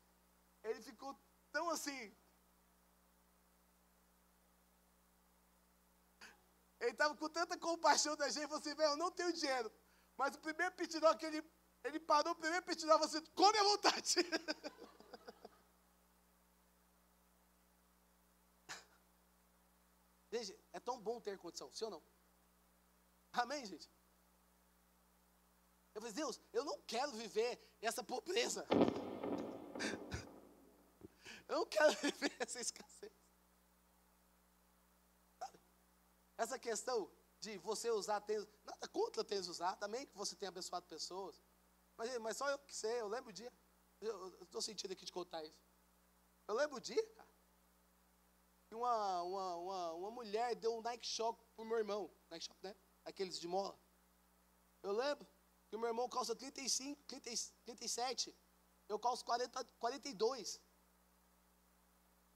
ele 0.64 0.80
ficou 0.82 1.16
tão 1.53 1.70
assim. 1.70 2.12
Ele 6.80 6.90
estava 6.90 7.14
com 7.14 7.28
tanta 7.28 7.57
compaixão 7.59 8.16
da 8.16 8.28
gente, 8.28 8.48
falou 8.48 8.59
assim, 8.59 8.74
velho, 8.74 8.90
eu 8.90 8.96
não 8.96 9.11
tenho 9.12 9.32
dinheiro. 9.32 9.70
Mas 10.16 10.34
o 10.34 10.40
primeiro 10.40 10.74
pitidão 10.74 11.16
que 11.16 11.26
ele, 11.26 11.44
ele 11.84 12.01
parou, 12.01 12.32
o 12.32 12.36
primeiro 12.36 12.64
pitidão, 12.64 12.98
você 12.98 13.20
come 13.42 13.57
à 13.59 13.62
vontade. 13.62 14.14
Gente, 20.32 20.57
é 20.72 20.80
tão 20.80 21.01
bom 21.01 21.20
ter 21.20 21.36
condição, 21.38 21.72
sim 21.72 21.84
ou 21.84 21.90
não? 21.90 22.03
Amém, 23.32 23.66
gente? 23.66 23.90
Eu 26.01 26.03
falei, 26.03 26.14
Deus, 26.14 26.40
eu 26.55 26.64
não 26.64 26.80
quero 26.86 27.12
viver 27.12 27.61
essa 27.82 28.03
pobreza. 28.03 28.66
Eu 31.46 31.57
não 31.57 31.66
quero 31.66 31.92
viver 31.96 32.32
essa 32.38 32.61
escassez. 32.61 33.12
Essa 36.38 36.59
questão 36.61 37.11
de 37.40 37.59
você 37.59 37.90
usar 37.90 38.20
tênis, 38.20 38.46
nada 38.64 38.86
contra 38.88 39.24
tênis 39.24 39.48
usar, 39.48 39.74
também 39.76 40.07
que 40.07 40.16
você 40.16 40.36
tenha 40.36 40.48
abençoado 40.48 40.86
pessoas. 40.86 41.42
Mas, 41.96 42.16
mas 42.18 42.36
só 42.36 42.48
eu 42.48 42.59
que 42.61 42.74
sei, 42.74 43.01
eu 43.01 43.09
lembro 43.09 43.30
o 43.30 43.32
dia. 43.32 43.53
Eu 44.01 44.28
estou 44.44 44.62
sentindo 44.62 44.92
aqui 44.92 45.05
de 45.05 45.11
contar 45.11 45.44
isso. 45.44 45.61
Eu 46.46 46.55
lembro 46.55 46.76
o 46.76 46.80
dia, 46.80 47.05
cara, 47.14 47.34
que 48.68 48.74
uma, 48.76 49.22
uma, 49.22 49.57
uma, 49.57 49.92
uma 49.94 50.11
mulher 50.12 50.55
deu 50.55 50.76
um 50.76 50.80
Nike 50.80 51.09
Shock 51.09 51.44
pro 51.57 51.64
meu 51.64 51.78
irmão. 51.78 52.09
Nike 52.30 52.44
Shock, 52.44 52.62
né? 52.62 52.76
Aqueles 53.05 53.40
de 53.40 53.48
mola. 53.48 53.76
Eu 54.84 54.92
lembro 54.92 55.26
que 55.71 55.77
o 55.77 55.79
meu 55.79 55.89
irmão 55.89 56.09
calça 56.09 56.35
35, 56.35 57.01
30, 57.05 57.31
37. 57.64 58.37
Eu 58.89 58.99
calço 58.99 59.25
40, 59.25 59.64
42. 59.79 60.61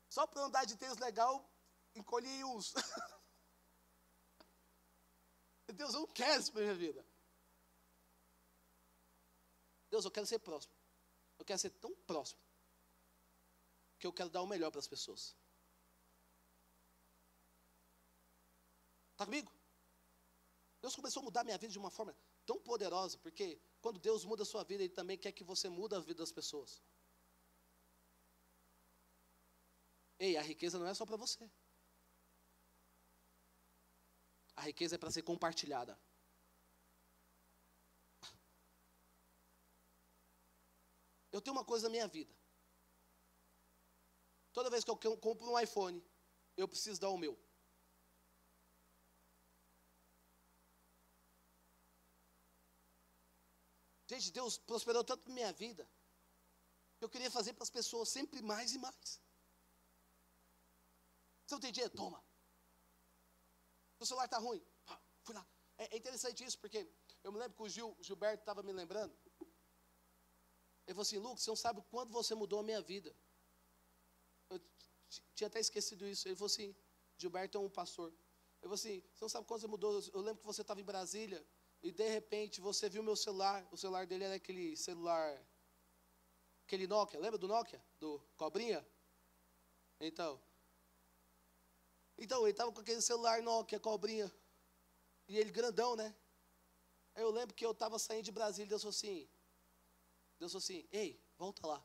Só 0.08 0.24
para 0.24 0.42
andar 0.42 0.64
de 0.64 0.76
tênis 0.76 0.96
legal, 0.98 1.52
encolhi 1.96 2.44
uns. 2.44 2.72
Deus, 5.74 5.92
eu 5.94 6.00
não 6.00 6.06
quero 6.06 6.40
isso 6.40 6.52
para 6.52 6.62
minha 6.62 6.76
vida. 6.76 7.04
Deus, 9.90 10.04
eu 10.04 10.12
quero 10.12 10.26
ser 10.26 10.38
próximo. 10.38 10.72
Eu 11.36 11.44
quero 11.44 11.58
ser 11.58 11.70
tão 11.70 11.92
próximo 12.02 12.40
que 13.98 14.06
eu 14.06 14.12
quero 14.12 14.30
dar 14.30 14.42
o 14.42 14.46
melhor 14.46 14.70
para 14.70 14.78
as 14.78 14.86
pessoas. 14.86 15.36
Está 19.10 19.24
comigo? 19.24 19.52
Deus 20.80 20.94
começou 20.94 21.20
a 21.20 21.24
mudar 21.24 21.42
minha 21.42 21.58
vida 21.58 21.72
de 21.72 21.78
uma 21.78 21.90
forma 21.90 22.14
tão 22.46 22.58
poderosa, 22.60 23.18
porque 23.18 23.60
quando 23.80 23.98
Deus 23.98 24.24
muda 24.24 24.42
a 24.42 24.46
sua 24.46 24.64
vida, 24.64 24.82
Ele 24.82 24.92
também 24.92 25.18
quer 25.18 25.32
que 25.32 25.44
você 25.44 25.68
mude 25.68 25.94
a 25.94 26.00
vida 26.00 26.20
das 26.22 26.32
pessoas. 26.32 26.82
Ei, 30.18 30.36
a 30.36 30.42
riqueza 30.42 30.78
não 30.78 30.86
é 30.86 30.94
só 30.94 31.04
para 31.04 31.16
você. 31.16 31.50
A 34.56 34.62
riqueza 34.62 34.94
é 34.94 34.98
para 34.98 35.10
ser 35.10 35.22
compartilhada. 35.22 35.98
Eu 41.32 41.40
tenho 41.40 41.56
uma 41.56 41.64
coisa 41.64 41.88
na 41.88 41.90
minha 41.90 42.06
vida. 42.06 42.32
Toda 44.52 44.70
vez 44.70 44.84
que 44.84 44.90
eu 44.90 45.16
compro 45.16 45.50
um 45.50 45.58
iPhone, 45.58 46.00
eu 46.56 46.68
preciso 46.68 47.00
dar 47.00 47.10
o 47.10 47.18
meu. 47.18 47.36
Gente, 54.14 54.32
Deus 54.32 54.56
prosperou 54.58 55.02
tanto 55.02 55.28
na 55.28 55.34
minha 55.34 55.52
vida. 55.52 55.88
Eu 57.00 57.08
queria 57.08 57.30
fazer 57.30 57.52
para 57.52 57.64
as 57.64 57.70
pessoas 57.70 58.08
sempre 58.08 58.40
mais 58.42 58.72
e 58.72 58.78
mais. 58.78 59.20
Você 61.44 61.54
não 61.54 61.60
tem 61.60 61.72
dinheiro? 61.72 61.94
Toma. 61.94 62.24
Seu 63.98 64.06
celular 64.06 64.26
está 64.26 64.38
ruim. 64.38 64.64
Fui 65.22 65.34
lá. 65.34 65.46
É, 65.76 65.94
é, 65.94 65.96
interessante 65.96 66.44
isso, 66.44 66.58
porque 66.58 66.88
eu 67.24 67.32
me 67.32 67.38
lembro 67.38 67.56
que 67.56 67.62
o 67.62 67.68
Gil, 67.68 67.96
Gilberto 68.00 68.42
estava 68.42 68.62
me 68.62 68.72
lembrando. 68.72 69.16
Ele 70.86 70.94
falou 70.94 71.02
assim, 71.02 71.18
Lucas, 71.18 71.42
você 71.42 71.50
não 71.50 71.56
sabe 71.56 71.82
quando 71.90 72.12
você 72.12 72.34
mudou 72.34 72.60
a 72.60 72.62
minha 72.62 72.80
vida. 72.80 73.14
Eu 74.50 74.60
tinha 75.34 75.48
até 75.48 75.58
esquecido 75.58 76.06
isso. 76.06 76.28
Ele 76.28 76.36
falou 76.36 76.46
assim, 76.46 76.74
Gilberto 77.16 77.58
é 77.58 77.60
um 77.60 77.70
pastor. 77.70 78.12
Eu 78.62 78.68
falou 78.68 78.74
assim, 78.74 79.02
você 79.12 79.24
não 79.24 79.28
sabe 79.28 79.46
quando 79.46 79.60
você 79.60 79.66
mudou. 79.66 80.00
Eu 80.12 80.20
lembro 80.20 80.40
que 80.40 80.46
você 80.46 80.60
estava 80.62 80.80
em 80.80 80.84
Brasília 80.84 81.44
e 81.84 81.92
de 81.92 82.08
repente 82.08 82.60
você 82.60 82.88
viu 82.88 83.02
meu 83.02 83.14
celular. 83.14 83.68
O 83.70 83.76
celular 83.76 84.06
dele 84.06 84.24
era 84.24 84.34
aquele 84.34 84.76
celular, 84.76 85.26
aquele 86.64 86.86
Nokia. 86.86 87.20
Lembra 87.20 87.38
do 87.38 87.46
Nokia? 87.46 87.80
Do 88.00 88.20
Cobrinha? 88.36 88.84
Então, 90.00 90.42
então, 92.16 92.42
ele 92.42 92.52
estava 92.52 92.72
com 92.72 92.80
aquele 92.80 93.02
celular 93.02 93.42
Nokia, 93.42 93.78
cobrinha. 93.80 94.32
E 95.26 95.36
ele 95.36 95.50
grandão, 95.50 95.96
né? 95.96 96.14
Eu 97.14 97.30
lembro 97.30 97.54
que 97.54 97.64
eu 97.64 97.72
estava 97.72 97.98
saindo 97.98 98.24
de 98.24 98.32
Brasília, 98.32 98.68
Deus 98.68 98.82
falou 98.82 98.90
assim, 98.90 99.28
Deus 100.38 100.52
falou 100.52 100.62
assim, 100.62 100.88
ei, 100.90 101.20
volta 101.36 101.66
lá. 101.66 101.78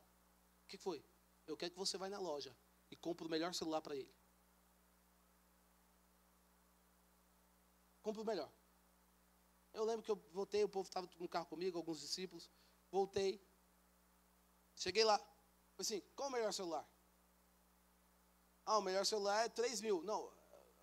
O 0.64 0.66
que 0.66 0.76
foi? 0.76 1.04
Eu 1.46 1.56
quero 1.56 1.72
que 1.72 1.78
você 1.78 1.96
vá 1.96 2.08
na 2.08 2.18
loja 2.18 2.56
e 2.90 2.96
compre 2.96 3.26
o 3.26 3.30
melhor 3.30 3.54
celular 3.54 3.80
para 3.80 3.96
ele. 3.96 4.12
Compre 8.02 8.22
o 8.22 8.24
melhor. 8.24 8.52
Eu 9.72 9.84
lembro 9.84 10.02
que 10.02 10.10
eu 10.10 10.16
voltei, 10.32 10.64
o 10.64 10.68
povo 10.68 10.88
estava 10.88 11.08
no 11.18 11.28
carro 11.28 11.46
comigo, 11.46 11.78
alguns 11.78 12.00
discípulos. 12.00 12.50
Voltei. 12.90 13.40
Cheguei 14.74 15.04
lá. 15.04 15.18
Falei 15.18 15.80
assim, 15.80 16.00
qual 16.14 16.28
o 16.28 16.32
melhor 16.32 16.52
celular? 16.52 16.88
Ah, 18.64 18.78
o 18.78 18.82
melhor 18.82 19.06
celular 19.06 19.44
é 19.44 19.48
3 19.48 19.80
mil. 19.80 20.02
Não, 20.02 20.32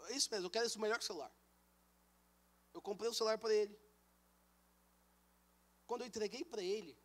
é 0.10 0.14
isso 0.16 0.30
mesmo, 0.32 0.48
eu 0.48 0.52
quero 0.52 0.66
esse 0.66 0.80
melhor 0.80 1.02
celular. 1.02 1.32
Eu 2.74 2.82
comprei 2.82 3.10
o 3.10 3.14
celular 3.14 3.38
para 3.38 3.54
ele. 3.54 3.78
Quando 5.86 6.02
eu 6.02 6.08
entreguei 6.08 6.44
para 6.44 6.62
ele, 6.62 6.98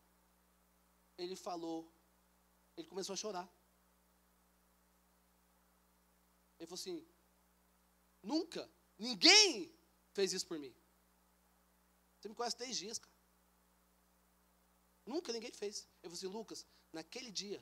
ele 1.16 1.37
falou, 1.37 1.93
ele 2.76 2.89
começou 2.89 3.14
a 3.14 3.16
chorar. 3.16 3.49
Ele 6.59 6.66
falou 6.66 6.80
assim: 6.80 7.07
nunca, 8.22 8.70
ninguém 8.99 9.72
fez 10.12 10.33
isso 10.33 10.47
por 10.47 10.59
mim. 10.59 10.74
Você 12.23 12.29
me 12.29 12.37
conhece 12.37 12.57
três 12.57 12.77
dias, 12.77 13.01
cara. 13.01 13.12
Nunca 15.05 15.33
ninguém 15.33 15.51
fez. 15.51 15.89
Eu 16.01 16.09
falei 16.09 16.18
assim, 16.18 16.29
Lucas, 16.29 16.64
naquele 16.93 17.33
dia, 17.33 17.61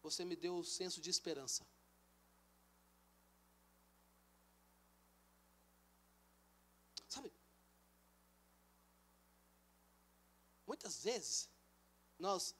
você 0.00 0.24
me 0.24 0.34
deu 0.34 0.56
o 0.56 0.64
senso 0.64 0.98
de 0.98 1.10
esperança. 1.10 1.66
Sabe? 7.06 7.30
Muitas 10.66 11.04
vezes 11.04 11.50
nós 12.18 12.56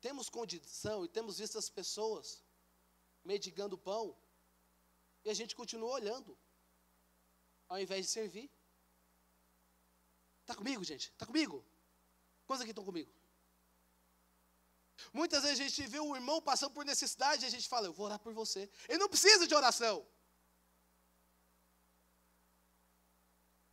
temos 0.00 0.28
condição 0.28 1.04
e 1.04 1.08
temos 1.08 1.38
visto 1.38 1.56
as 1.56 1.70
pessoas 1.70 2.42
mendigando 3.22 3.78
pão 3.78 4.20
e 5.24 5.30
a 5.30 5.34
gente 5.34 5.54
continua 5.54 5.92
olhando 5.92 6.36
ao 7.68 7.78
invés 7.78 8.06
de 8.06 8.10
servir. 8.10 8.57
Está 10.48 10.56
comigo, 10.56 10.82
gente? 10.82 11.06
Está 11.10 11.26
comigo? 11.26 11.56
Quantos 12.46 12.62
aqui 12.62 12.70
estão 12.70 12.82
comigo? 12.82 13.12
Muitas 15.12 15.42
vezes 15.42 15.60
a 15.60 15.62
gente 15.62 15.86
vê 15.86 16.00
o 16.00 16.16
irmão 16.16 16.40
passando 16.40 16.72
por 16.76 16.86
necessidade 16.86 17.44
e 17.44 17.48
a 17.48 17.50
gente 17.50 17.68
fala, 17.68 17.86
eu 17.86 17.92
vou 17.92 18.06
orar 18.06 18.18
por 18.18 18.32
você. 18.32 18.62
Ele 18.88 19.02
não 19.02 19.10
precisa 19.10 19.46
de 19.46 19.54
oração. 19.54 19.96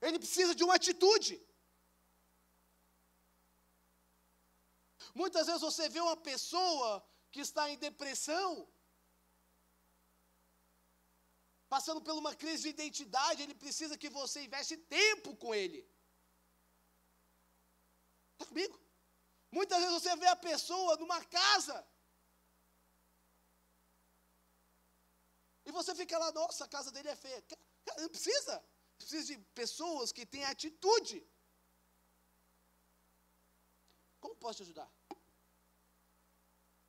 Ele 0.01 0.19
precisa 0.19 0.53
de 0.53 0.65
uma 0.65 0.75
atitude. 0.75 1.35
Muitas 5.21 5.47
vezes 5.47 5.61
você 5.61 5.87
vê 5.87 6.01
uma 6.01 6.17
pessoa 6.17 6.89
que 7.31 7.39
está 7.39 7.69
em 7.69 7.77
depressão, 7.77 8.69
passando 11.69 12.01
por 12.01 12.13
uma 12.15 12.35
crise 12.35 12.63
de 12.63 12.69
identidade, 12.77 13.43
ele 13.43 13.55
precisa 13.55 13.97
que 13.97 14.09
você 14.09 14.43
investe 14.43 14.75
tempo 14.75 15.37
com 15.37 15.55
ele. 15.55 15.94
Está 18.35 18.45
comigo? 18.45 18.79
Muitas 19.51 19.79
vezes 19.79 19.93
você 20.01 20.15
vê 20.17 20.27
a 20.27 20.35
pessoa 20.35 20.97
numa 20.97 21.23
casa. 21.25 21.77
E 25.65 25.71
você 25.71 25.95
fica 25.95 26.17
lá, 26.17 26.31
nossa, 26.31 26.65
a 26.65 26.67
casa 26.67 26.91
dele 26.91 27.09
é 27.09 27.15
feia. 27.15 27.43
Não 27.97 28.09
precisa. 28.09 28.63
Precisa 28.97 29.25
de 29.25 29.37
pessoas 29.61 30.11
que 30.11 30.25
têm 30.25 30.43
atitude. 30.45 31.25
Como 34.19 34.35
posso 34.35 34.57
te 34.57 34.63
ajudar? 34.63 34.89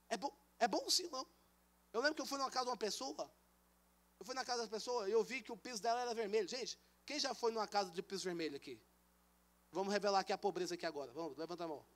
É 0.09 0.17
bom, 0.17 0.33
é 0.59 0.69
bom 0.69 0.89
sim, 0.91 1.09
não. 1.09 1.27
Eu 1.93 2.01
lembro 2.01 2.17
que 2.17 2.23
eu 2.23 2.27
fui 2.27 2.39
na 2.39 2.51
casa 2.51 2.67
de 2.67 2.71
uma 2.71 2.77
pessoa. 2.77 3.25
Eu 4.19 4.27
fui 4.27 4.35
na 4.35 4.45
casa 4.45 4.63
da 4.63 4.69
pessoa 4.69 5.09
e 5.09 5.13
eu 5.13 5.23
vi 5.23 5.43
que 5.43 5.53
o 5.53 5.57
piso 5.57 5.83
dela 5.83 6.01
era 6.01 6.15
vermelho. 6.15 6.49
Gente, 6.49 6.79
quem 7.05 7.19
já 7.19 7.35
foi 7.35 7.53
numa 7.53 7.69
casa 7.69 7.91
de 7.91 8.03
piso 8.03 8.25
vermelho 8.25 8.57
aqui? 8.57 8.81
Vamos 9.77 9.93
revelar 9.93 10.21
aqui 10.21 10.33
a 10.33 10.39
pobreza 10.39 10.75
aqui 10.75 10.87
agora. 10.87 11.13
Vamos, 11.13 11.37
levanta 11.37 11.65
a 11.65 11.69
mão. 11.69 11.87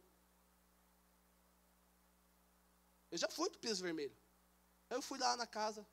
Eu 3.11 3.17
já 3.17 3.27
fui 3.27 3.49
do 3.49 3.59
piso 3.59 3.83
vermelho. 3.83 4.15
Eu 4.91 5.01
fui 5.01 5.19
lá 5.19 5.35
na 5.35 5.47
casa. 5.47 5.87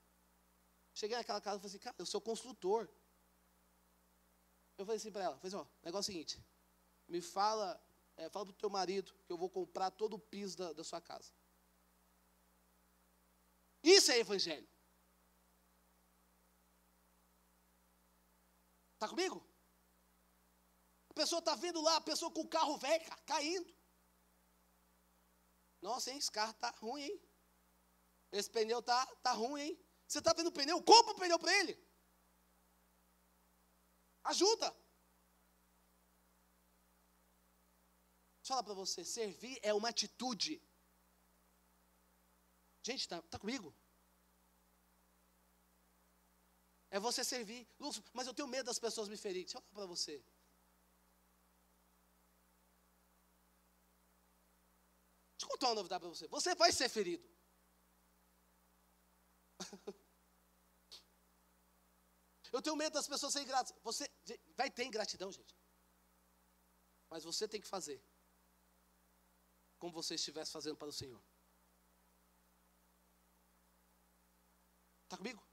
Cheguei 0.94 1.16
naquela 1.16 1.40
casa 1.40 1.56
e 1.56 1.62
falei 1.62 1.70
assim, 1.74 1.80
cara, 1.86 1.96
eu 1.98 2.06
sou 2.06 2.20
construtor. 2.20 2.90
Eu 4.78 4.86
falei 4.86 4.98
assim 4.98 5.14
para 5.14 5.24
ela, 5.24 5.38
falei 5.38 5.48
assim, 5.48 5.66
ó, 5.66 5.66
negócio 5.82 6.12
é 6.12 6.12
o 6.12 6.14
seguinte, 6.14 6.46
me 7.08 7.22
fala, 7.22 7.82
é, 8.18 8.30
fala 8.30 8.46
pro 8.48 8.54
teu 8.54 8.70
marido 8.70 9.14
que 9.26 9.32
eu 9.32 9.38
vou 9.38 9.50
comprar 9.50 9.90
todo 9.90 10.16
o 10.16 10.20
piso 10.20 10.58
da, 10.58 10.74
da 10.74 10.84
sua 10.84 11.00
casa. 11.00 11.32
Isso 13.82 14.12
é 14.12 14.20
evangelho. 14.20 14.68
Está 18.96 19.08
comigo? 19.08 19.47
Pessoa 21.20 21.40
está 21.40 21.56
vindo 21.56 21.82
lá, 21.82 21.96
a 21.98 22.02
pessoa 22.10 22.32
com 22.32 22.42
o 22.42 22.48
carro 22.48 22.78
velho, 22.78 23.04
caindo. 23.26 23.70
Nossa, 25.82 26.12
hein, 26.12 26.18
esse 26.20 26.32
carro 26.32 26.52
está 26.52 26.70
ruim, 26.70 27.02
hein? 27.02 27.22
Esse 28.32 28.50
pneu 28.52 28.80
está 28.80 29.04
tá 29.28 29.32
ruim, 29.32 29.62
hein? 29.62 29.86
Você 30.08 30.20
está 30.20 30.32
vendo 30.34 30.48
o 30.48 30.52
pneu? 30.52 30.82
Compra 30.84 31.14
o 31.14 31.20
pneu 31.22 31.40
para 31.40 31.54
ele. 31.60 31.74
Ajuda. 34.26 34.70
Deixa 38.38 38.54
eu 38.54 38.56
falar 38.56 38.64
para 38.64 38.76
você, 38.76 39.04
servir 39.04 39.60
é 39.64 39.74
uma 39.74 39.90
atitude. 39.90 40.62
Gente, 42.84 43.02
está 43.02 43.22
tá 43.24 43.40
comigo? 43.40 43.76
É 46.92 47.00
você 47.00 47.24
servir. 47.24 47.68
Mas 48.14 48.28
eu 48.28 48.36
tenho 48.36 48.48
medo 48.48 48.68
das 48.68 48.80
pessoas 48.80 49.10
me 49.10 49.18
ferirem. 49.18 49.46
Deixa 49.46 49.58
eu 49.58 49.62
falar 49.62 49.88
para 49.88 49.96
você. 49.96 50.24
Eu 55.48 55.52
contar 55.52 55.68
uma 55.68 55.76
novidade 55.76 56.02
para 56.02 56.10
você. 56.10 56.28
Você 56.28 56.56
vai 56.56 56.72
ser 56.72 56.90
ferido. 56.90 57.28
Eu 62.52 62.62
tenho 62.62 62.76
medo 62.76 62.94
das 62.94 63.08
pessoas 63.08 63.34
serem 63.34 63.48
gratas. 63.48 63.76
Você 63.84 64.10
vai 64.56 64.72
ter 64.72 64.86
ingratidão, 64.86 65.32
gente. 65.32 65.54
Mas 67.10 67.24
você 67.24 67.48
tem 67.48 67.62
que 67.62 67.68
fazer 67.68 68.02
como 69.78 69.94
você 69.94 70.16
estivesse 70.16 70.52
fazendo 70.52 70.78
para 70.78 70.88
o 70.88 70.94
Senhor. 70.94 71.22
Está 75.04 75.18
comigo? 75.18 75.46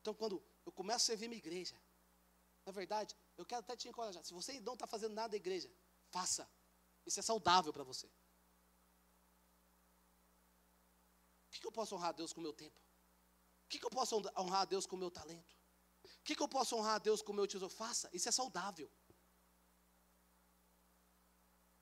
Então, 0.00 0.14
quando 0.14 0.42
eu 0.64 0.72
começo 0.72 1.04
a 1.04 1.06
servir 1.06 1.28
minha 1.28 1.38
igreja, 1.38 1.80
na 2.64 2.72
verdade, 2.72 3.16
eu 3.36 3.44
quero 3.44 3.60
até 3.60 3.76
te 3.76 3.88
encorajar. 3.88 4.24
Se 4.24 4.32
você 4.32 4.60
não 4.60 4.74
está 4.74 4.86
fazendo 4.86 5.14
nada 5.14 5.28
da 5.30 5.36
igreja, 5.36 5.70
faça. 6.10 6.50
Isso 7.04 7.20
é 7.20 7.22
saudável 7.22 7.72
para 7.72 7.84
você. 7.84 8.06
O 11.48 11.51
que, 11.62 11.68
eu 11.68 11.72
posso 11.72 11.94
honrar 11.94 12.10
a 12.10 12.12
Deus 12.12 12.32
com 12.32 12.40
o 12.40 12.42
meu 12.42 12.52
tempo? 12.52 12.78
O 13.64 13.68
que, 13.68 13.78
que 13.78 13.86
eu 13.86 13.90
posso 13.90 14.16
honrar 14.36 14.62
a 14.62 14.64
Deus 14.64 14.84
com 14.86 14.96
o 14.96 14.98
meu 14.98 15.10
talento? 15.10 15.56
O 16.04 16.24
que, 16.24 16.34
que 16.36 16.42
eu 16.42 16.48
posso 16.48 16.76
honrar 16.76 16.96
a 16.96 16.98
Deus 16.98 17.22
com 17.22 17.32
o 17.32 17.34
meu 17.34 17.46
tesouro? 17.46 17.74
Faça, 17.74 18.10
isso 18.12 18.28
é 18.28 18.32
saudável. 18.32 18.90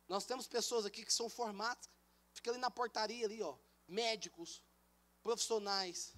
Nós 0.07 0.25
temos 0.25 0.47
pessoas 0.47 0.85
aqui 0.85 1.05
que 1.05 1.13
são 1.13 1.29
formadas, 1.29 1.89
fica 2.33 2.51
ali 2.51 2.59
na 2.59 2.71
portaria 2.71 3.25
ali, 3.25 3.43
ó, 3.43 3.57
médicos, 3.87 4.63
profissionais. 5.23 6.15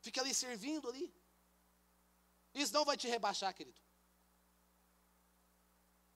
Fica 0.00 0.20
ali 0.20 0.34
servindo 0.34 0.88
ali. 0.88 1.14
Isso 2.54 2.72
não 2.72 2.84
vai 2.84 2.96
te 2.96 3.08
rebaixar, 3.08 3.54
querido. 3.54 3.80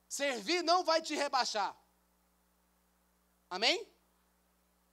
Servir 0.07 0.61
não 0.63 0.83
vai 0.83 1.01
te 1.01 1.15
rebaixar. 1.15 1.77
Amém? 3.49 3.77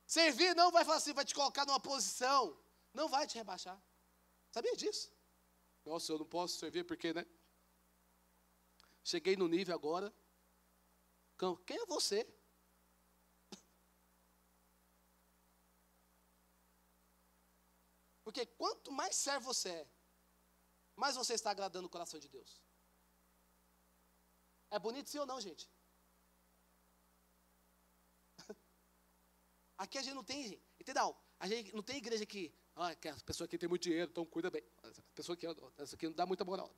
Servir 0.09 0.55
não 0.57 0.71
vai 0.73 0.87
falar 0.87 0.97
assim, 0.97 1.13
vai 1.13 1.25
te 1.25 1.35
colocar 1.35 1.67
numa 1.67 1.79
posição. 1.79 2.59
Não 2.95 3.09
vai 3.11 3.27
te 3.27 3.37
rebaixar. 3.37 3.79
Sabia 4.51 4.75
disso? 4.75 5.13
Nossa, 5.85 6.11
eu 6.13 6.19
não 6.19 6.25
posso 6.27 6.59
servir 6.59 6.85
porque, 6.85 7.13
né? 7.13 7.27
Cheguei 9.05 9.37
no 9.37 9.47
nível 9.47 9.75
agora. 9.75 10.09
Quem 11.67 11.77
é 11.77 11.87
você? 11.87 12.27
Porque 18.25 18.47
quanto 18.47 18.91
mais 18.91 19.15
servo 19.15 19.53
você 19.53 19.71
é, 19.71 19.89
mais 20.97 21.17
você 21.17 21.35
está 21.35 21.51
agradando 21.51 21.87
o 21.87 21.91
coração 21.91 22.19
de 22.19 22.29
Deus. 22.29 22.63
É 24.71 24.79
bonito 24.79 25.09
sim 25.11 25.19
ou 25.19 25.27
não, 25.27 25.41
gente? 25.41 25.71
Aqui 29.79 29.97
a 29.97 30.03
gente 30.03 30.15
não 30.15 30.25
tem, 30.25 30.61
entendeu? 30.79 31.17
A 31.39 31.49
gente 31.49 31.75
não 31.75 31.83
tem 31.83 31.97
igreja 31.97 32.27
que 32.27 32.53
ah, 32.75 32.95
que 32.95 33.09
a 33.09 33.17
pessoa 33.17 33.45
aqui 33.47 33.59
tem 33.59 33.69
muito 33.69 33.83
dinheiro, 33.83 34.11
então 34.11 34.25
cuida 34.25 34.51
bem. 34.51 34.63
A 34.85 34.91
pessoa 35.15 35.35
aqui, 35.35 35.47
essa 35.79 35.97
aqui 35.97 36.07
não 36.07 36.15
dá 36.15 36.25
muita 36.25 36.45
moral. 36.45 36.73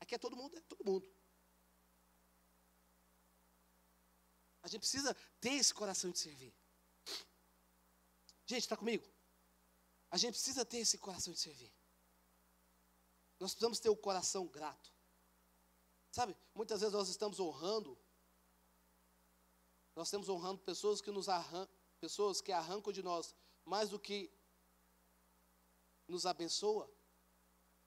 Aqui 0.00 0.14
é 0.14 0.18
todo 0.18 0.36
mundo, 0.36 0.56
é 0.56 0.60
todo 0.62 0.84
mundo. 0.84 1.08
A 4.60 4.66
gente 4.66 4.80
precisa 4.80 5.14
ter 5.40 5.52
esse 5.52 5.72
coração 5.72 6.10
de 6.10 6.18
servir. 6.18 6.52
Gente, 8.44 8.62
está 8.62 8.76
comigo? 8.76 9.06
A 10.10 10.16
gente 10.16 10.32
precisa 10.32 10.64
ter 10.64 10.78
esse 10.78 10.98
coração 10.98 11.32
de 11.32 11.38
servir. 11.38 11.72
Nós 13.38 13.52
precisamos 13.52 13.78
ter 13.78 13.88
o 13.88 13.96
coração 13.96 14.46
grato. 14.46 14.92
Sabe, 16.10 16.36
muitas 16.54 16.80
vezes 16.80 16.92
nós 16.92 17.08
estamos 17.08 17.38
honrando, 17.38 17.96
nós 19.94 20.08
estamos 20.08 20.28
honrando 20.28 20.58
pessoas 20.58 21.00
que 21.00 21.12
nos 21.12 21.28
arrancam, 21.28 21.77
pessoas 21.98 22.40
que 22.40 22.52
arrancam 22.52 22.92
de 22.92 23.02
nós 23.02 23.34
mais 23.64 23.90
do 23.90 23.98
que 23.98 24.32
nos 26.06 26.24
abençoa, 26.24 26.90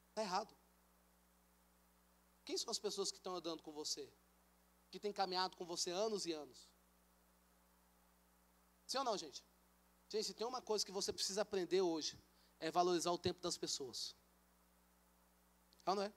está 0.09 0.22
errado. 0.22 0.55
Quem 2.45 2.57
são 2.57 2.70
as 2.70 2.80
pessoas 2.80 3.12
que 3.12 3.18
estão 3.18 3.36
andando 3.36 3.64
com 3.64 3.72
você? 3.72 4.12
Que 4.91 4.99
têm 4.99 5.14
caminhado 5.14 5.55
com 5.57 5.66
você 5.66 5.89
anos 5.89 6.26
e 6.26 6.32
anos? 6.32 6.70
Sim 8.86 8.99
ou 8.99 9.03
não, 9.03 9.18
gente? 9.18 9.43
Gente, 10.09 10.26
se 10.26 10.34
tem 10.34 10.45
uma 10.45 10.62
coisa 10.62 10.86
que 10.86 10.91
você 10.91 11.14
precisa 11.14 11.41
aprender 11.41 11.82
hoje, 11.82 12.20
é 12.59 12.70
valorizar 12.70 13.12
o 13.12 13.18
tempo 13.18 13.39
das 13.39 13.57
pessoas. 13.57 14.16
É 15.86 15.95
não 15.95 16.03
é? 16.03 16.14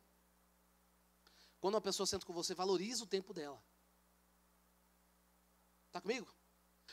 Quando 1.61 1.75
uma 1.75 1.81
pessoa 1.81 2.07
senta 2.07 2.27
com 2.27 2.33
você, 2.33 2.55
valoriza 2.55 3.05
o 3.05 3.07
tempo 3.07 3.33
dela. 3.33 3.63
Está 5.87 6.01
comigo? 6.01 6.33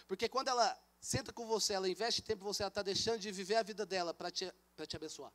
Porque 0.07 0.29
quando 0.29 0.47
ela 0.47 0.79
senta 1.01 1.33
com 1.33 1.45
você, 1.47 1.73
ela 1.73 1.89
investe 1.89 2.21
tempo, 2.21 2.43
você 2.45 2.63
está 2.63 2.83
deixando 2.83 3.19
de 3.19 3.31
viver 3.31 3.55
a 3.55 3.63
vida 3.63 3.85
dela 3.85 4.13
para 4.13 4.29
te, 4.29 4.53
te 4.87 4.95
abençoar. 4.95 5.33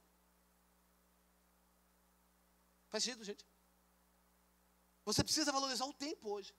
Faz 2.89 3.03
sentido, 3.03 3.25
gente? 3.25 3.45
Você 5.05 5.23
precisa 5.23 5.53
valorizar 5.53 5.85
o 5.85 5.93
tempo 5.93 6.31
hoje. 6.31 6.55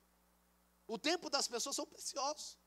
O 0.86 1.00
tempo 1.00 1.30
das 1.30 1.48
pessoas 1.48 1.76
são 1.76 1.86
preciosos. 1.86 2.58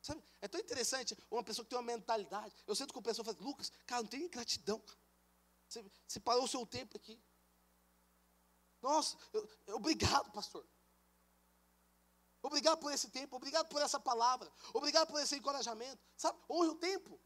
Sabe? 0.00 0.22
É 0.40 0.48
tão 0.48 0.60
interessante 0.60 1.16
uma 1.30 1.42
pessoa 1.42 1.64
que 1.64 1.70
tem 1.70 1.78
uma 1.78 1.84
mentalidade. 1.84 2.54
Eu 2.66 2.74
sento 2.74 2.92
com 2.92 3.00
a 3.00 3.02
pessoa 3.02 3.24
falo, 3.24 3.42
Lucas, 3.42 3.70
cara, 3.86 4.02
não 4.02 4.08
tem 4.08 4.28
gratidão. 4.28 4.82
Você, 5.68 5.84
você 6.06 6.20
parou 6.20 6.44
o 6.44 6.48
seu 6.48 6.64
tempo 6.66 6.96
aqui. 6.96 7.20
Nossa, 8.82 9.16
eu, 9.32 9.48
eu, 9.66 9.76
obrigado, 9.76 10.30
pastor. 10.30 10.68
Obrigado 12.48 12.78
por 12.78 12.92
esse 12.92 13.08
tempo, 13.16 13.36
obrigado 13.36 13.68
por 13.72 13.80
essa 13.80 13.98
palavra, 14.08 14.48
obrigado 14.78 15.06
por 15.10 15.18
esse 15.22 15.34
encorajamento. 15.36 16.00
Sabe, 16.22 16.38
honre 16.54 16.70
o 16.72 16.80
tempo 16.88 17.18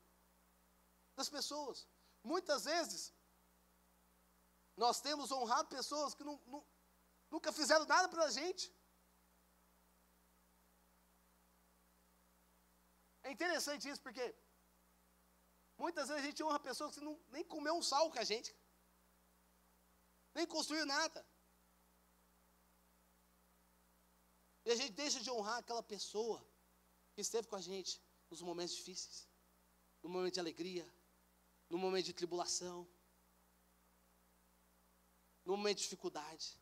das 1.16 1.28
pessoas. 1.36 1.86
Muitas 2.32 2.64
vezes, 2.72 3.00
Nós 4.82 5.00
temos 5.06 5.32
honrado 5.36 5.68
pessoas 5.68 6.14
que 6.16 6.24
não, 6.26 6.36
não, 6.52 6.60
nunca 7.32 7.50
fizeram 7.52 7.84
nada 7.92 8.08
para 8.12 8.24
a 8.26 8.30
gente. 8.30 8.64
É 13.24 13.32
interessante 13.32 13.88
isso 13.90 14.02
porque 14.06 14.24
muitas 15.84 16.06
vezes 16.08 16.22
a 16.22 16.26
gente 16.28 16.44
honra 16.44 16.60
pessoas 16.60 16.94
que 16.94 17.04
não, 17.08 17.14
nem 17.34 17.44
comeu 17.54 17.74
um 17.80 17.82
sal 17.82 18.06
com 18.12 18.20
a 18.20 18.28
gente, 18.32 18.50
nem 20.36 20.46
construiu 20.46 20.86
nada. 20.86 21.26
E 24.68 24.70
a 24.70 24.76
gente 24.76 24.92
deixa 24.92 25.18
de 25.18 25.30
honrar 25.30 25.56
aquela 25.60 25.82
pessoa 25.82 26.46
que 27.14 27.22
esteve 27.22 27.48
com 27.48 27.56
a 27.56 27.60
gente 27.68 27.92
nos 28.28 28.42
momentos 28.42 28.74
difíceis, 28.76 29.26
no 30.02 30.10
momento 30.10 30.34
de 30.34 30.40
alegria, 30.40 30.86
no 31.70 31.78
momento 31.78 32.04
de 32.04 32.12
tribulação, 32.12 32.86
no 35.42 35.56
momento 35.56 35.78
de 35.78 35.84
dificuldade. 35.84 36.60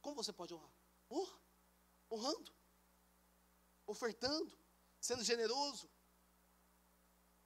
Como 0.00 0.16
você 0.16 0.32
pode 0.32 0.54
honrar? 0.54 0.72
Honra, 1.10 1.38
honrando, 2.10 2.50
ofertando, 3.86 4.58
sendo 4.98 5.22
generoso, 5.22 5.90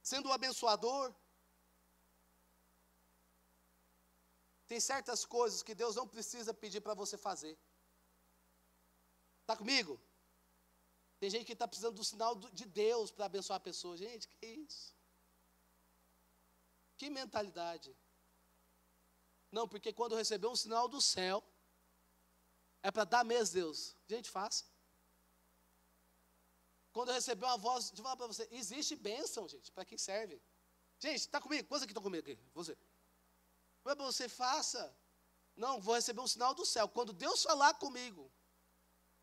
sendo 0.01 0.29
o 0.29 0.31
abençoador. 0.31 1.13
Tem 4.65 4.79
certas 4.79 5.25
coisas 5.25 5.61
que 5.61 5.75
Deus 5.75 5.97
não 5.97 6.07
precisa 6.07 6.53
pedir 6.53 6.79
para 6.79 6.93
você 6.93 7.17
fazer. 7.17 7.59
Está 9.51 9.57
comigo? 9.57 9.99
Tem 11.19 11.29
gente 11.29 11.43
que 11.43 11.51
está 11.51 11.67
precisando 11.67 11.95
do 11.95 12.05
sinal 12.05 12.35
de 12.35 12.65
Deus 12.65 13.11
para 13.11 13.25
abençoar 13.25 13.57
a 13.57 13.59
pessoa. 13.59 13.97
Gente, 13.97 14.29
que 14.29 14.45
isso? 14.45 14.95
Que 16.95 17.09
mentalidade. 17.09 17.93
Não, 19.51 19.67
porque 19.67 19.91
quando 19.91 20.15
receber 20.15 20.47
um 20.47 20.55
sinal 20.55 20.87
do 20.87 21.01
céu, 21.01 21.43
é 22.81 22.89
para 22.89 23.03
dar 23.03 23.25
mesmo, 23.25 23.55
Deus. 23.55 23.93
Gente, 24.07 24.29
faça. 24.29 24.63
Quando 26.93 27.09
eu 27.09 27.15
receber 27.15 27.45
uma 27.45 27.57
voz, 27.57 27.91
de 27.91 28.01
falar 28.01 28.15
para 28.15 28.27
você, 28.27 28.47
existe 28.51 28.95
bênção, 28.95 29.49
gente, 29.49 29.69
para 29.69 29.83
quem 29.83 29.97
serve. 29.97 30.41
Gente, 30.97 31.19
está 31.19 31.41
comigo? 31.41 31.67
Quantos 31.67 31.83
aqui 31.83 31.91
estão 31.91 32.03
comigo 32.03 32.23
aqui? 32.23 32.39
Você. 32.53 32.77
Não 33.83 33.91
é 33.91 33.95
você, 33.95 34.29
faça. 34.29 34.95
Não, 35.57 35.81
vou 35.81 35.95
receber 35.95 36.21
um 36.21 36.27
sinal 36.27 36.53
do 36.53 36.65
céu. 36.65 36.87
Quando 36.87 37.11
Deus 37.11 37.43
falar 37.43 37.73
comigo, 37.73 38.31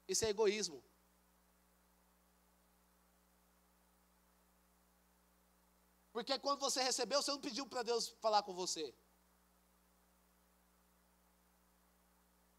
isso 0.09 0.25
é 0.25 0.31
egoísmo. 0.31 0.83
Porque 6.13 6.37
quando 6.39 6.61
você 6.61 6.83
recebeu, 6.83 7.23
você 7.23 7.31
não 7.31 7.41
pediu 7.41 7.65
para 7.67 7.83
Deus 7.83 8.09
falar 8.25 8.43
com 8.43 8.55
você. 8.55 8.93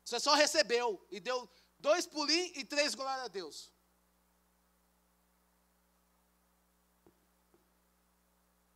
Você 0.06 0.20
só 0.20 0.34
recebeu 0.34 1.06
e 1.12 1.20
deu 1.20 1.38
dois 1.78 2.06
pulinhos 2.06 2.56
e 2.56 2.64
três 2.64 2.96
glória 2.96 3.24
a 3.24 3.28
Deus. 3.28 3.74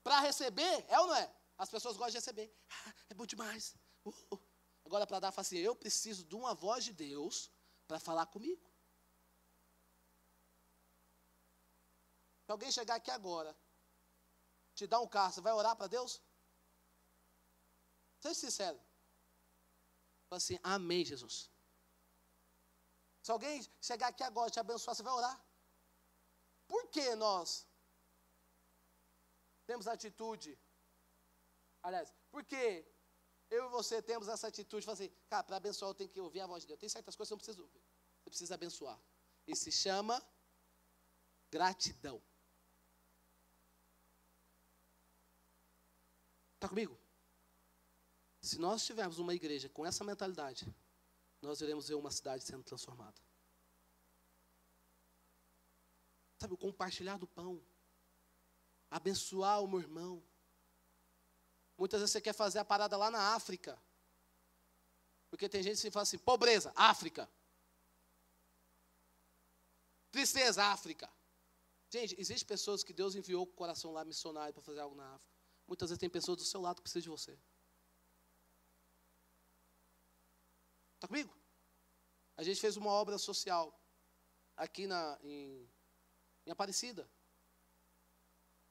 Para 0.04 0.20
receber, 0.20 0.86
é 0.90 1.00
ou 1.00 1.08
não 1.08 1.16
é? 1.16 1.34
As 1.58 1.70
pessoas 1.70 1.96
gostam 1.96 2.12
de 2.12 2.18
receber. 2.18 2.54
Ah, 2.70 2.94
é 3.10 3.14
bom 3.14 3.26
demais. 3.26 3.76
Uh. 4.06 4.38
Agora, 4.86 5.08
para 5.08 5.20
dar, 5.22 5.32
fala 5.32 5.46
assim: 5.46 5.58
eu 5.58 5.76
preciso 5.76 6.26
de 6.26 6.36
uma 6.36 6.54
voz 6.54 6.84
de 6.84 6.94
Deus 6.94 7.50
para 7.88 8.00
falar 8.00 8.26
comigo. 8.28 8.66
Se 12.46 12.52
alguém 12.52 12.72
chegar 12.72 12.96
aqui 12.96 13.12
agora, 13.12 13.56
te 14.76 14.86
dar 14.86 15.00
um 15.02 15.08
carro, 15.08 15.32
você 15.32 15.42
vai 15.42 15.54
orar 15.54 15.76
para 15.76 15.88
Deus? 15.88 16.22
Seja 18.20 18.36
sincero. 18.36 18.80
Fala 20.30 20.38
assim, 20.38 20.60
amém, 20.64 21.06
Jesus. 21.06 21.50
Se 23.22 23.32
alguém 23.32 23.62
chegar 23.82 24.08
aqui 24.08 24.24
agora 24.24 24.50
e 24.50 24.52
te 24.52 24.60
abençoar, 24.60 24.96
você 24.96 25.04
vai 25.04 25.14
orar? 25.14 25.46
Por 26.68 26.88
que 26.90 27.16
nós 27.16 27.68
temos 29.66 29.88
atitude? 29.88 30.60
Aliás, 31.82 32.14
por 32.32 32.44
que 32.44 32.86
eu 33.58 33.66
e 33.68 33.70
você 33.70 34.02
temos 34.02 34.28
essa 34.28 34.48
atitude? 34.48 34.86
Fala 34.86 34.98
assim, 35.00 35.12
cara, 35.28 35.44
para 35.44 35.58
abençoar 35.58 35.90
eu 35.92 35.96
tenho 35.96 36.10
que 36.10 36.20
ouvir 36.20 36.42
a 36.42 36.48
voz 36.48 36.64
de 36.64 36.68
Deus. 36.68 36.80
Tem 36.80 36.90
certas 36.90 37.16
coisas 37.16 37.30
que 37.30 37.34
eu 37.34 37.38
preciso 37.38 37.62
ouvir. 37.62 37.84
Você 38.20 38.30
precisa 38.30 38.56
abençoar. 38.56 39.00
E 39.46 39.56
se 39.56 39.72
chama 39.72 40.16
gratidão. 41.52 42.22
Está 46.56 46.68
comigo? 46.70 46.98
Se 48.42 48.58
nós 48.58 48.86
tivermos 48.86 49.20
uma 49.20 49.34
igreja 49.34 49.70
com 49.70 49.86
essa 49.86 50.04
mentalidade, 50.04 50.66
nós 51.42 51.62
iremos 51.62 51.88
ver 51.88 51.96
uma 51.96 52.10
cidade 52.10 52.44
sendo 52.44 52.64
transformada. 52.64 53.22
Sabe, 56.40 56.54
o 56.54 56.58
compartilhar 56.58 57.18
do 57.18 57.28
pão, 57.28 57.62
abençoar 58.90 59.62
o 59.64 59.68
meu 59.68 59.80
irmão. 59.80 60.24
Muitas 61.78 62.00
vezes 62.00 62.12
você 62.12 62.22
quer 62.22 62.34
fazer 62.34 62.60
a 62.60 62.66
parada 62.66 62.96
lá 62.96 63.10
na 63.10 63.36
África, 63.36 63.82
porque 65.30 65.50
tem 65.50 65.64
gente 65.64 65.82
que 65.82 65.92
fala 65.92 66.04
assim: 66.04 66.18
pobreza, 66.18 66.72
África. 66.76 67.30
Tristeza, 70.12 70.64
África. 70.66 71.12
Gente, 71.90 72.16
existem 72.20 72.48
pessoas 72.48 72.84
que 72.84 72.94
Deus 72.94 73.16
enviou 73.16 73.46
com 73.46 73.54
o 73.54 73.56
coração 73.56 73.92
lá 73.92 74.06
missionário 74.06 74.54
para 74.54 74.62
fazer 74.62 74.80
algo 74.80 74.96
na 74.96 75.16
África. 75.16 75.34
Muitas 75.68 75.90
vezes 75.90 76.00
tem 76.00 76.10
pessoas 76.10 76.38
do 76.38 76.46
seu 76.46 76.62
lado 76.62 76.78
que 76.78 76.84
precisam 76.84 77.02
de 77.02 77.10
você. 77.10 77.38
Está 80.96 81.08
comigo? 81.08 81.36
A 82.38 82.44
gente 82.44 82.60
fez 82.60 82.78
uma 82.78 82.92
obra 82.92 83.18
social 83.18 83.78
aqui 84.56 84.88
na, 84.88 85.20
em, 85.24 85.70
em 86.46 86.52
Aparecida. 86.52 87.10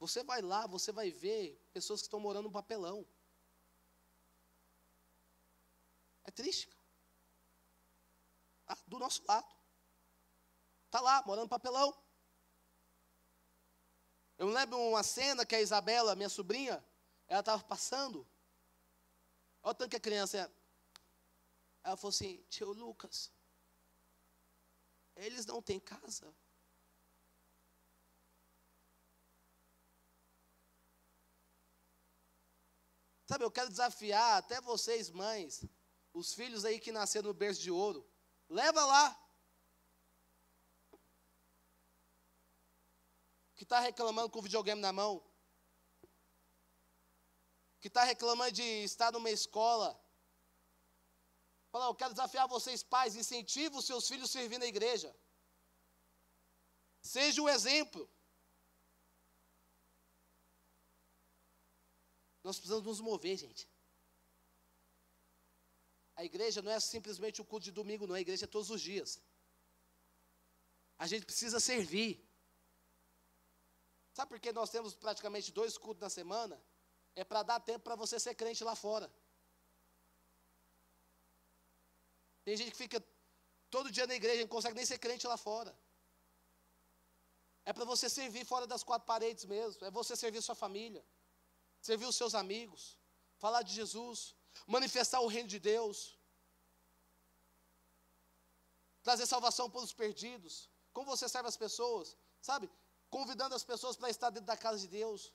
Você 0.03 0.21
vai 0.21 0.41
lá, 0.41 0.67
você 0.67 0.91
vai 0.91 1.11
ver 1.11 1.57
pessoas 1.71 2.01
que 2.01 2.07
estão 2.07 2.19
morando 2.19 2.43
no 2.49 2.51
papelão. 2.51 3.07
É 6.25 6.31
triste. 6.31 6.69
Ah, 8.67 8.77
do 8.85 8.99
nosso 8.99 9.23
lado. 9.25 9.49
Está 10.87 10.99
lá, 10.99 11.23
morando 11.25 11.45
no 11.45 11.49
papelão. 11.49 11.97
Eu 14.37 14.47
lembro 14.47 14.77
uma 14.77 15.03
cena 15.03 15.45
que 15.45 15.55
a 15.55 15.61
Isabela, 15.61 16.17
minha 16.17 16.27
sobrinha, 16.27 16.83
ela 17.25 17.39
estava 17.39 17.63
passando. 17.63 18.27
Olha 19.61 19.71
o 19.71 19.73
tanto 19.73 19.91
que 19.91 19.95
a 19.95 20.01
criança 20.01 20.37
é. 20.37 20.51
Ela 21.81 21.95
falou 21.95 22.09
assim, 22.09 22.43
tio 22.49 22.73
Lucas, 22.73 23.31
eles 25.15 25.45
não 25.45 25.61
têm 25.61 25.79
casa. 25.79 26.35
Sabe, 33.33 33.45
eu 33.45 33.51
quero 33.51 33.71
desafiar 33.71 34.37
até 34.37 34.61
vocês, 34.61 35.09
mães, 35.09 35.65
os 36.13 36.35
filhos 36.35 36.65
aí 36.65 36.79
que 36.79 36.91
nasceram 36.91 37.29
no 37.29 37.33
berço 37.33 37.59
de 37.59 37.71
ouro. 37.71 38.07
Leva 38.47 38.85
lá. 38.85 39.19
Que 43.55 43.63
está 43.63 43.79
reclamando 43.79 44.29
com 44.29 44.37
o 44.37 44.43
videogame 44.43 44.79
na 44.79 44.93
mão. 44.93 45.19
Que 47.81 47.87
está 47.87 48.03
reclamando 48.03 48.51
de 48.51 48.61
estar 48.83 49.11
numa 49.11 49.31
escola 49.31 49.99
Fala, 51.71 51.85
eu 51.85 51.95
quero 51.95 52.13
desafiar 52.13 52.47
vocês, 52.47 52.83
pais, 52.83 53.15
incentive 53.15 53.75
os 53.75 53.85
seus 53.87 54.07
filhos 54.07 54.29
a 54.29 54.33
servir 54.33 54.59
na 54.59 54.67
igreja. 54.67 55.11
Seja 57.01 57.41
o 57.41 57.49
exemplo. 57.49 58.07
Nós 62.43 62.57
precisamos 62.57 62.85
nos 62.85 62.99
mover, 62.99 63.37
gente. 63.37 63.67
A 66.15 66.23
igreja 66.23 66.61
não 66.61 66.71
é 66.71 66.79
simplesmente 66.79 67.41
o 67.41 67.45
culto 67.45 67.65
de 67.65 67.71
domingo, 67.71 68.05
não. 68.05 68.15
A 68.15 68.21
igreja 68.21 68.45
é 68.45 68.47
todos 68.47 68.69
os 68.69 68.81
dias. 68.81 69.19
A 70.97 71.07
gente 71.07 71.25
precisa 71.25 71.59
servir. 71.59 72.11
Sabe 74.13 74.29
por 74.29 74.39
que 74.39 74.51
nós 74.51 74.69
temos 74.69 74.93
praticamente 74.93 75.51
dois 75.51 75.77
cultos 75.77 76.01
na 76.01 76.09
semana? 76.09 76.61
É 77.15 77.23
para 77.23 77.43
dar 77.43 77.59
tempo 77.59 77.83
para 77.83 77.95
você 77.95 78.19
ser 78.19 78.35
crente 78.35 78.63
lá 78.63 78.75
fora. 78.75 79.11
Tem 82.43 82.55
gente 82.57 82.71
que 82.71 82.77
fica 82.77 83.03
todo 83.71 83.91
dia 83.91 84.05
na 84.05 84.15
igreja 84.15 84.41
e 84.41 84.43
não 84.43 84.49
consegue 84.55 84.75
nem 84.75 84.85
ser 84.85 84.99
crente 84.99 85.25
lá 85.25 85.37
fora. 85.37 85.75
É 87.65 87.71
para 87.71 87.85
você 87.85 88.09
servir 88.09 88.45
fora 88.45 88.67
das 88.67 88.83
quatro 88.83 89.07
paredes 89.07 89.45
mesmo. 89.45 89.83
É 89.85 89.89
você 89.89 90.15
servir 90.15 90.41
sua 90.41 90.55
família, 90.55 91.03
servir 91.87 92.07
os 92.11 92.15
seus 92.15 92.33
amigos, 92.33 92.81
falar 93.43 93.61
de 93.67 93.73
Jesus, 93.79 94.33
manifestar 94.75 95.19
o 95.19 95.31
reino 95.35 95.49
de 95.53 95.59
Deus, 95.59 96.17
trazer 99.07 99.25
salvação 99.25 99.69
para 99.69 99.81
os 99.81 99.93
perdidos. 100.01 100.53
Como 100.93 101.11
você 101.13 101.27
serve 101.27 101.49
as 101.49 101.57
pessoas, 101.57 102.15
sabe? 102.49 102.69
Convidando 103.09 103.53
as 103.53 103.65
pessoas 103.71 103.97
para 103.97 104.09
estar 104.09 104.29
dentro 104.29 104.47
da 104.47 104.55
casa 104.55 104.79
de 104.79 104.87
Deus. 104.87 105.33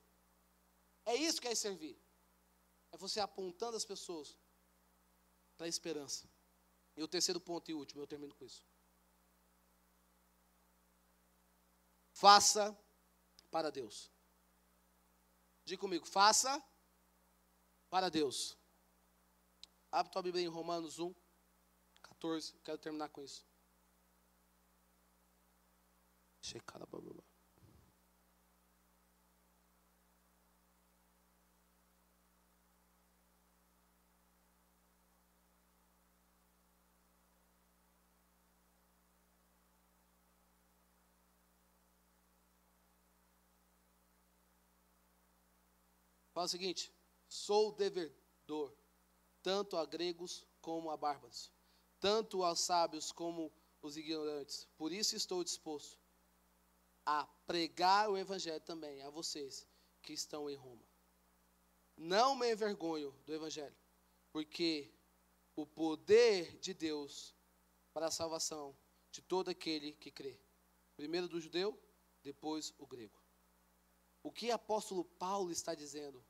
É 1.05 1.15
isso 1.15 1.41
que 1.43 1.49
é 1.49 1.55
servir. 1.55 1.97
É 2.93 2.97
você 2.97 3.21
apontando 3.21 3.77
as 3.77 3.85
pessoas 3.85 4.35
para 5.57 5.67
a 5.67 5.69
esperança. 5.69 6.27
E 6.97 7.03
o 7.03 7.09
terceiro 7.09 7.41
ponto 7.41 7.71
e 7.71 7.75
último, 7.75 8.01
eu 8.01 8.07
termino 8.07 8.35
com 8.35 8.45
isso. 8.45 8.65
Faça 12.13 12.65
para 13.51 13.71
Deus. 13.71 14.11
Diga 15.69 15.83
comigo, 15.83 16.07
faça 16.07 16.65
para 17.91 18.09
Deus. 18.09 18.57
Abre 19.93 20.11
tua 20.11 20.23
Bíblia 20.23 20.43
em 20.43 20.49
Romanos 20.49 20.99
1, 20.99 21.15
14. 22.01 22.59
Quero 22.65 22.79
terminar 22.79 23.11
com 23.11 23.21
isso. 23.21 23.47
Checar 26.41 26.83
a 26.83 27.28
Fala 46.39 46.47
o 46.47 46.51
seguinte: 46.51 46.95
sou 47.27 47.73
devedor, 47.73 48.73
tanto 49.43 49.77
a 49.77 49.85
gregos 49.85 50.47
como 50.61 50.89
a 50.89 50.97
bárbaros, 50.97 51.51
tanto 51.99 52.45
aos 52.45 52.61
sábios 52.61 53.11
como 53.11 53.53
os 53.83 53.97
ignorantes. 53.97 54.69
Por 54.77 54.93
isso 54.93 55.17
estou 55.17 55.43
disposto 55.43 55.99
a 57.05 57.27
pregar 57.45 58.09
o 58.09 58.17
evangelho 58.17 58.61
também 58.61 59.03
a 59.03 59.11
vocês 59.11 59.67
que 60.01 60.13
estão 60.13 60.49
em 60.49 60.55
Roma. 60.55 60.89
Não 61.97 62.37
me 62.37 62.53
envergonho 62.53 63.11
do 63.27 63.35
evangelho, 63.35 63.77
porque 64.31 64.95
o 65.57 65.67
poder 65.67 66.57
de 66.61 66.73
Deus 66.73 67.35
para 67.93 68.07
a 68.07 68.13
salvação 68.13 68.79
de 69.11 69.21
todo 69.23 69.49
aquele 69.49 69.93
que 69.95 70.13
crê. 70.13 70.41
Primeiro 70.95 71.27
do 71.27 71.41
judeu, 71.41 71.77
depois 72.23 72.73
o 72.79 72.87
grego. 72.87 73.28
O 74.29 74.31
que 74.31 74.51
apóstolo 74.51 75.07
Paulo 75.25 75.51
está 75.51 75.75
dizendo? 75.75 76.23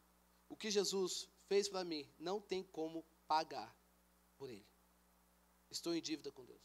O 0.48 0.56
que 0.56 0.70
Jesus 0.70 1.28
fez 1.48 1.68
para 1.68 1.84
mim, 1.84 2.08
não 2.16 2.40
tem 2.40 2.62
como 2.62 3.04
pagar 3.26 3.76
por 4.36 4.48
ele. 4.48 4.64
Estou 5.68 5.92
em 5.96 6.00
dívida 6.00 6.30
com 6.30 6.44
Deus. 6.44 6.62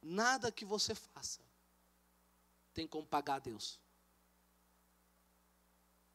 Nada 0.00 0.52
que 0.52 0.64
você 0.64 0.94
faça 0.94 1.42
tem 2.72 2.86
como 2.86 3.04
pagar 3.04 3.34
a 3.34 3.38
Deus. 3.40 3.80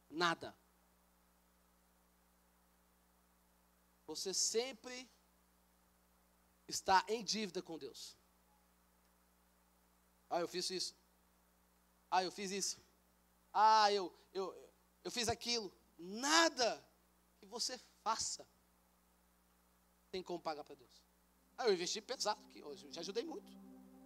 Nada. 0.08 0.56
Você 4.06 4.32
sempre 4.32 5.06
está 6.66 7.04
em 7.08 7.22
dívida 7.22 7.60
com 7.60 7.76
Deus. 7.76 8.16
Ah, 10.30 10.40
eu 10.40 10.48
fiz 10.48 10.70
isso. 10.70 10.96
Ah, 12.10 12.24
eu 12.24 12.32
fiz 12.32 12.50
isso. 12.50 12.85
Ah, 13.58 13.90
eu, 13.90 14.12
eu, 14.34 14.54
eu 15.02 15.10
fiz 15.10 15.30
aquilo. 15.30 15.72
Nada 15.98 16.86
que 17.38 17.46
você 17.46 17.78
faça 18.02 18.46
tem 20.10 20.22
como 20.22 20.38
pagar 20.38 20.62
para 20.62 20.74
Deus. 20.74 21.02
Ah, 21.56 21.66
eu 21.66 21.72
investi 21.72 22.02
pesado 22.02 22.44
aqui 22.44 22.62
hoje, 22.62 22.86
já 22.92 23.00
ajudei 23.00 23.24
muito. 23.24 23.50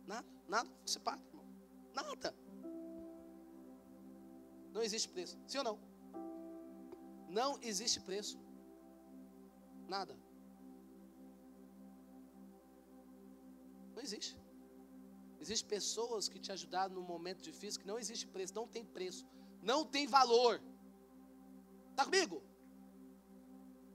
Nada, 0.07 0.29
nada 0.47 0.71
você 0.87 1.01
paga, 1.01 1.21
irmão. 1.27 1.45
Nada. 1.93 2.33
Não 4.73 4.83
existe 4.83 5.09
preço. 5.09 5.37
Sim 5.49 5.59
ou 5.59 5.65
não? 5.65 5.81
Não 7.29 7.61
existe 7.61 8.01
preço. 8.01 8.39
Nada. 9.89 10.17
Não 13.97 14.01
existe. 14.01 14.39
Existem 15.41 15.69
pessoas 15.69 16.29
que 16.29 16.39
te 16.39 16.53
ajudaram 16.53 16.95
num 16.95 17.03
momento 17.03 17.43
difícil 17.43 17.81
que 17.81 17.87
não 17.87 17.99
existe 17.99 18.29
preço, 18.29 18.55
não 18.55 18.69
tem 18.69 18.85
preço, 18.85 19.27
não 19.63 19.85
tem 19.85 20.07
valor. 20.07 20.61
Está 21.91 22.05
comigo? 22.05 22.43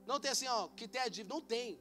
Não 0.06 0.20
tem 0.20 0.30
assim, 0.30 0.46
ó, 0.46 0.68
que 0.68 0.86
tem 0.86 1.00
a 1.00 1.08
dívida. 1.08 1.34
Não 1.34 1.40
tem. 1.40 1.80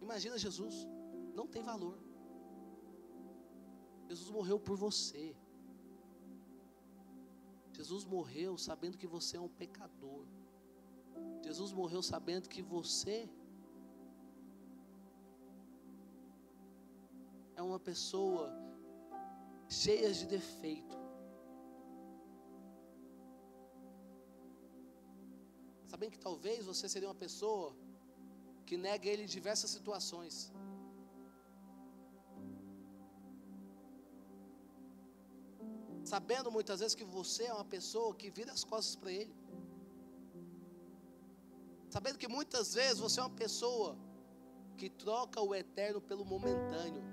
Imagina 0.00 0.38
Jesus. 0.38 0.86
Não 1.34 1.46
tem 1.46 1.62
valor. 1.62 1.98
Jesus 4.08 4.30
morreu 4.30 4.58
por 4.58 4.76
você. 4.76 5.36
Jesus 7.72 8.04
morreu 8.04 8.56
sabendo 8.56 8.96
que 8.96 9.06
você 9.06 9.36
é 9.36 9.40
um 9.40 9.48
pecador. 9.48 10.24
Jesus 11.42 11.72
morreu 11.72 12.02
sabendo 12.02 12.48
que 12.48 12.62
você 12.62 13.28
é 17.56 17.62
uma 17.62 17.78
pessoa 17.78 18.52
cheia 19.68 20.12
de 20.12 20.26
defeito. 20.26 21.03
Sabendo 26.04 26.16
que 26.16 26.26
talvez 26.30 26.66
você 26.70 26.86
seria 26.92 27.08
uma 27.08 27.20
pessoa 27.26 27.66
que 28.66 28.76
nega 28.76 29.08
ele 29.08 29.22
em 29.22 29.30
diversas 29.34 29.70
situações. 29.70 30.34
Sabendo 36.12 36.50
muitas 36.56 36.80
vezes 36.80 36.94
que 36.94 37.06
você 37.18 37.44
é 37.44 37.54
uma 37.54 37.64
pessoa 37.76 38.14
que 38.14 38.28
vira 38.38 38.52
as 38.52 38.64
costas 38.64 38.96
para 38.96 39.12
ele. 39.20 39.34
Sabendo 41.88 42.18
que 42.18 42.28
muitas 42.28 42.74
vezes 42.74 42.98
você 42.98 43.18
é 43.20 43.22
uma 43.22 43.36
pessoa 43.44 43.96
que 44.76 44.90
troca 44.90 45.40
o 45.40 45.54
eterno 45.54 46.02
pelo 46.02 46.24
momentâneo. 46.34 47.04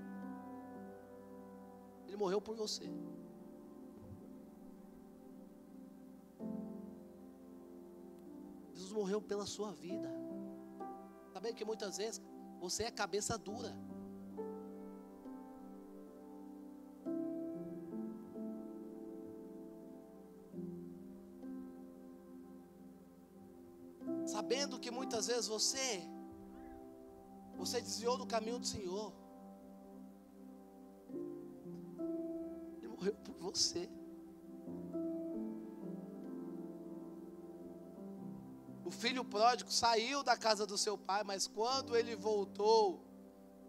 Ele 2.08 2.18
morreu 2.18 2.42
por 2.42 2.58
você. 2.58 2.88
Jesus 8.92 9.00
morreu 9.00 9.22
pela 9.22 9.46
sua 9.46 9.72
vida. 9.72 10.10
Sabendo 11.34 11.56
que 11.56 11.66
muitas 11.66 11.98
vezes 11.98 12.22
você 12.60 12.84
é 12.84 12.92
cabeça 12.92 13.38
dura. 13.38 13.74
Sabendo 24.26 24.80
que 24.80 24.92
muitas 24.92 25.28
vezes 25.28 25.48
você 25.48 26.08
você 27.56 27.80
desviou 27.80 28.18
do 28.18 28.26
caminho 28.26 28.60
do 28.60 28.66
Senhor. 28.66 29.14
Ele 32.78 32.88
morreu 32.88 33.16
por 33.16 33.36
você. 33.36 33.90
O 38.92 38.94
filho 38.94 39.24
pródigo 39.24 39.72
saiu 39.72 40.22
da 40.22 40.36
casa 40.36 40.68
do 40.68 40.78
seu 40.78 40.98
pai, 40.98 41.24
mas 41.24 41.48
quando 41.48 41.96
ele 41.96 42.14
voltou, 42.14 43.00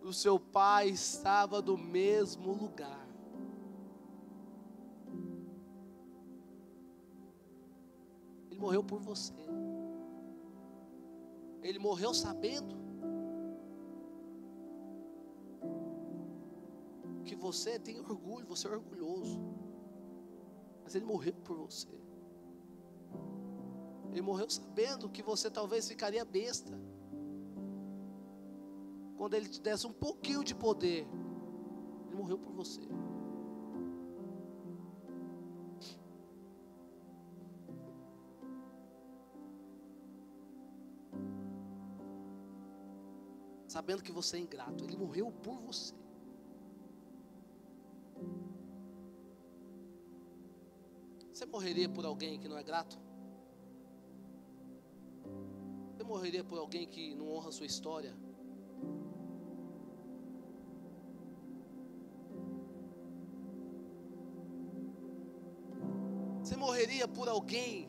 o 0.02 0.12
seu 0.12 0.36
pai 0.40 0.88
estava 0.88 1.62
no 1.62 1.78
mesmo 1.78 2.52
lugar. 2.52 3.06
Ele 8.50 8.58
morreu 8.58 8.82
por 8.82 8.98
você. 8.98 9.32
Ele 11.62 11.78
morreu 11.78 12.12
sabendo 12.12 12.74
que 17.24 17.36
você 17.36 17.78
tem 17.78 18.00
orgulho, 18.00 18.44
você 18.44 18.66
é 18.66 18.70
orgulhoso. 18.72 19.38
Mas 20.82 20.96
ele 20.96 21.04
morreu 21.04 21.34
por 21.44 21.56
você. 21.58 22.11
Ele 24.12 24.20
morreu 24.20 24.48
sabendo 24.50 25.08
que 25.08 25.22
você 25.22 25.50
talvez 25.50 25.88
ficaria 25.88 26.22
besta. 26.22 26.78
Quando 29.16 29.32
ele 29.34 29.48
te 29.48 29.58
desse 29.58 29.86
um 29.86 29.92
pouquinho 29.92 30.44
de 30.44 30.54
poder, 30.54 31.06
ele 32.06 32.14
morreu 32.14 32.38
por 32.38 32.52
você. 32.52 32.82
Sabendo 43.66 44.02
que 44.02 44.12
você 44.12 44.36
é 44.36 44.40
ingrato, 44.40 44.84
ele 44.84 44.98
morreu 44.98 45.32
por 45.32 45.58
você. 45.60 45.94
Você 51.32 51.46
morreria 51.46 51.88
por 51.88 52.04
alguém 52.04 52.38
que 52.38 52.46
não 52.46 52.58
é 52.58 52.62
grato? 52.62 53.11
Morreria 56.12 56.44
por 56.44 56.58
alguém 56.58 56.86
que 56.94 57.04
não 57.14 57.26
honra 57.32 57.48
a 57.48 57.52
sua 57.58 57.66
história? 57.72 58.12
Você 66.42 66.56
morreria 66.64 67.06
por 67.08 67.28
alguém 67.36 67.88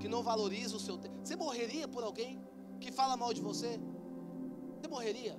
que 0.00 0.08
não 0.14 0.22
valoriza 0.22 0.76
o 0.76 0.82
seu 0.86 0.98
tempo. 0.98 1.16
Você 1.22 1.36
morreria 1.44 1.86
por 1.94 2.02
alguém 2.04 2.32
que 2.82 2.92
fala 2.92 3.16
mal 3.16 3.32
de 3.32 3.42
você? 3.48 3.72
Você 4.76 4.88
morreria? 4.96 5.34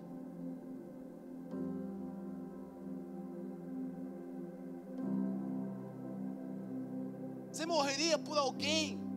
Você 7.51 7.65
morreria 7.75 8.17
por 8.17 8.37
alguém 8.37 9.10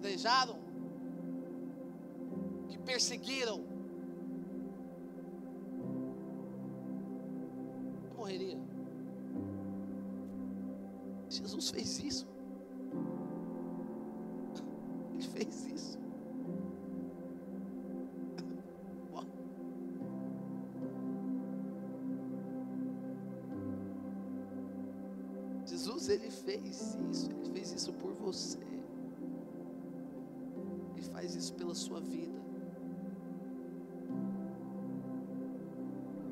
apedrejaram, 0.00 0.56
que 2.68 2.78
perseguiram? 2.78 3.62
Morreria. 8.16 8.58
Jesus 11.28 11.70
fez 11.70 11.98
isso. 12.02 12.26
Ele 15.12 15.22
fez 15.22 15.66
isso. 15.66 16.00
Jesus, 25.66 26.08
ele 26.08 26.30
fez 26.30 26.98
isso, 27.10 27.30
ele 27.30 27.52
fez 27.52 27.72
isso 27.72 27.92
por 27.92 28.12
você. 28.14 28.79
Faz 31.30 31.44
isso 31.44 31.54
pela 31.54 31.76
sua 31.76 32.00
vida. 32.00 32.40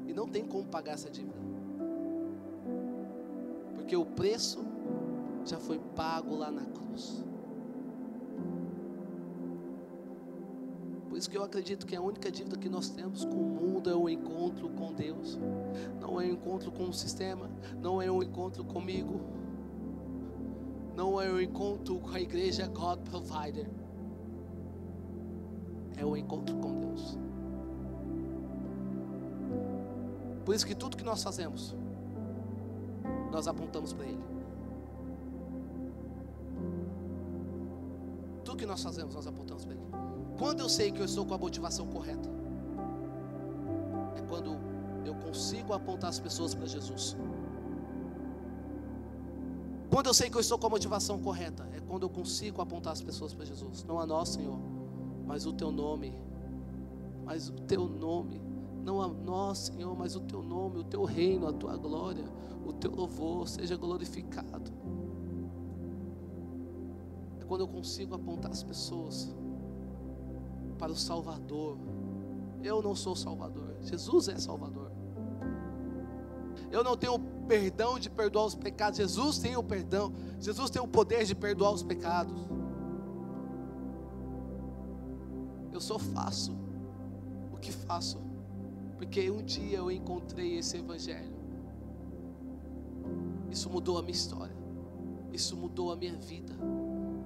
E 0.08 0.12
não 0.12 0.26
tem 0.26 0.44
como 0.44 0.66
pagar 0.66 0.94
essa 0.94 1.08
dívida. 1.08 1.38
Porque 3.76 3.94
o 3.94 4.04
preço 4.04 4.58
já 5.44 5.60
foi 5.60 5.78
pago 5.94 6.34
lá 6.34 6.50
na 6.50 6.64
cruz. 6.64 7.24
Por 11.08 11.16
isso 11.16 11.30
que 11.30 11.38
eu 11.38 11.44
acredito 11.44 11.86
que 11.86 11.94
a 11.94 12.02
única 12.02 12.28
dívida 12.28 12.56
que 12.56 12.68
nós 12.68 12.90
temos 12.90 13.24
com 13.24 13.36
o 13.36 13.48
mundo 13.48 13.88
é 13.88 13.94
o 13.94 14.08
encontro 14.08 14.68
com 14.70 14.92
Deus. 14.92 15.38
Não 16.00 16.20
é 16.20 16.24
o 16.24 16.32
encontro 16.32 16.72
com 16.72 16.88
o 16.88 16.92
sistema, 16.92 17.48
não 17.80 18.02
é 18.02 18.10
o 18.10 18.20
encontro 18.20 18.64
comigo. 18.64 19.20
Não 20.96 21.22
é 21.22 21.30
o 21.30 21.40
encontro 21.40 22.00
com 22.00 22.10
a 22.10 22.20
igreja 22.20 22.66
God 22.66 22.98
Provider. 23.08 23.77
É 25.98 26.04
o 26.04 26.16
encontro 26.16 26.56
com 26.56 26.78
Deus. 26.80 27.18
Por 30.44 30.54
isso 30.54 30.66
que 30.66 30.74
tudo 30.74 30.96
que 30.96 31.04
nós 31.04 31.22
fazemos, 31.22 31.74
nós 33.30 33.46
apontamos 33.46 33.92
para 33.92 34.06
Ele. 34.06 34.22
Tudo 38.44 38.56
que 38.56 38.64
nós 38.64 38.82
fazemos, 38.82 39.14
nós 39.14 39.26
apontamos 39.26 39.64
para 39.64 39.74
Ele. 39.74 39.82
Quando 40.38 40.60
eu 40.60 40.68
sei 40.68 40.90
que 40.92 41.00
eu 41.00 41.04
estou 41.04 41.26
com 41.26 41.34
a 41.34 41.38
motivação 41.38 41.86
correta, 41.88 42.30
é 44.16 44.22
quando 44.22 44.56
eu 45.04 45.14
consigo 45.16 45.72
apontar 45.72 46.10
as 46.10 46.20
pessoas 46.20 46.54
para 46.54 46.66
Jesus. 46.66 47.16
Quando 49.90 50.06
eu 50.06 50.14
sei 50.14 50.30
que 50.30 50.36
eu 50.36 50.40
estou 50.40 50.58
com 50.58 50.66
a 50.66 50.70
motivação 50.70 51.18
correta, 51.18 51.68
é 51.74 51.80
quando 51.80 52.04
eu 52.04 52.10
consigo 52.10 52.62
apontar 52.62 52.92
as 52.92 53.02
pessoas 53.02 53.34
para 53.34 53.44
Jesus. 53.44 53.84
Não 53.84 53.98
a 53.98 54.06
nós, 54.06 54.28
Senhor, 54.28 54.58
mas 55.28 55.44
o 55.44 55.52
Teu 55.52 55.70
nome. 55.70 56.18
Mas 57.22 57.50
o 57.50 57.52
Teu 57.52 57.86
nome. 57.86 58.40
Não 58.82 59.02
a 59.02 59.08
nós, 59.08 59.58
Senhor, 59.58 59.94
mas 59.94 60.16
o 60.16 60.20
Teu 60.20 60.42
nome, 60.42 60.78
o 60.78 60.84
Teu 60.84 61.04
reino, 61.04 61.46
a 61.46 61.52
Tua 61.52 61.76
glória, 61.76 62.24
o 62.64 62.72
Teu 62.72 62.90
louvor 62.90 63.46
seja 63.46 63.76
glorificado. 63.76 64.72
É 67.38 67.44
quando 67.44 67.60
eu 67.60 67.68
consigo 67.68 68.14
apontar 68.14 68.50
as 68.50 68.62
pessoas 68.62 69.36
para 70.78 70.90
o 70.90 70.96
Salvador. 70.96 71.76
Eu 72.64 72.80
não 72.82 72.96
sou 72.96 73.14
Salvador, 73.14 73.76
Jesus 73.82 74.28
é 74.28 74.38
Salvador. 74.38 74.90
Eu 76.70 76.82
não 76.82 76.96
tenho 76.96 77.18
perdão 77.46 77.98
de 77.98 78.08
perdoar 78.08 78.46
os 78.46 78.54
pecados, 78.54 78.96
Jesus 78.96 79.38
tem 79.38 79.56
o 79.56 79.62
perdão, 79.62 80.12
Jesus 80.40 80.70
tem 80.70 80.80
o 80.80 80.88
poder 80.88 81.24
de 81.24 81.34
perdoar 81.34 81.72
os 81.72 81.82
pecados. 81.82 82.57
Só 85.88 85.98
faço 85.98 86.52
o 87.50 87.56
que 87.56 87.72
faço, 87.72 88.18
porque 88.98 89.30
um 89.30 89.42
dia 89.42 89.78
eu 89.78 89.90
encontrei 89.90 90.58
esse 90.58 90.76
Evangelho. 90.76 91.34
Isso 93.50 93.70
mudou 93.70 93.96
a 93.96 94.02
minha 94.02 94.12
história, 94.12 94.54
isso 95.32 95.56
mudou 95.56 95.90
a 95.90 95.96
minha 95.96 96.14
vida, 96.14 96.54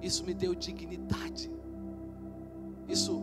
isso 0.01 0.23
me 0.23 0.33
deu 0.33 0.55
dignidade, 0.55 1.51
isso 2.87 3.21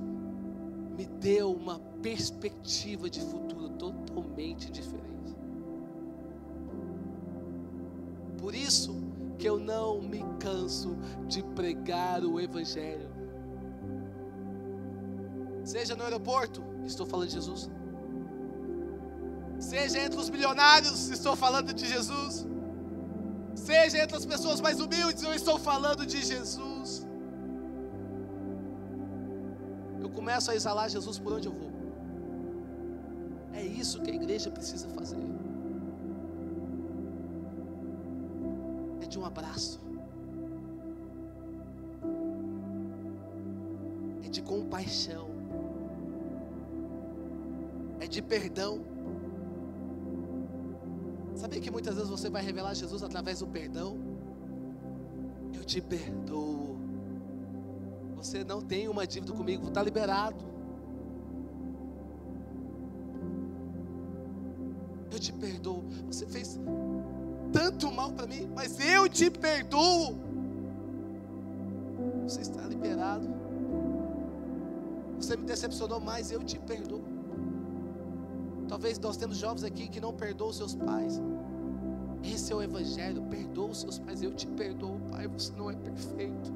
me 0.94 1.06
deu 1.06 1.52
uma 1.52 1.78
perspectiva 2.02 3.08
de 3.08 3.22
futuro 3.22 3.70
totalmente 3.70 4.70
diferente. 4.70 5.34
Por 8.36 8.54
isso 8.54 8.94
que 9.38 9.48
eu 9.48 9.58
não 9.58 10.02
me 10.02 10.22
canso 10.38 10.98
de 11.26 11.42
pregar 11.42 12.22
o 12.26 12.38
Evangelho. 12.38 13.09
Seja 15.72 15.94
no 15.98 16.04
aeroporto, 16.06 16.60
estou 16.84 17.06
falando 17.06 17.28
de 17.28 17.34
Jesus. 17.34 17.62
Seja 19.72 19.98
entre 20.04 20.18
os 20.22 20.28
milionários, 20.34 21.10
estou 21.10 21.34
falando 21.36 21.72
de 21.72 21.86
Jesus. 21.94 22.34
Seja 23.54 23.98
entre 24.02 24.16
as 24.16 24.26
pessoas 24.32 24.60
mais 24.66 24.80
humildes, 24.80 25.22
eu 25.22 25.32
estou 25.32 25.56
falando 25.60 26.04
de 26.04 26.20
Jesus. 26.30 27.06
Eu 30.02 30.10
começo 30.10 30.50
a 30.50 30.56
exalar 30.56 30.88
Jesus 30.96 31.20
por 31.20 31.34
onde 31.34 31.46
eu 31.46 31.54
vou. 31.60 31.70
É 33.52 33.62
isso 33.62 34.02
que 34.02 34.10
a 34.10 34.16
igreja 34.20 34.50
precisa 34.50 34.88
fazer. 34.88 35.24
É 39.04 39.06
de 39.06 39.18
um 39.20 39.24
abraço. 39.24 39.80
É 44.24 44.28
de 44.28 44.42
compaixão. 44.42 45.29
De 48.10 48.20
perdão. 48.20 48.80
Sabia 51.36 51.60
que 51.60 51.70
muitas 51.70 51.94
vezes 51.94 52.10
você 52.10 52.28
vai 52.28 52.42
revelar 52.42 52.74
Jesus 52.74 53.02
através 53.02 53.38
do 53.38 53.46
perdão? 53.46 53.96
Eu 55.54 55.64
te 55.64 55.80
perdoo. 55.80 56.76
Você 58.16 58.44
não 58.44 58.60
tem 58.60 58.88
uma 58.88 59.06
dívida 59.06 59.32
comigo, 59.32 59.68
está 59.68 59.82
liberado. 59.82 60.44
Eu 65.12 65.18
te 65.18 65.32
perdoo. 65.32 65.84
Você 66.08 66.26
fez 66.26 66.58
tanto 67.52 67.90
mal 67.92 68.12
para 68.12 68.26
mim, 68.26 68.50
mas 68.54 68.78
eu 68.80 69.08
te 69.08 69.30
perdoo. 69.30 70.18
Você 72.24 72.40
está 72.40 72.62
liberado. 72.62 73.28
Você 75.16 75.36
me 75.36 75.44
decepcionou, 75.44 76.00
mas 76.00 76.30
eu 76.30 76.42
te 76.42 76.58
perdoo. 76.58 77.19
Talvez 78.70 79.00
nós 79.00 79.16
temos 79.16 79.36
jovens 79.36 79.64
aqui 79.64 79.88
que 79.88 80.00
não 80.00 80.14
perdoam 80.14 80.52
seus 80.52 80.76
pais. 80.76 81.20
Esse 82.22 82.52
é 82.52 82.56
o 82.56 82.62
Evangelho. 82.62 83.20
Perdoa 83.22 83.70
os 83.70 83.80
seus 83.80 83.98
pais. 83.98 84.22
Eu 84.22 84.32
te 84.32 84.46
perdoo, 84.46 85.00
Pai. 85.10 85.26
Você 85.26 85.52
não 85.56 85.68
é 85.68 85.74
perfeito. 85.74 86.52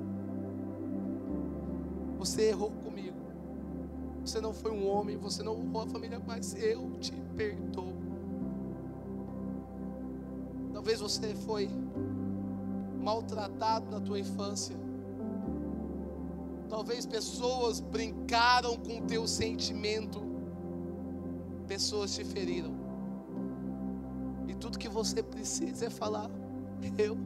Você 2.17 2.51
errou 2.51 2.71
comigo. 2.71 3.17
Você 4.25 4.41
não 4.41 4.55
foi 4.55 4.71
um 4.71 4.89
homem. 4.89 5.17
Você 5.17 5.43
não 5.43 5.59
honrou 5.59 5.83
a 5.83 5.87
família, 5.89 6.23
mas 6.25 6.55
eu 6.55 6.89
te 7.01 7.11
perdoo. 7.35 7.97
Talvez 10.73 11.01
você 11.01 11.35
foi 11.35 11.69
maltratado 13.01 13.91
na 13.91 14.01
tua 14.01 14.21
infância. 14.21 14.77
Talvez 16.69 17.07
pessoas 17.07 17.81
brincaram 17.81 18.77
com 18.77 18.99
o 18.99 19.03
teu 19.03 19.27
sentimento. 19.27 20.34
Pessoas 21.67 22.15
te 22.15 22.25
feriram. 22.25 22.73
E 24.47 24.55
tudo 24.55 24.79
que 24.79 24.89
você 24.89 25.23
precisa 25.23 25.87
é 25.87 25.91
falar: 25.91 26.31
Eu 26.99 27.17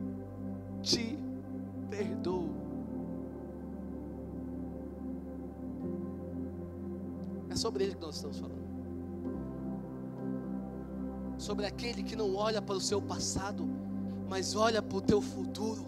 te 0.82 1.18
perdoo. 1.90 2.48
É 7.50 7.56
sobre 7.56 7.84
ele 7.84 7.94
que 7.94 8.00
nós 8.00 8.16
estamos 8.16 8.38
falando. 8.38 8.68
Sobre 11.38 11.66
aquele 11.66 12.02
que 12.02 12.14
não 12.14 12.34
olha 12.34 12.60
para 12.60 12.74
o 12.74 12.80
seu 12.80 13.00
passado, 13.00 13.68
mas 14.28 14.54
olha 14.54 14.82
para 14.82 14.98
o 14.98 15.00
teu 15.00 15.20
futuro. 15.20 15.86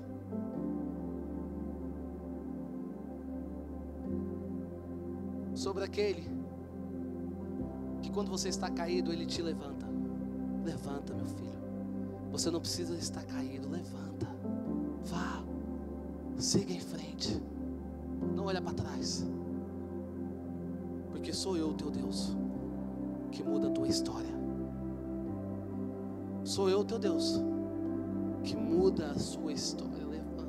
Sobre 5.55 5.85
aquele 5.85 6.39
quando 8.11 8.31
você 8.31 8.49
está 8.49 8.71
caído, 8.71 9.13
ele 9.13 9.27
te 9.27 9.43
levanta. 9.43 9.87
Levanta, 10.65 11.15
meu 11.15 11.27
filho. 11.27 11.51
Você 12.33 12.51
não 12.51 12.61
precisa 12.61 12.95
estar 12.95 13.25
caído, 13.25 13.69
levanta. 13.69 14.27
Vá, 15.05 15.43
siga 16.39 16.73
em 16.73 16.81
frente. 16.81 17.41
Não 18.35 18.47
olha 18.47 18.61
para 18.61 18.75
trás. 18.75 19.27
Porque 21.11 21.33
sou 21.33 21.57
eu, 21.57 21.75
teu 21.75 21.91
Deus, 21.91 22.37
que 23.33 23.43
muda 23.43 23.69
a 23.69 23.71
tua 23.71 23.89
história. 23.89 24.31
Sou 26.45 26.71
eu, 26.71 26.85
teu 26.85 26.99
Deus, 26.99 27.41
que 28.43 28.57
muda 28.57 29.11
a 29.11 29.19
sua 29.19 29.53
história. 29.53 30.07
Levanta. 30.07 30.47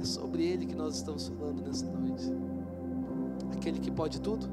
É 0.00 0.04
sobre 0.04 0.44
Ele 0.44 0.66
que 0.66 0.74
nós 0.74 0.96
estamos 0.96 1.28
falando 1.28 1.62
nessa 1.62 1.86
noite. 1.86 2.32
Aquele 3.52 3.78
que 3.78 3.90
pode 3.90 4.20
tudo, 4.20 4.48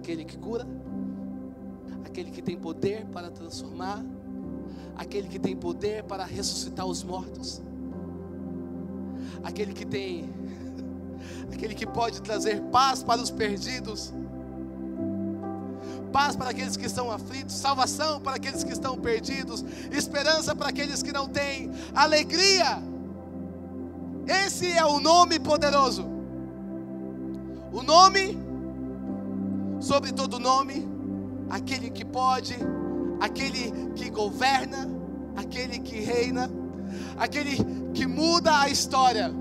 aquele 0.00 0.24
que 0.24 0.38
cura, 0.38 0.66
aquele 2.06 2.30
que 2.30 2.40
tem 2.40 2.56
poder 2.56 3.04
para 3.12 3.30
transformar, 3.30 4.02
aquele 4.96 5.28
que 5.28 5.38
tem 5.38 5.54
poder 5.54 6.04
para 6.04 6.24
ressuscitar 6.24 6.86
os 6.86 7.04
mortos, 7.04 7.60
aquele 9.44 9.74
que 9.74 9.84
tem, 9.84 10.30
aquele 11.52 11.74
que 11.74 11.86
pode 11.86 12.22
trazer 12.22 12.62
paz 12.72 13.02
para 13.02 13.20
os 13.20 13.30
perdidos, 13.30 14.12
paz 16.10 16.34
para 16.34 16.48
aqueles 16.48 16.78
que 16.78 16.86
estão 16.86 17.12
aflitos, 17.12 17.54
salvação 17.54 18.20
para 18.22 18.36
aqueles 18.36 18.64
que 18.64 18.72
estão 18.72 18.96
perdidos, 18.96 19.62
esperança 19.92 20.56
para 20.56 20.68
aqueles 20.70 21.02
que 21.02 21.12
não 21.12 21.28
têm, 21.28 21.70
alegria. 21.94 22.82
Esse 24.26 24.72
é 24.72 24.84
o 24.84 24.98
nome 24.98 25.38
poderoso. 25.38 26.08
O 27.72 27.82
nome 27.82 28.36
sobre 29.90 30.12
todo 30.12 30.38
nome, 30.38 30.88
aquele 31.50 31.90
que 31.90 32.04
pode, 32.04 32.56
aquele 33.18 33.90
que 33.96 34.08
governa, 34.08 34.88
aquele 35.34 35.80
que 35.80 35.98
reina, 35.98 36.48
aquele 37.18 37.56
que 37.92 38.06
muda 38.06 38.56
a 38.60 38.68
história. 38.68 39.32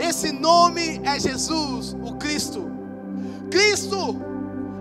Esse 0.00 0.32
nome 0.32 1.00
é 1.04 1.20
Jesus, 1.20 1.94
o 2.02 2.14
Cristo. 2.16 2.68
Cristo, 3.52 4.16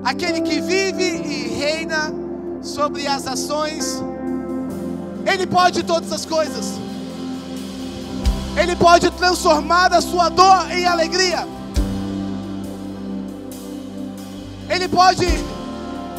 aquele 0.03 0.41
que 0.41 0.59
vive 0.61 1.03
e 1.03 1.49
reina 1.49 2.11
sobre 2.59 3.05
as 3.05 3.27
ações, 3.27 4.01
Ele 5.31 5.45
pode 5.45 5.83
todas 5.83 6.11
as 6.11 6.25
coisas. 6.25 6.71
Ele 8.59 8.75
pode 8.75 9.11
transformar 9.11 9.93
a 9.93 10.01
sua 10.01 10.29
dor 10.29 10.71
em 10.71 10.87
alegria. 10.87 11.47
Ele 14.73 14.87
pode 14.87 15.27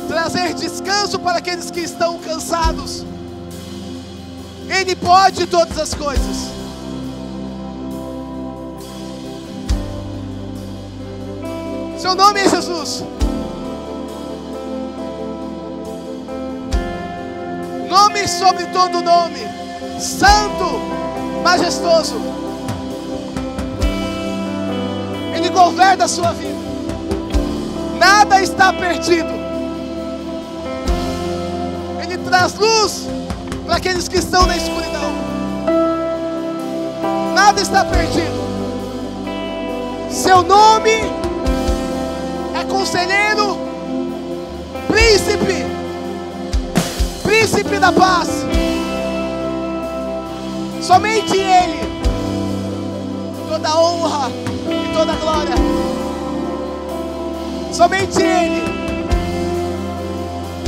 trazer 0.06 0.54
descanso 0.54 1.18
para 1.18 1.38
aqueles 1.38 1.72
que 1.72 1.80
estão 1.80 2.20
cansados. 2.20 3.04
Ele 4.68 4.94
pode 4.94 5.44
todas 5.48 5.76
as 5.76 5.92
coisas. 5.92 6.36
Seu 11.98 12.14
nome 12.14 12.42
é 12.42 12.48
Jesus. 12.48 13.02
Nome 17.88 18.28
sobre 18.28 18.66
todo 18.66 19.02
nome. 19.02 19.40
Santo, 19.98 20.78
majestoso. 21.42 22.14
Ele 25.34 25.48
governa 25.48 26.04
a 26.04 26.08
sua 26.08 26.32
vida. 26.32 26.63
Nada 28.06 28.42
está 28.42 28.70
perdido. 28.70 29.32
Ele 32.02 32.18
traz 32.18 32.54
luz 32.54 33.06
para 33.64 33.76
aqueles 33.76 34.08
que 34.08 34.18
estão 34.18 34.44
na 34.44 34.58
escuridão. 34.58 35.10
Nada 37.34 37.62
está 37.62 37.82
perdido. 37.86 38.44
Seu 40.10 40.42
nome 40.42 40.90
é 42.54 42.64
conselheiro, 42.68 43.56
príncipe, 44.86 45.64
príncipe 47.22 47.78
da 47.78 47.90
paz. 47.90 48.28
Somente 50.82 51.38
Ele, 51.38 51.80
toda 53.48 53.78
honra 53.78 54.30
e 54.68 54.94
toda 54.94 55.14
glória. 55.14 55.54
Somente 57.74 58.22
Ele. 58.22 58.62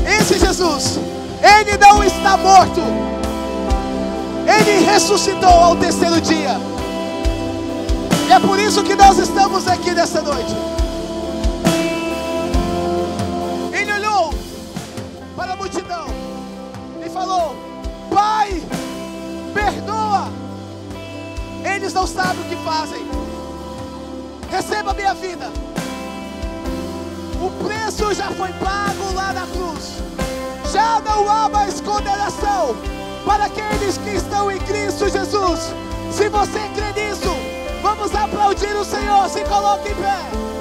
Esse 0.05 0.41
Jesus, 0.41 0.99
Ele 1.41 1.77
não 1.79 2.03
está 2.03 2.37
morto. 2.37 2.81
Ele 4.45 4.85
ressuscitou 4.85 5.49
ao 5.49 5.77
terceiro 5.77 6.21
dia. 6.21 6.57
E 8.29 8.33
é 8.33 8.41
por 8.41 8.59
isso 8.59 8.83
que 8.83 8.97
nós 8.97 9.19
estamos 9.19 9.69
aqui 9.69 9.93
nessa 9.93 10.21
noite. 10.21 10.53
Ele 13.73 13.93
olhou 13.93 14.35
para 15.37 15.53
a 15.53 15.57
multidão 15.57 16.07
e 17.07 17.09
falou: 17.09 17.55
Pai, 18.13 18.61
perdoa. 19.55 20.29
Eles 21.73 21.95
não 21.95 22.05
sabem 22.05 22.41
o 22.41 22.49
que 22.49 22.57
fazem. 22.65 23.07
Receba 24.51 24.91
a 24.91 24.95
minha 24.95 25.15
vida. 25.15 25.66
Preço 27.87 28.14
já 28.14 28.32
foi 28.32 28.53
pago 28.55 29.14
lá 29.14 29.32
na 29.32 29.47
cruz. 29.47 30.03
Já 30.72 31.01
não 31.03 31.30
há 31.30 31.49
mais 31.49 31.80
condenação 31.80 32.74
para 33.24 33.45
aqueles 33.45 33.97
que 33.99 34.11
estão 34.11 34.51
em 34.51 34.59
Cristo 34.59 35.09
Jesus. 35.09 35.72
Se 36.11 36.28
você 36.28 36.68
crê 36.74 36.93
nisso, 37.01 37.30
vamos 37.80 38.12
aplaudir 38.12 38.74
o 38.74 38.84
Senhor. 38.84 39.28
Se 39.28 39.45
coloque 39.45 39.91
em 39.91 39.95
pé. 39.95 40.56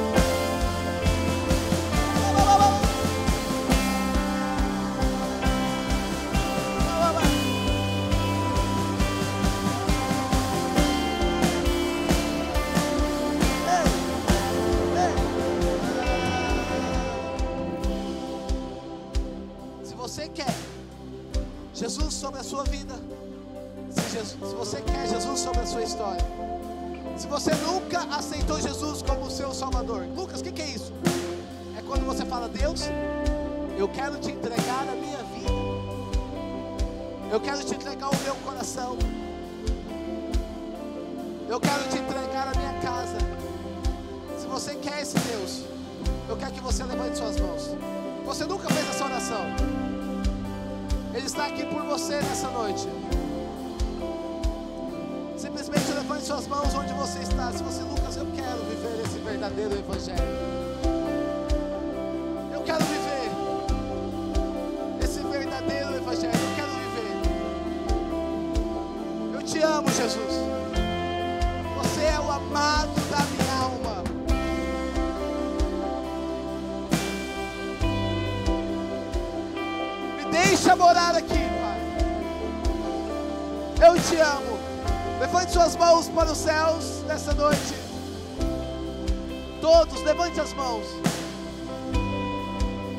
Todos, 89.66 90.00
levante 90.04 90.39
as 90.39 90.54
mãos. 90.54 90.86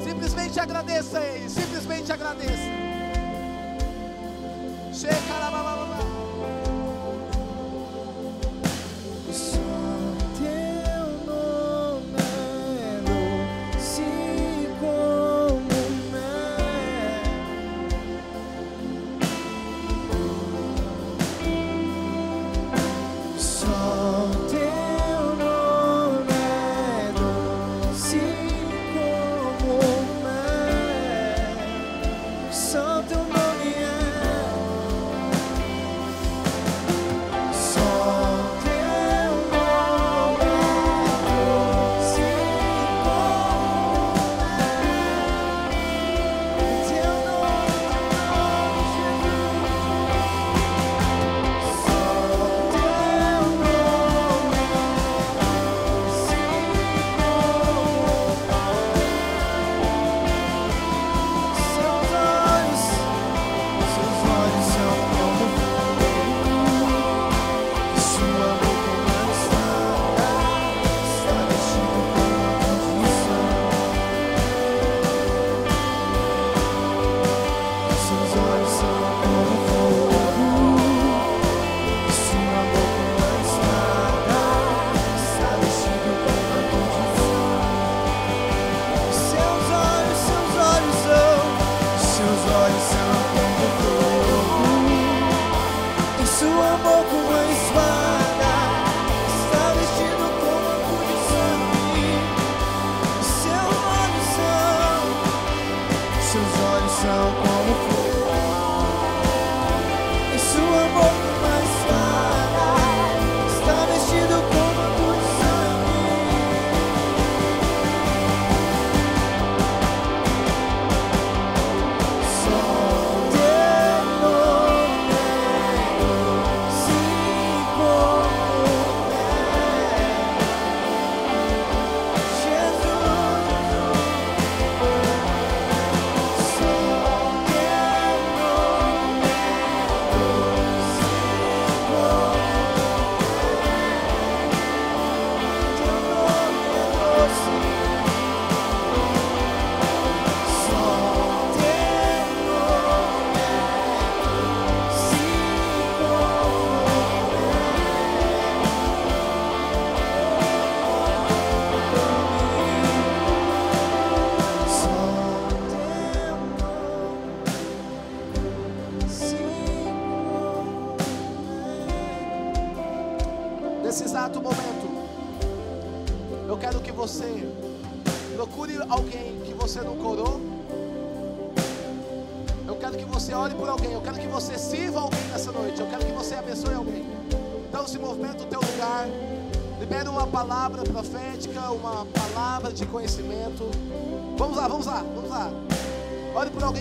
Simplesmente 0.03 0.59
agradeça 0.59 1.21
a 1.21 1.25
Ele. 1.25 1.49
Simplesmente 1.49 2.11
agradeça. 2.11 2.73
Shekarabababa. 4.93 5.97
Só 5.97 6.16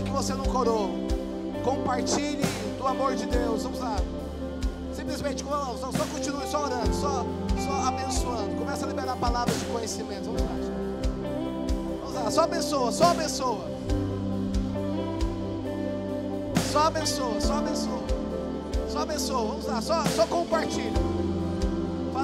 que 0.06 0.12
você 0.12 0.34
não 0.34 0.46
corou. 0.46 0.92
Compartilhe 1.64 2.46
do 2.78 2.88
amor 2.88 3.16
de 3.16 3.26
Deus. 3.26 3.64
Vamos 3.64 3.80
lá. 3.80 3.98
Simplesmente, 4.94 5.44
só, 5.44 5.92
só 5.92 6.06
continue 6.12 6.48
só 6.48 6.64
orando, 6.64 6.94
só, 6.94 7.26
só 7.66 7.88
abençoando. 7.88 8.56
Começa 8.58 8.86
a 8.86 8.88
liberar 8.88 9.18
palavras 9.18 9.60
de 9.60 9.66
conhecimento. 9.66 10.26
Vamos 10.26 10.42
lá. 10.42 10.48
Vamos 12.02 12.14
lá, 12.14 12.32
só 12.32 12.42
abençoa, 12.44 12.92
só 12.92 13.06
abençoa. 13.12 13.66
Só 16.72 16.80
abençoa, 16.80 17.42
só 17.42 17.54
abençoa. 17.56 18.04
Só 18.90 19.00
abençoa. 19.00 19.48
Vamos 19.48 19.66
lá, 19.66 19.82
só, 19.82 20.04
só 20.06 20.26
compartilha. 20.28 21.16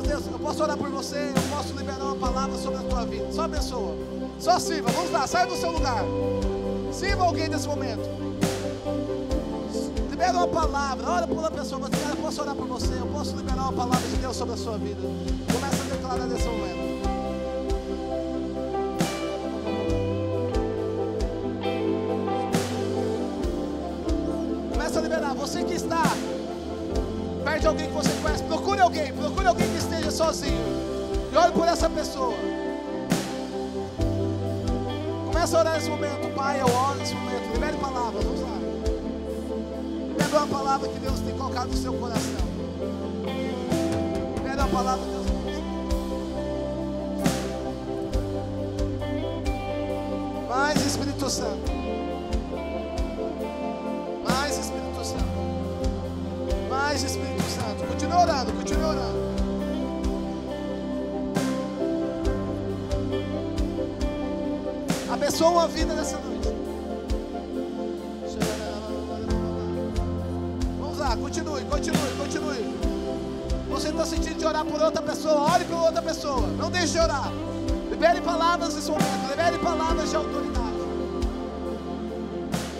Deus, 0.02 0.26
eu 0.32 0.40
posso 0.40 0.64
orar 0.64 0.78
por 0.78 0.90
você, 0.90 1.32
eu 1.36 1.56
posso 1.56 1.74
liberar 1.74 2.04
uma 2.04 2.16
palavra 2.16 2.58
sobre 2.58 2.80
a 2.80 2.84
tua 2.84 3.06
vida. 3.06 3.32
Só 3.32 3.44
abençoa. 3.44 3.96
Só 4.40 4.60
sirva. 4.60 4.90
Vamos 4.92 5.12
lá, 5.12 5.28
sai 5.28 5.46
do 5.46 5.56
seu 5.56 5.72
lugar. 5.72 6.04
Sirva 7.02 7.24
alguém 7.24 7.50
nesse 7.50 7.68
momento. 7.68 8.08
Libera 10.12 10.34
uma 10.34 10.48
palavra. 10.48 11.10
Ora 11.10 11.28
por 11.28 11.40
uma 11.40 11.50
pessoa. 11.50 11.82
Você, 11.82 12.12
eu 12.12 12.16
posso 12.18 12.42
orar 12.44 12.56
por 12.56 12.68
você. 12.68 12.94
Eu 12.94 13.08
posso 13.08 13.36
liberar 13.36 13.64
uma 13.64 13.74
palavra 13.74 14.08
de 14.08 14.18
Deus 14.18 14.38
sobre 14.38 14.54
a 14.54 14.58
sua 14.58 14.78
vida. 14.78 15.02
Começa 15.52 15.82
a 15.82 15.96
declarar 15.96 16.28
nesse 16.28 16.48
momento. 16.48 17.02
Começa 24.72 25.00
a 25.00 25.02
liberar. 25.02 25.34
Você 25.34 25.64
que 25.64 25.74
está 25.74 26.04
perto 27.44 27.62
de 27.62 27.68
alguém 27.68 27.88
que 27.88 27.94
você 27.94 28.12
conhece, 28.22 28.44
procure 28.44 28.80
alguém. 28.80 29.12
Procure 29.12 29.48
alguém 29.48 29.68
que 29.70 29.78
esteja 29.80 30.12
sozinho. 30.12 30.62
E 31.34 31.36
ore 31.36 31.52
por 31.52 31.68
essa 31.68 31.90
pessoa. 31.90 32.36
Começa 35.26 35.58
a 35.58 35.60
orar 35.62 35.74
nesse 35.74 35.90
momento. 35.90 36.31
Pai, 36.42 36.60
eu 36.60 36.66
oro 36.66 36.98
nesse 36.98 37.14
momento. 37.14 37.54
Libere 37.54 37.78
palavras. 37.78 38.24
Vamos 38.24 38.42
lá. 38.42 38.58
Libere 40.08 40.36
uma 40.36 40.48
palavra 40.48 40.90
que 40.90 40.98
Deus 40.98 41.20
tem 41.20 41.38
colocado 41.38 41.68
no 41.68 41.78
seu 41.78 41.94
coração. 41.94 42.42
Libere 44.38 44.60
uma 44.60 44.68
palavra 44.70 45.06
que 45.06 45.12
Deus 45.12 45.26
tem 45.28 45.36
Mais 50.50 50.84
Espírito 50.84 51.30
Santo. 51.30 51.72
Mais 54.28 54.58
Espírito 54.58 55.06
Santo. 55.06 55.26
Mais 56.72 57.04
Espírito 57.04 57.44
Santo. 57.44 57.88
Continue 57.88 58.16
orando, 58.16 58.52
continue 58.54 58.84
orando. 58.84 59.22
Abençoa 65.14 65.50
uma 65.50 65.68
vida 65.68 65.94
nessa 65.94 66.18
noite. 66.18 66.31
Está 74.02 74.16
sentindo 74.16 74.40
de 74.40 74.46
orar 74.46 74.66
por 74.66 74.82
outra 74.82 75.02
pessoa, 75.02 75.54
ore 75.54 75.64
por 75.66 75.78
outra 75.78 76.02
pessoa. 76.02 76.48
Não 76.58 76.72
deixe 76.72 76.94
de 76.94 77.00
orar. 77.00 77.32
Libere 77.90 78.22
palavras 78.22 78.74
nesse 78.74 78.90
momento, 78.90 79.30
libere 79.30 79.58
palavras 79.60 80.10
de 80.10 80.16
autoridade. 80.16 80.62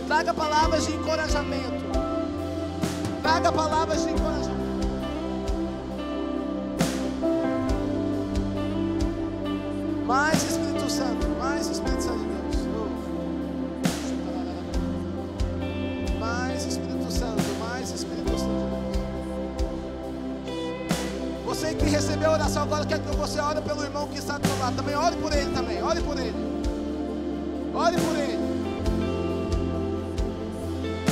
Traga 0.08 0.34
palavras 0.34 0.88
de 0.88 0.94
encorajamento. 0.94 1.84
Traga 3.22 3.52
palavras 3.52 4.04
de 4.04 4.12
encorajamento. 4.12 4.52
Mais 10.06 10.44
Espírito 10.44 10.90
Santo, 10.90 11.28
Recebeu 22.22 22.36
a 22.36 22.38
oração 22.38 22.64
agora, 22.64 22.86
quer 22.86 23.00
que 23.00 23.16
você 23.16 23.40
ore 23.40 23.62
pelo 23.62 23.84
irmão 23.84 24.08
que 24.08 24.20
está 24.20 24.38
do 24.38 24.48
seu 24.48 24.56
lado. 24.60 24.76
Também 24.76 24.96
ore 24.96 25.16
por 25.16 25.34
ele 25.34 25.52
também, 25.56 25.82
ore 25.82 26.02
por 26.02 26.20
ele. 26.20 26.36
Ore 27.74 27.98
por 27.98 28.16
ele. 28.16 28.38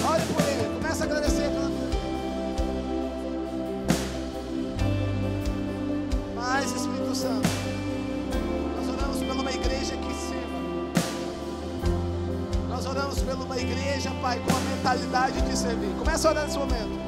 Ore 0.08 0.22
por 0.22 0.44
ele. 0.44 0.76
Começa 0.76 1.04
a 1.04 1.08
agradecer 1.08 1.50
pela 1.50 1.68
vida. 1.68 1.90
Mais 6.36 6.66
Espírito 6.66 7.16
Santo. 7.16 7.50
Nós 8.78 8.88
oramos 8.88 9.18
por 9.18 9.36
uma 9.36 9.52
igreja 9.52 9.98
que 9.98 10.14
sirva. 10.14 10.60
Nós 12.70 12.86
oramos 12.86 13.20
por 13.20 13.34
uma 13.34 13.58
igreja, 13.58 14.12
Pai, 14.22 14.40
com 14.48 14.56
a 14.56 14.60
mentalidade 14.60 15.42
de 15.42 15.58
servir. 15.58 15.90
Começa 15.98 16.28
a 16.28 16.32
orar 16.32 16.46
nesse 16.46 16.60
momento. 16.60 16.99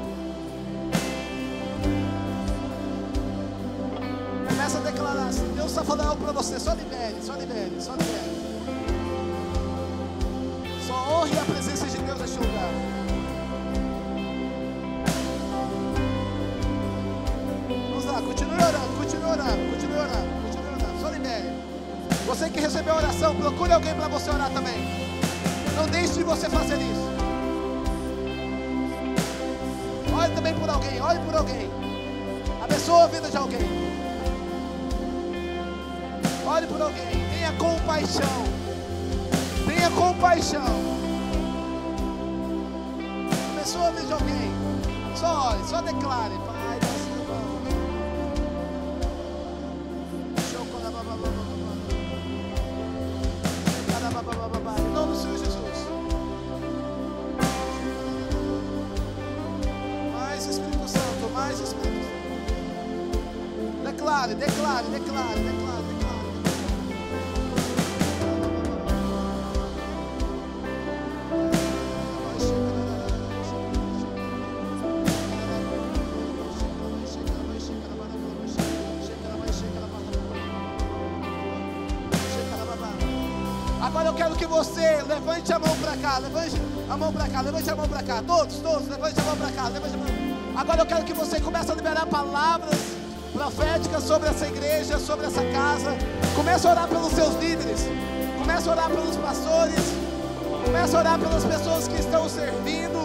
Falando 5.92 6.10
algo 6.10 6.24
para 6.24 6.32
você, 6.32 6.58
só 6.58 6.72
libere, 6.72 7.18
só 7.22 7.34
libere, 7.34 7.76
só 7.82 7.92
libere. 7.92 8.32
Só 10.88 10.94
honre 10.94 11.38
a 11.38 11.44
presença 11.44 11.86
de 11.86 11.98
Deus 11.98 12.18
neste 12.18 12.40
lugar. 12.40 12.70
Vamos 17.68 18.06
lá, 18.06 18.22
continue 18.22 18.54
orando, 18.54 18.98
continue 19.00 19.26
orando, 19.26 19.72
continue 19.72 19.98
orando, 19.98 20.42
continue 20.44 20.68
orando. 20.76 21.02
Só 21.02 21.10
libere. 21.10 21.50
Você 22.26 22.50
que 22.50 22.62
recebeu 22.62 22.94
a 22.94 22.98
oração, 22.98 23.36
procure 23.36 23.74
alguém 23.74 23.94
para 23.94 24.08
você 24.08 24.30
orar 24.30 24.50
também. 24.52 24.88
Não 25.76 25.88
deixe 25.88 26.14
de 26.14 26.24
você 26.24 26.50
fazer 26.50 26.78
isso. 26.78 27.12
Ore 30.18 30.34
também 30.36 30.54
por 30.54 30.70
alguém, 30.70 31.02
ore 31.02 31.20
por 31.20 31.36
alguém. 31.36 31.70
Abençoa 32.64 33.04
a 33.04 33.08
vida 33.08 33.30
de 33.30 33.36
alguém. 33.36 33.81
Compaixão. 37.82 38.44
Tenha 39.66 39.90
compaixão. 39.92 40.92
A 43.74 43.90
vida 43.92 44.06
de 44.06 44.14
alguém. 44.14 44.52
Só 45.16 45.50
ore, 45.50 45.64
só 45.68 45.82
declare. 45.82 46.51
Você 84.64 85.02
levante 85.08 85.52
a 85.52 85.58
mão 85.58 85.76
para 85.78 85.98
cá, 85.98 86.20
levante 86.20 86.62
a 86.88 86.96
mão 86.96 87.12
para 87.12 87.28
cá, 87.28 87.42
levante 87.42 87.68
a 87.68 87.76
mão 87.76 87.90
para 87.90 88.04
cá. 88.04 88.22
Todos, 88.22 88.58
todos, 88.58 88.88
levante 88.88 89.20
a 89.20 89.24
mão 89.24 89.36
para 89.36 89.52
cá, 89.52 89.68
levante 89.70 89.96
a 89.96 89.98
mão. 89.98 90.08
Agora 90.56 90.82
eu 90.82 90.86
quero 90.86 91.04
que 91.04 91.14
você 91.14 91.40
comece 91.40 91.72
a 91.72 91.74
liberar 91.74 92.06
palavras 92.06 92.80
proféticas 93.34 94.04
sobre 94.04 94.30
essa 94.30 94.46
igreja, 94.46 95.00
sobre 95.00 95.26
essa 95.26 95.44
casa. 95.46 95.98
Comece 96.36 96.68
a 96.68 96.72
orar 96.72 96.88
pelos 96.88 97.12
seus 97.12 97.34
líderes. 97.42 97.88
Comece 98.38 98.70
a 98.70 98.72
orar 98.74 98.90
pelos 98.92 99.18
pastores. 99.18 99.84
Comece 100.64 100.96
a 100.96 101.00
orar 101.00 101.18
pelas 101.20 101.44
pessoas 101.44 101.88
que 101.88 102.00
estão 102.00 102.30
servindo. 102.30 103.00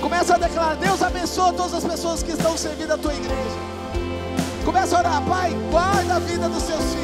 Comece 0.00 0.32
a 0.32 0.36
declarar: 0.36 0.74
Deus 0.74 1.00
abençoa 1.00 1.52
todas 1.52 1.74
as 1.74 1.84
pessoas 1.84 2.24
que 2.24 2.32
estão 2.32 2.56
servindo 2.56 2.92
a 2.92 2.98
tua 2.98 3.14
igreja. 3.14 3.58
Comece 4.64 4.96
a 4.96 4.98
orar, 4.98 5.22
Pai, 5.22 5.52
guarda 5.70 6.16
a 6.16 6.18
vida 6.18 6.48
dos 6.48 6.64
seus 6.64 6.82
filhos. 6.82 6.97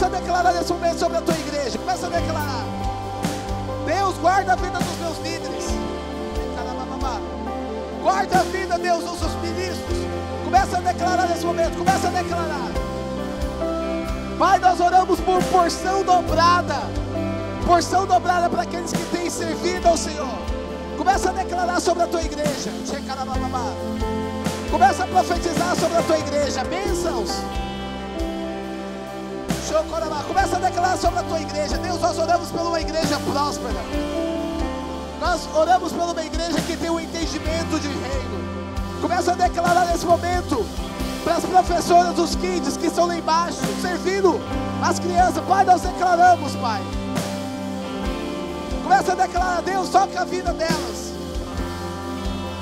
Começa 0.00 0.16
a 0.16 0.20
declarar 0.20 0.52
nesse 0.54 0.72
momento 0.72 0.98
sobre 0.98 1.18
a 1.18 1.20
tua 1.20 1.34
igreja. 1.34 1.76
Começa 1.78 2.06
a 2.06 2.08
declarar. 2.08 2.64
Deus, 3.84 4.16
guarda 4.16 4.54
a 4.54 4.56
vida 4.56 4.78
dos 4.78 4.96
meus 4.96 5.18
líderes. 5.18 5.66
Guarda 8.02 8.38
a 8.38 8.42
vida, 8.44 8.78
Deus, 8.78 9.04
dos 9.04 9.18
seus 9.18 9.34
ministros. 9.42 9.98
Começa 10.42 10.78
a 10.78 10.80
declarar 10.80 11.28
nesse 11.28 11.44
momento, 11.44 11.76
começa 11.76 12.08
a 12.08 12.10
declarar. 12.12 12.70
Pai, 14.38 14.58
nós 14.58 14.80
oramos 14.80 15.20
por 15.20 15.44
porção 15.44 16.02
dobrada. 16.02 16.76
Porção 17.66 18.06
dobrada 18.06 18.48
para 18.48 18.62
aqueles 18.62 18.90
que 18.90 19.04
têm 19.14 19.28
servido 19.28 19.86
ao 19.86 19.98
Senhor. 19.98 20.38
Começa 20.96 21.28
a 21.28 21.32
declarar 21.34 21.78
sobre 21.78 22.04
a 22.04 22.06
tua 22.06 22.22
igreja. 22.22 22.70
Começa 24.70 25.04
a 25.04 25.06
profetizar 25.06 25.76
sobre 25.76 25.98
a 25.98 26.02
tua 26.02 26.18
igreja. 26.18 26.64
Bênçãos. 26.64 27.59
Começa 30.26 30.56
a 30.56 30.60
declarar 30.60 30.96
sobre 30.98 31.20
a 31.20 31.22
tua 31.22 31.40
igreja. 31.40 31.78
Deus, 31.78 32.00
nós 32.00 32.18
oramos 32.18 32.50
por 32.50 32.60
uma 32.60 32.80
igreja 32.80 33.18
próspera. 33.20 33.80
Nós 35.18 35.48
oramos 35.54 35.92
por 35.92 36.02
uma 36.02 36.22
igreja 36.22 36.60
que 36.60 36.76
tem 36.76 36.90
um 36.90 37.00
entendimento 37.00 37.80
de 37.80 37.88
reino. 37.88 39.00
Começa 39.00 39.32
a 39.32 39.34
declarar 39.34 39.86
nesse 39.86 40.04
momento 40.04 40.66
para 41.24 41.36
as 41.36 41.44
professoras 41.44 42.14
dos 42.14 42.34
kids 42.36 42.76
que 42.76 42.86
estão 42.86 43.06
lá 43.06 43.16
embaixo, 43.16 43.58
servindo 43.80 44.38
as 44.82 44.98
crianças. 44.98 45.42
Pai, 45.46 45.64
nós 45.64 45.80
declaramos, 45.80 46.54
Pai. 46.56 46.82
Começa 48.82 49.12
a 49.12 49.14
declarar, 49.14 49.62
Deus, 49.62 49.88
toca 49.88 50.20
a 50.20 50.24
vida 50.24 50.52
delas. 50.52 51.12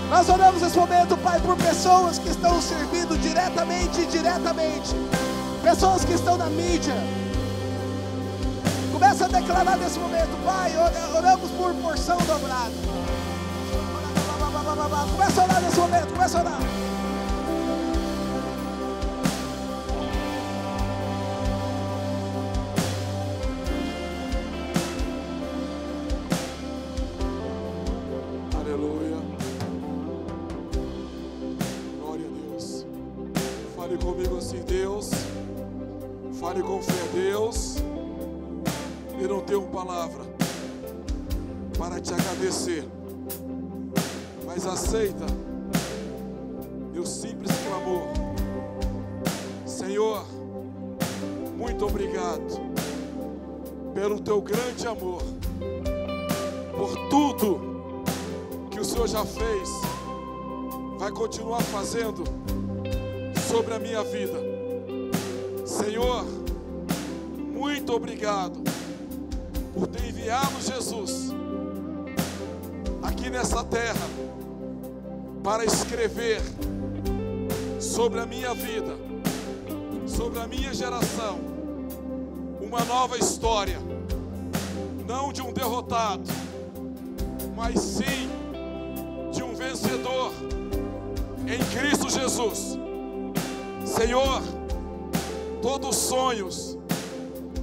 Nós 0.09 0.29
oramos 0.29 0.63
nesse 0.63 0.79
momento, 0.79 1.17
Pai, 1.17 1.41
por 1.41 1.57
pessoas 1.57 2.19
que 2.19 2.29
estão 2.29 2.63
servindo 2.63 3.19
diretamente 3.19 4.01
e 4.01 4.05
indiretamente. 4.05 4.95
Pessoas 5.69 6.03
que 6.03 6.15
estão 6.15 6.39
na 6.39 6.47
mídia. 6.47 6.95
Começa 8.91 9.27
a 9.27 9.29
declarar 9.29 9.77
nesse 9.77 9.99
momento, 9.99 10.31
Pai, 10.43 10.73
oramos 11.15 11.51
por 11.51 11.75
porção 11.75 12.17
dobrada. 12.27 12.73
Começa 15.13 15.43
a 15.43 15.45
orar 15.45 15.61
nesse 15.61 15.79
momento, 15.79 16.07
começa 16.15 16.39
a 16.39 16.41
orar. 16.41 16.88
Para 75.49 75.65
escrever 75.65 76.43
sobre 77.81 78.21
a 78.21 78.27
minha 78.27 78.53
vida, 78.53 78.95
sobre 80.07 80.41
a 80.41 80.47
minha 80.47 80.75
geração, 80.75 81.39
uma 82.61 82.85
nova 82.85 83.17
história, 83.17 83.79
não 85.07 85.33
de 85.33 85.41
um 85.41 85.51
derrotado, 85.51 86.25
mas 87.57 87.81
sim 87.81 88.29
de 89.33 89.43
um 89.43 89.55
vencedor 89.55 90.35
em 91.47 91.65
Cristo 91.75 92.11
Jesus. 92.11 92.79
Senhor, 93.87 94.43
todos 95.63 95.89
os 95.89 95.97
sonhos, 95.97 96.77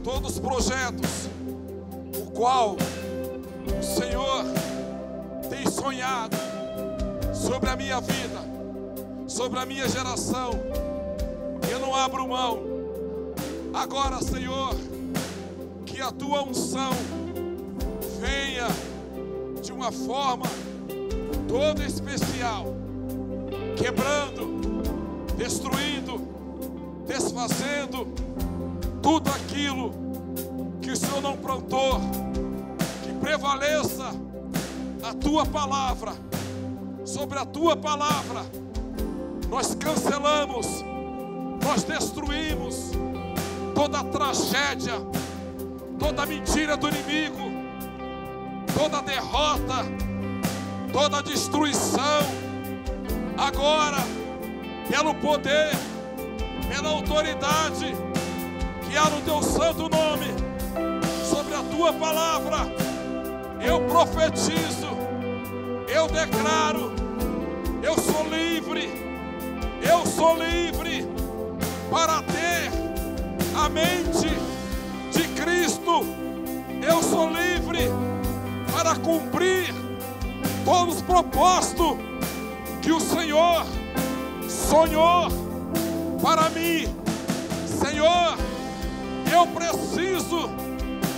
todos 0.03 0.31
os 0.31 0.39
projetos, 0.39 1.29
qual 2.33 2.77
o 3.79 3.83
Senhor 3.83 4.43
tem 5.51 5.69
sonhado 5.69 6.54
sobre 7.45 7.69
a 7.69 7.75
minha 7.75 8.01
vida, 8.01 8.41
sobre 9.27 9.59
a 9.59 9.65
minha 9.65 9.87
geração. 9.87 10.51
Eu 11.71 11.79
não 11.79 11.93
abro 11.95 12.27
mão. 12.27 12.59
Agora, 13.73 14.19
Senhor, 14.21 14.75
que 15.85 16.01
a 16.01 16.11
tua 16.11 16.43
unção 16.43 16.91
venha 18.19 18.67
de 19.61 19.71
uma 19.71 19.91
forma 19.91 20.45
toda 21.47 21.83
especial, 21.83 22.73
quebrando, 23.77 24.81
destruindo, 25.37 26.19
desfazendo 27.05 28.07
tudo 29.03 29.29
aquilo 29.29 29.91
que 30.81 30.91
o 30.91 30.97
Senhor 30.97 31.21
não 31.21 31.37
plantou 31.37 32.01
prevaleça 33.25 34.11
a 35.01 35.13
tua 35.15 35.47
palavra, 35.47 36.13
sobre 37.05 37.37
a 37.39 37.45
tua 37.45 37.77
palavra, 37.77 38.45
nós 39.49 39.75
cancelamos, 39.75 40.83
nós 41.63 41.83
destruímos 41.83 42.91
toda 43.73 44.03
tragédia, 44.03 44.95
toda 45.99 46.25
mentira 46.25 46.75
do 46.75 46.87
inimigo, 46.89 47.51
toda 48.73 49.01
derrota, 49.01 49.85
toda 50.91 51.21
destruição, 51.21 52.21
agora, 53.37 53.97
pelo 54.89 55.13
poder, 55.15 55.71
pela 56.67 56.89
autoridade 56.89 57.93
que 58.87 58.97
há 58.97 59.09
no 59.09 59.21
teu 59.21 59.43
santo 59.43 59.87
nome, 59.89 60.33
sobre 61.29 61.53
a 61.53 61.61
tua 61.63 61.93
palavra 61.93 62.57
eu 63.61 63.81
profetizo, 63.87 64.87
eu 65.87 66.07
declaro, 66.07 66.94
eu 67.85 67.93
sou 67.99 68.27
livre, 68.27 68.89
eu 69.79 70.05
sou 70.07 70.35
livre 70.37 71.07
para 71.87 72.23
ter 72.23 72.71
a 73.55 73.69
mente 73.69 74.27
de 75.11 75.27
Cristo, 75.39 76.03
eu 76.81 77.03
sou 77.03 77.29
livre 77.29 77.91
para 78.73 78.95
cumprir 78.95 79.71
todos 80.65 80.95
os 80.95 81.01
propósitos 81.03 81.95
que 82.81 82.91
o 82.91 82.99
Senhor 82.99 83.63
sonhou 84.49 85.27
para 86.23 86.49
mim. 86.49 86.87
Senhor, 87.67 88.35
eu 89.31 89.45
preciso, 89.47 90.49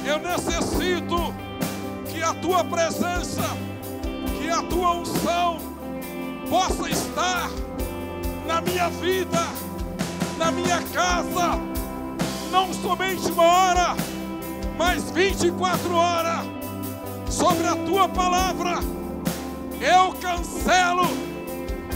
eu 0.05 0.19
necessito 0.19 1.33
que 2.09 2.21
a 2.21 2.33
tua 2.33 2.61
presença, 2.65 3.55
que 4.37 4.49
a 4.49 4.61
tua 4.63 4.97
unção 4.97 5.76
possa 6.49 6.89
estar 6.89 7.49
na 8.45 8.61
minha 8.61 8.89
vida, 8.89 9.39
na 10.37 10.51
minha 10.51 10.81
casa, 10.93 11.59
não 12.51 12.73
somente 12.73 13.31
uma 13.31 13.43
hora, 13.43 13.95
mas 14.77 15.11
24 15.11 15.93
horas, 15.93 16.45
sobre 17.29 17.67
a 17.67 17.75
tua 17.75 18.07
palavra. 18.07 18.79
Eu 19.79 20.13
cancelo 20.13 21.07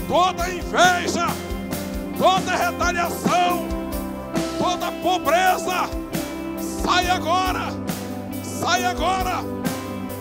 toda 0.08 0.50
inveja, 0.50 1.28
toda 2.18 2.56
retaliação, 2.56 3.68
toda 4.60 4.92
pobreza. 4.92 5.90
Sai 6.84 7.10
agora, 7.10 7.70
sai 8.44 8.86
agora 8.86 9.44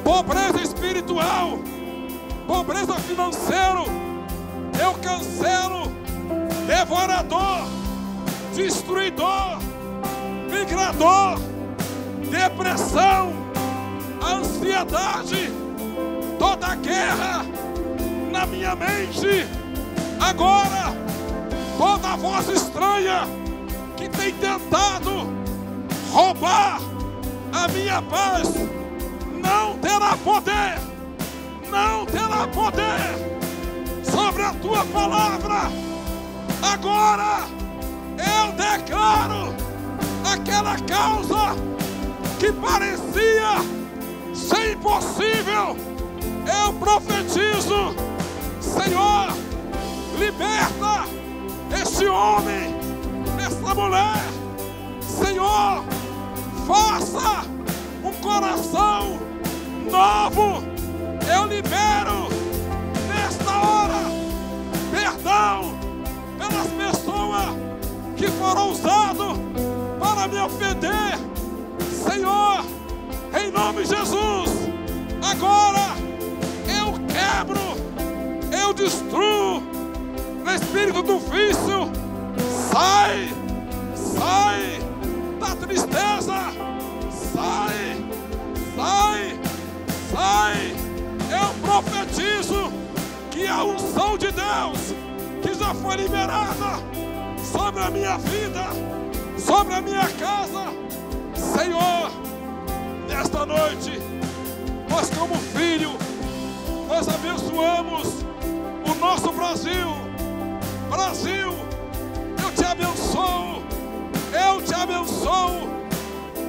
pobreza 0.05 0.63
espiritual, 0.63 1.59
pobreza 2.47 2.95
financeira. 2.95 4.00
Eu 4.81 4.95
cancelo 4.95 5.93
devorador, 6.67 7.69
destruidor, 8.55 9.59
migrador, 10.51 11.39
depressão, 12.31 13.33
ansiedade, 14.25 15.53
toda 16.39 16.75
guerra 16.77 17.45
na 18.33 18.47
minha 18.47 18.75
mente. 18.75 19.47
Agora, 20.19 20.95
toda 21.77 22.17
voz 22.17 22.49
estranha 22.49 23.25
que 23.99 24.09
tem 24.09 24.33
tentado 24.33 25.29
roubar 26.11 26.81
a 27.53 27.69
minha 27.69 28.01
paz 28.01 28.49
não 29.43 29.77
terá 29.79 30.17
poder, 30.17 30.79
não 31.71 32.07
terá 32.07 32.47
poder 32.49 33.40
sobre 34.05 34.43
a 34.43 34.53
tua 34.55 34.85
palavra. 34.87 35.71
Agora 36.63 37.47
eu 38.19 38.53
declaro 38.53 39.55
aquela 40.25 40.79
causa 40.81 41.57
que 42.39 42.53
parecia 42.53 43.59
ser 44.35 44.73
impossível. 44.73 45.77
Eu 46.63 46.73
profetizo, 46.75 47.95
Senhor, 48.61 49.33
liberta 50.19 51.05
esse 51.81 52.07
homem, 52.07 52.75
essa 53.39 53.75
mulher. 53.75 54.25
Senhor, 55.01 55.85
faça 56.67 57.45
um 58.03 58.13
coração 58.21 59.19
novo. 59.91 60.63
Eu 61.33 61.47
libero 61.47 62.30
que 68.21 68.29
foram 68.33 68.71
usadas 68.71 69.39
para 69.99 70.29
me 70.29 70.39
ofender. 70.41 71.19
Senhor, 71.91 72.63
em 73.33 73.51
nome 73.51 73.83
de 73.83 73.89
Jesus, 73.89 74.51
agora 75.23 75.97
eu 76.69 76.93
quebro, 77.09 77.61
eu 78.53 78.75
destruo 78.75 79.63
o 80.45 80.51
espírito 80.51 81.03
do 81.03 81.19
vício. 81.19 81.91
Sai, 82.71 83.33
sai 83.95 84.79
da 85.41 85.57
tristeza, 85.57 86.35
sai, 87.33 87.97
sai, 88.77 89.41
sai. 90.13 90.75
Eu 91.31 91.55
profetizo 91.67 92.71
que 93.31 93.47
a 93.47 93.65
unção 93.65 94.19
de 94.19 94.31
Deus 94.31 94.95
que 95.43 95.55
já 95.55 95.73
foi 95.73 95.97
liberada 95.97 97.00
sobre 97.51 97.83
a 97.83 97.91
minha 97.91 98.17
vida, 98.19 98.67
sobre 99.39 99.75
a 99.75 99.81
minha 99.81 100.09
casa, 100.19 100.67
Senhor, 101.35 102.11
nesta 103.09 103.45
noite, 103.45 104.01
nós 104.89 105.11
como 105.11 105.35
filho, 105.35 105.91
nós 106.89 107.09
abençoamos 107.09 108.09
o 108.89 108.95
nosso 109.01 109.33
Brasil. 109.33 109.89
Brasil, 110.89 111.55
eu 112.43 112.53
te 112.53 112.65
abençoo, 112.65 113.63
eu 114.33 114.63
te 114.63 114.75
abençoo. 114.75 115.71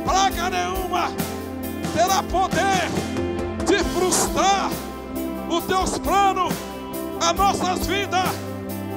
Praga 0.03 0.49
nenhuma 0.49 1.11
terá 1.93 2.23
poder 2.23 2.89
de 3.65 3.83
frustrar 3.91 4.69
os 5.49 5.63
teus 5.65 5.97
planos, 5.99 6.53
as 7.19 7.35
nossas 7.35 7.87
vidas 7.87 8.29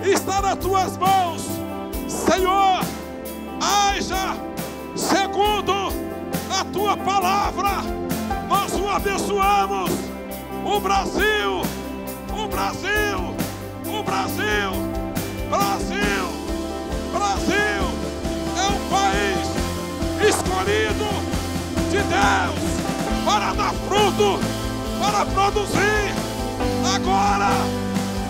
está 0.03 0.41
nas 0.43 0.59
tuas 0.59 0.97
mãos, 0.97 1.54
Senhor. 2.15 2.81
Haja 3.61 4.37
segundo 4.95 5.93
a 6.51 6.65
tua 6.73 6.97
palavra, 6.97 7.83
nós 8.49 8.73
o 8.75 8.89
abençoamos. 8.89 9.91
O 10.65 10.81
Brasil, 10.81 11.63
o 12.33 12.49
Brasil, 12.49 13.35
o 13.87 14.03
Brasil, 14.03 14.71
Brasil, 15.51 16.25
Brasil 17.13 17.83
é 18.57 18.67
um 18.71 18.89
país 18.89 19.49
escolhido 20.29 21.09
de 21.91 21.99
Deus 21.99 22.75
para 23.25 23.53
dar 23.53 23.75
fruto, 23.87 24.41
para 25.01 25.27
produzir. 25.27 26.15
Agora 26.95 27.51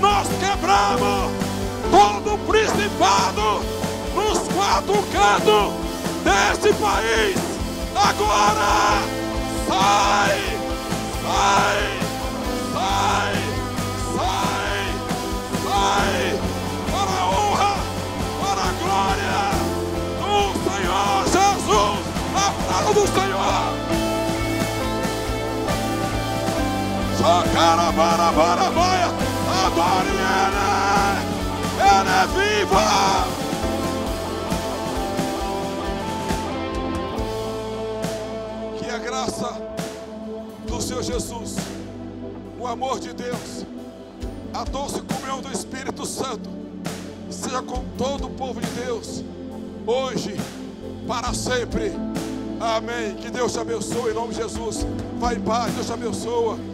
nós 0.01 0.27
quebramos 0.40 1.53
todo 1.90 2.39
principado 2.47 3.61
nos 4.15 4.39
quatro 4.55 5.02
cantos 5.12 5.73
deste 6.24 6.73
país. 6.74 7.36
Agora 7.94 9.02
sai, 9.69 10.39
sai, 11.23 11.81
sai, 12.73 13.35
sai, 14.16 14.78
sai, 15.65 16.39
para 16.90 17.11
a 17.11 17.27
honra, 17.27 17.74
para 18.40 18.62
a 18.62 18.73
glória 18.82 19.40
do 20.20 20.35
Senhor 20.65 21.24
Jesus. 21.27 22.01
Aplauda 22.35 22.93
do 23.01 23.06
Senhor. 23.06 23.65
Só 27.19 27.43
cara, 27.55 27.93
bara, 27.93 28.32
bara, 28.32 28.70
baia, 28.70 29.06
adore 29.65 30.09
ele. 30.09 30.74
É 31.97 32.27
viva! 32.27 32.81
Que 38.77 38.91
a 38.91 38.99
graça 38.99 39.62
do 40.66 40.83
Senhor 40.83 41.05
Jesus, 41.05 41.55
o 42.59 42.66
amor 42.66 42.99
de 42.99 43.12
Deus, 43.12 43.65
a 44.53 44.65
doce 44.65 45.03
comunhão 45.03 45.41
do 45.41 45.53
Espírito 45.53 46.05
Santo, 46.05 46.51
seja 47.31 47.62
com 47.62 47.85
todo 47.97 48.27
o 48.27 48.31
povo 48.31 48.61
de 48.61 48.71
Deus, 48.85 49.23
hoje, 49.87 50.35
para 51.07 51.33
sempre. 51.33 51.93
Amém. 52.61 53.15
Que 53.15 53.31
Deus 53.31 53.53
te 53.53 53.61
abençoe 53.61 54.11
em 54.11 54.15
nome 54.15 54.35
de 54.35 54.41
Jesus. 54.41 54.85
Vai 55.21 55.37
em 55.37 55.41
paz, 55.41 55.73
Deus 55.75 55.87
te 55.87 55.93
abençoa. 55.93 56.74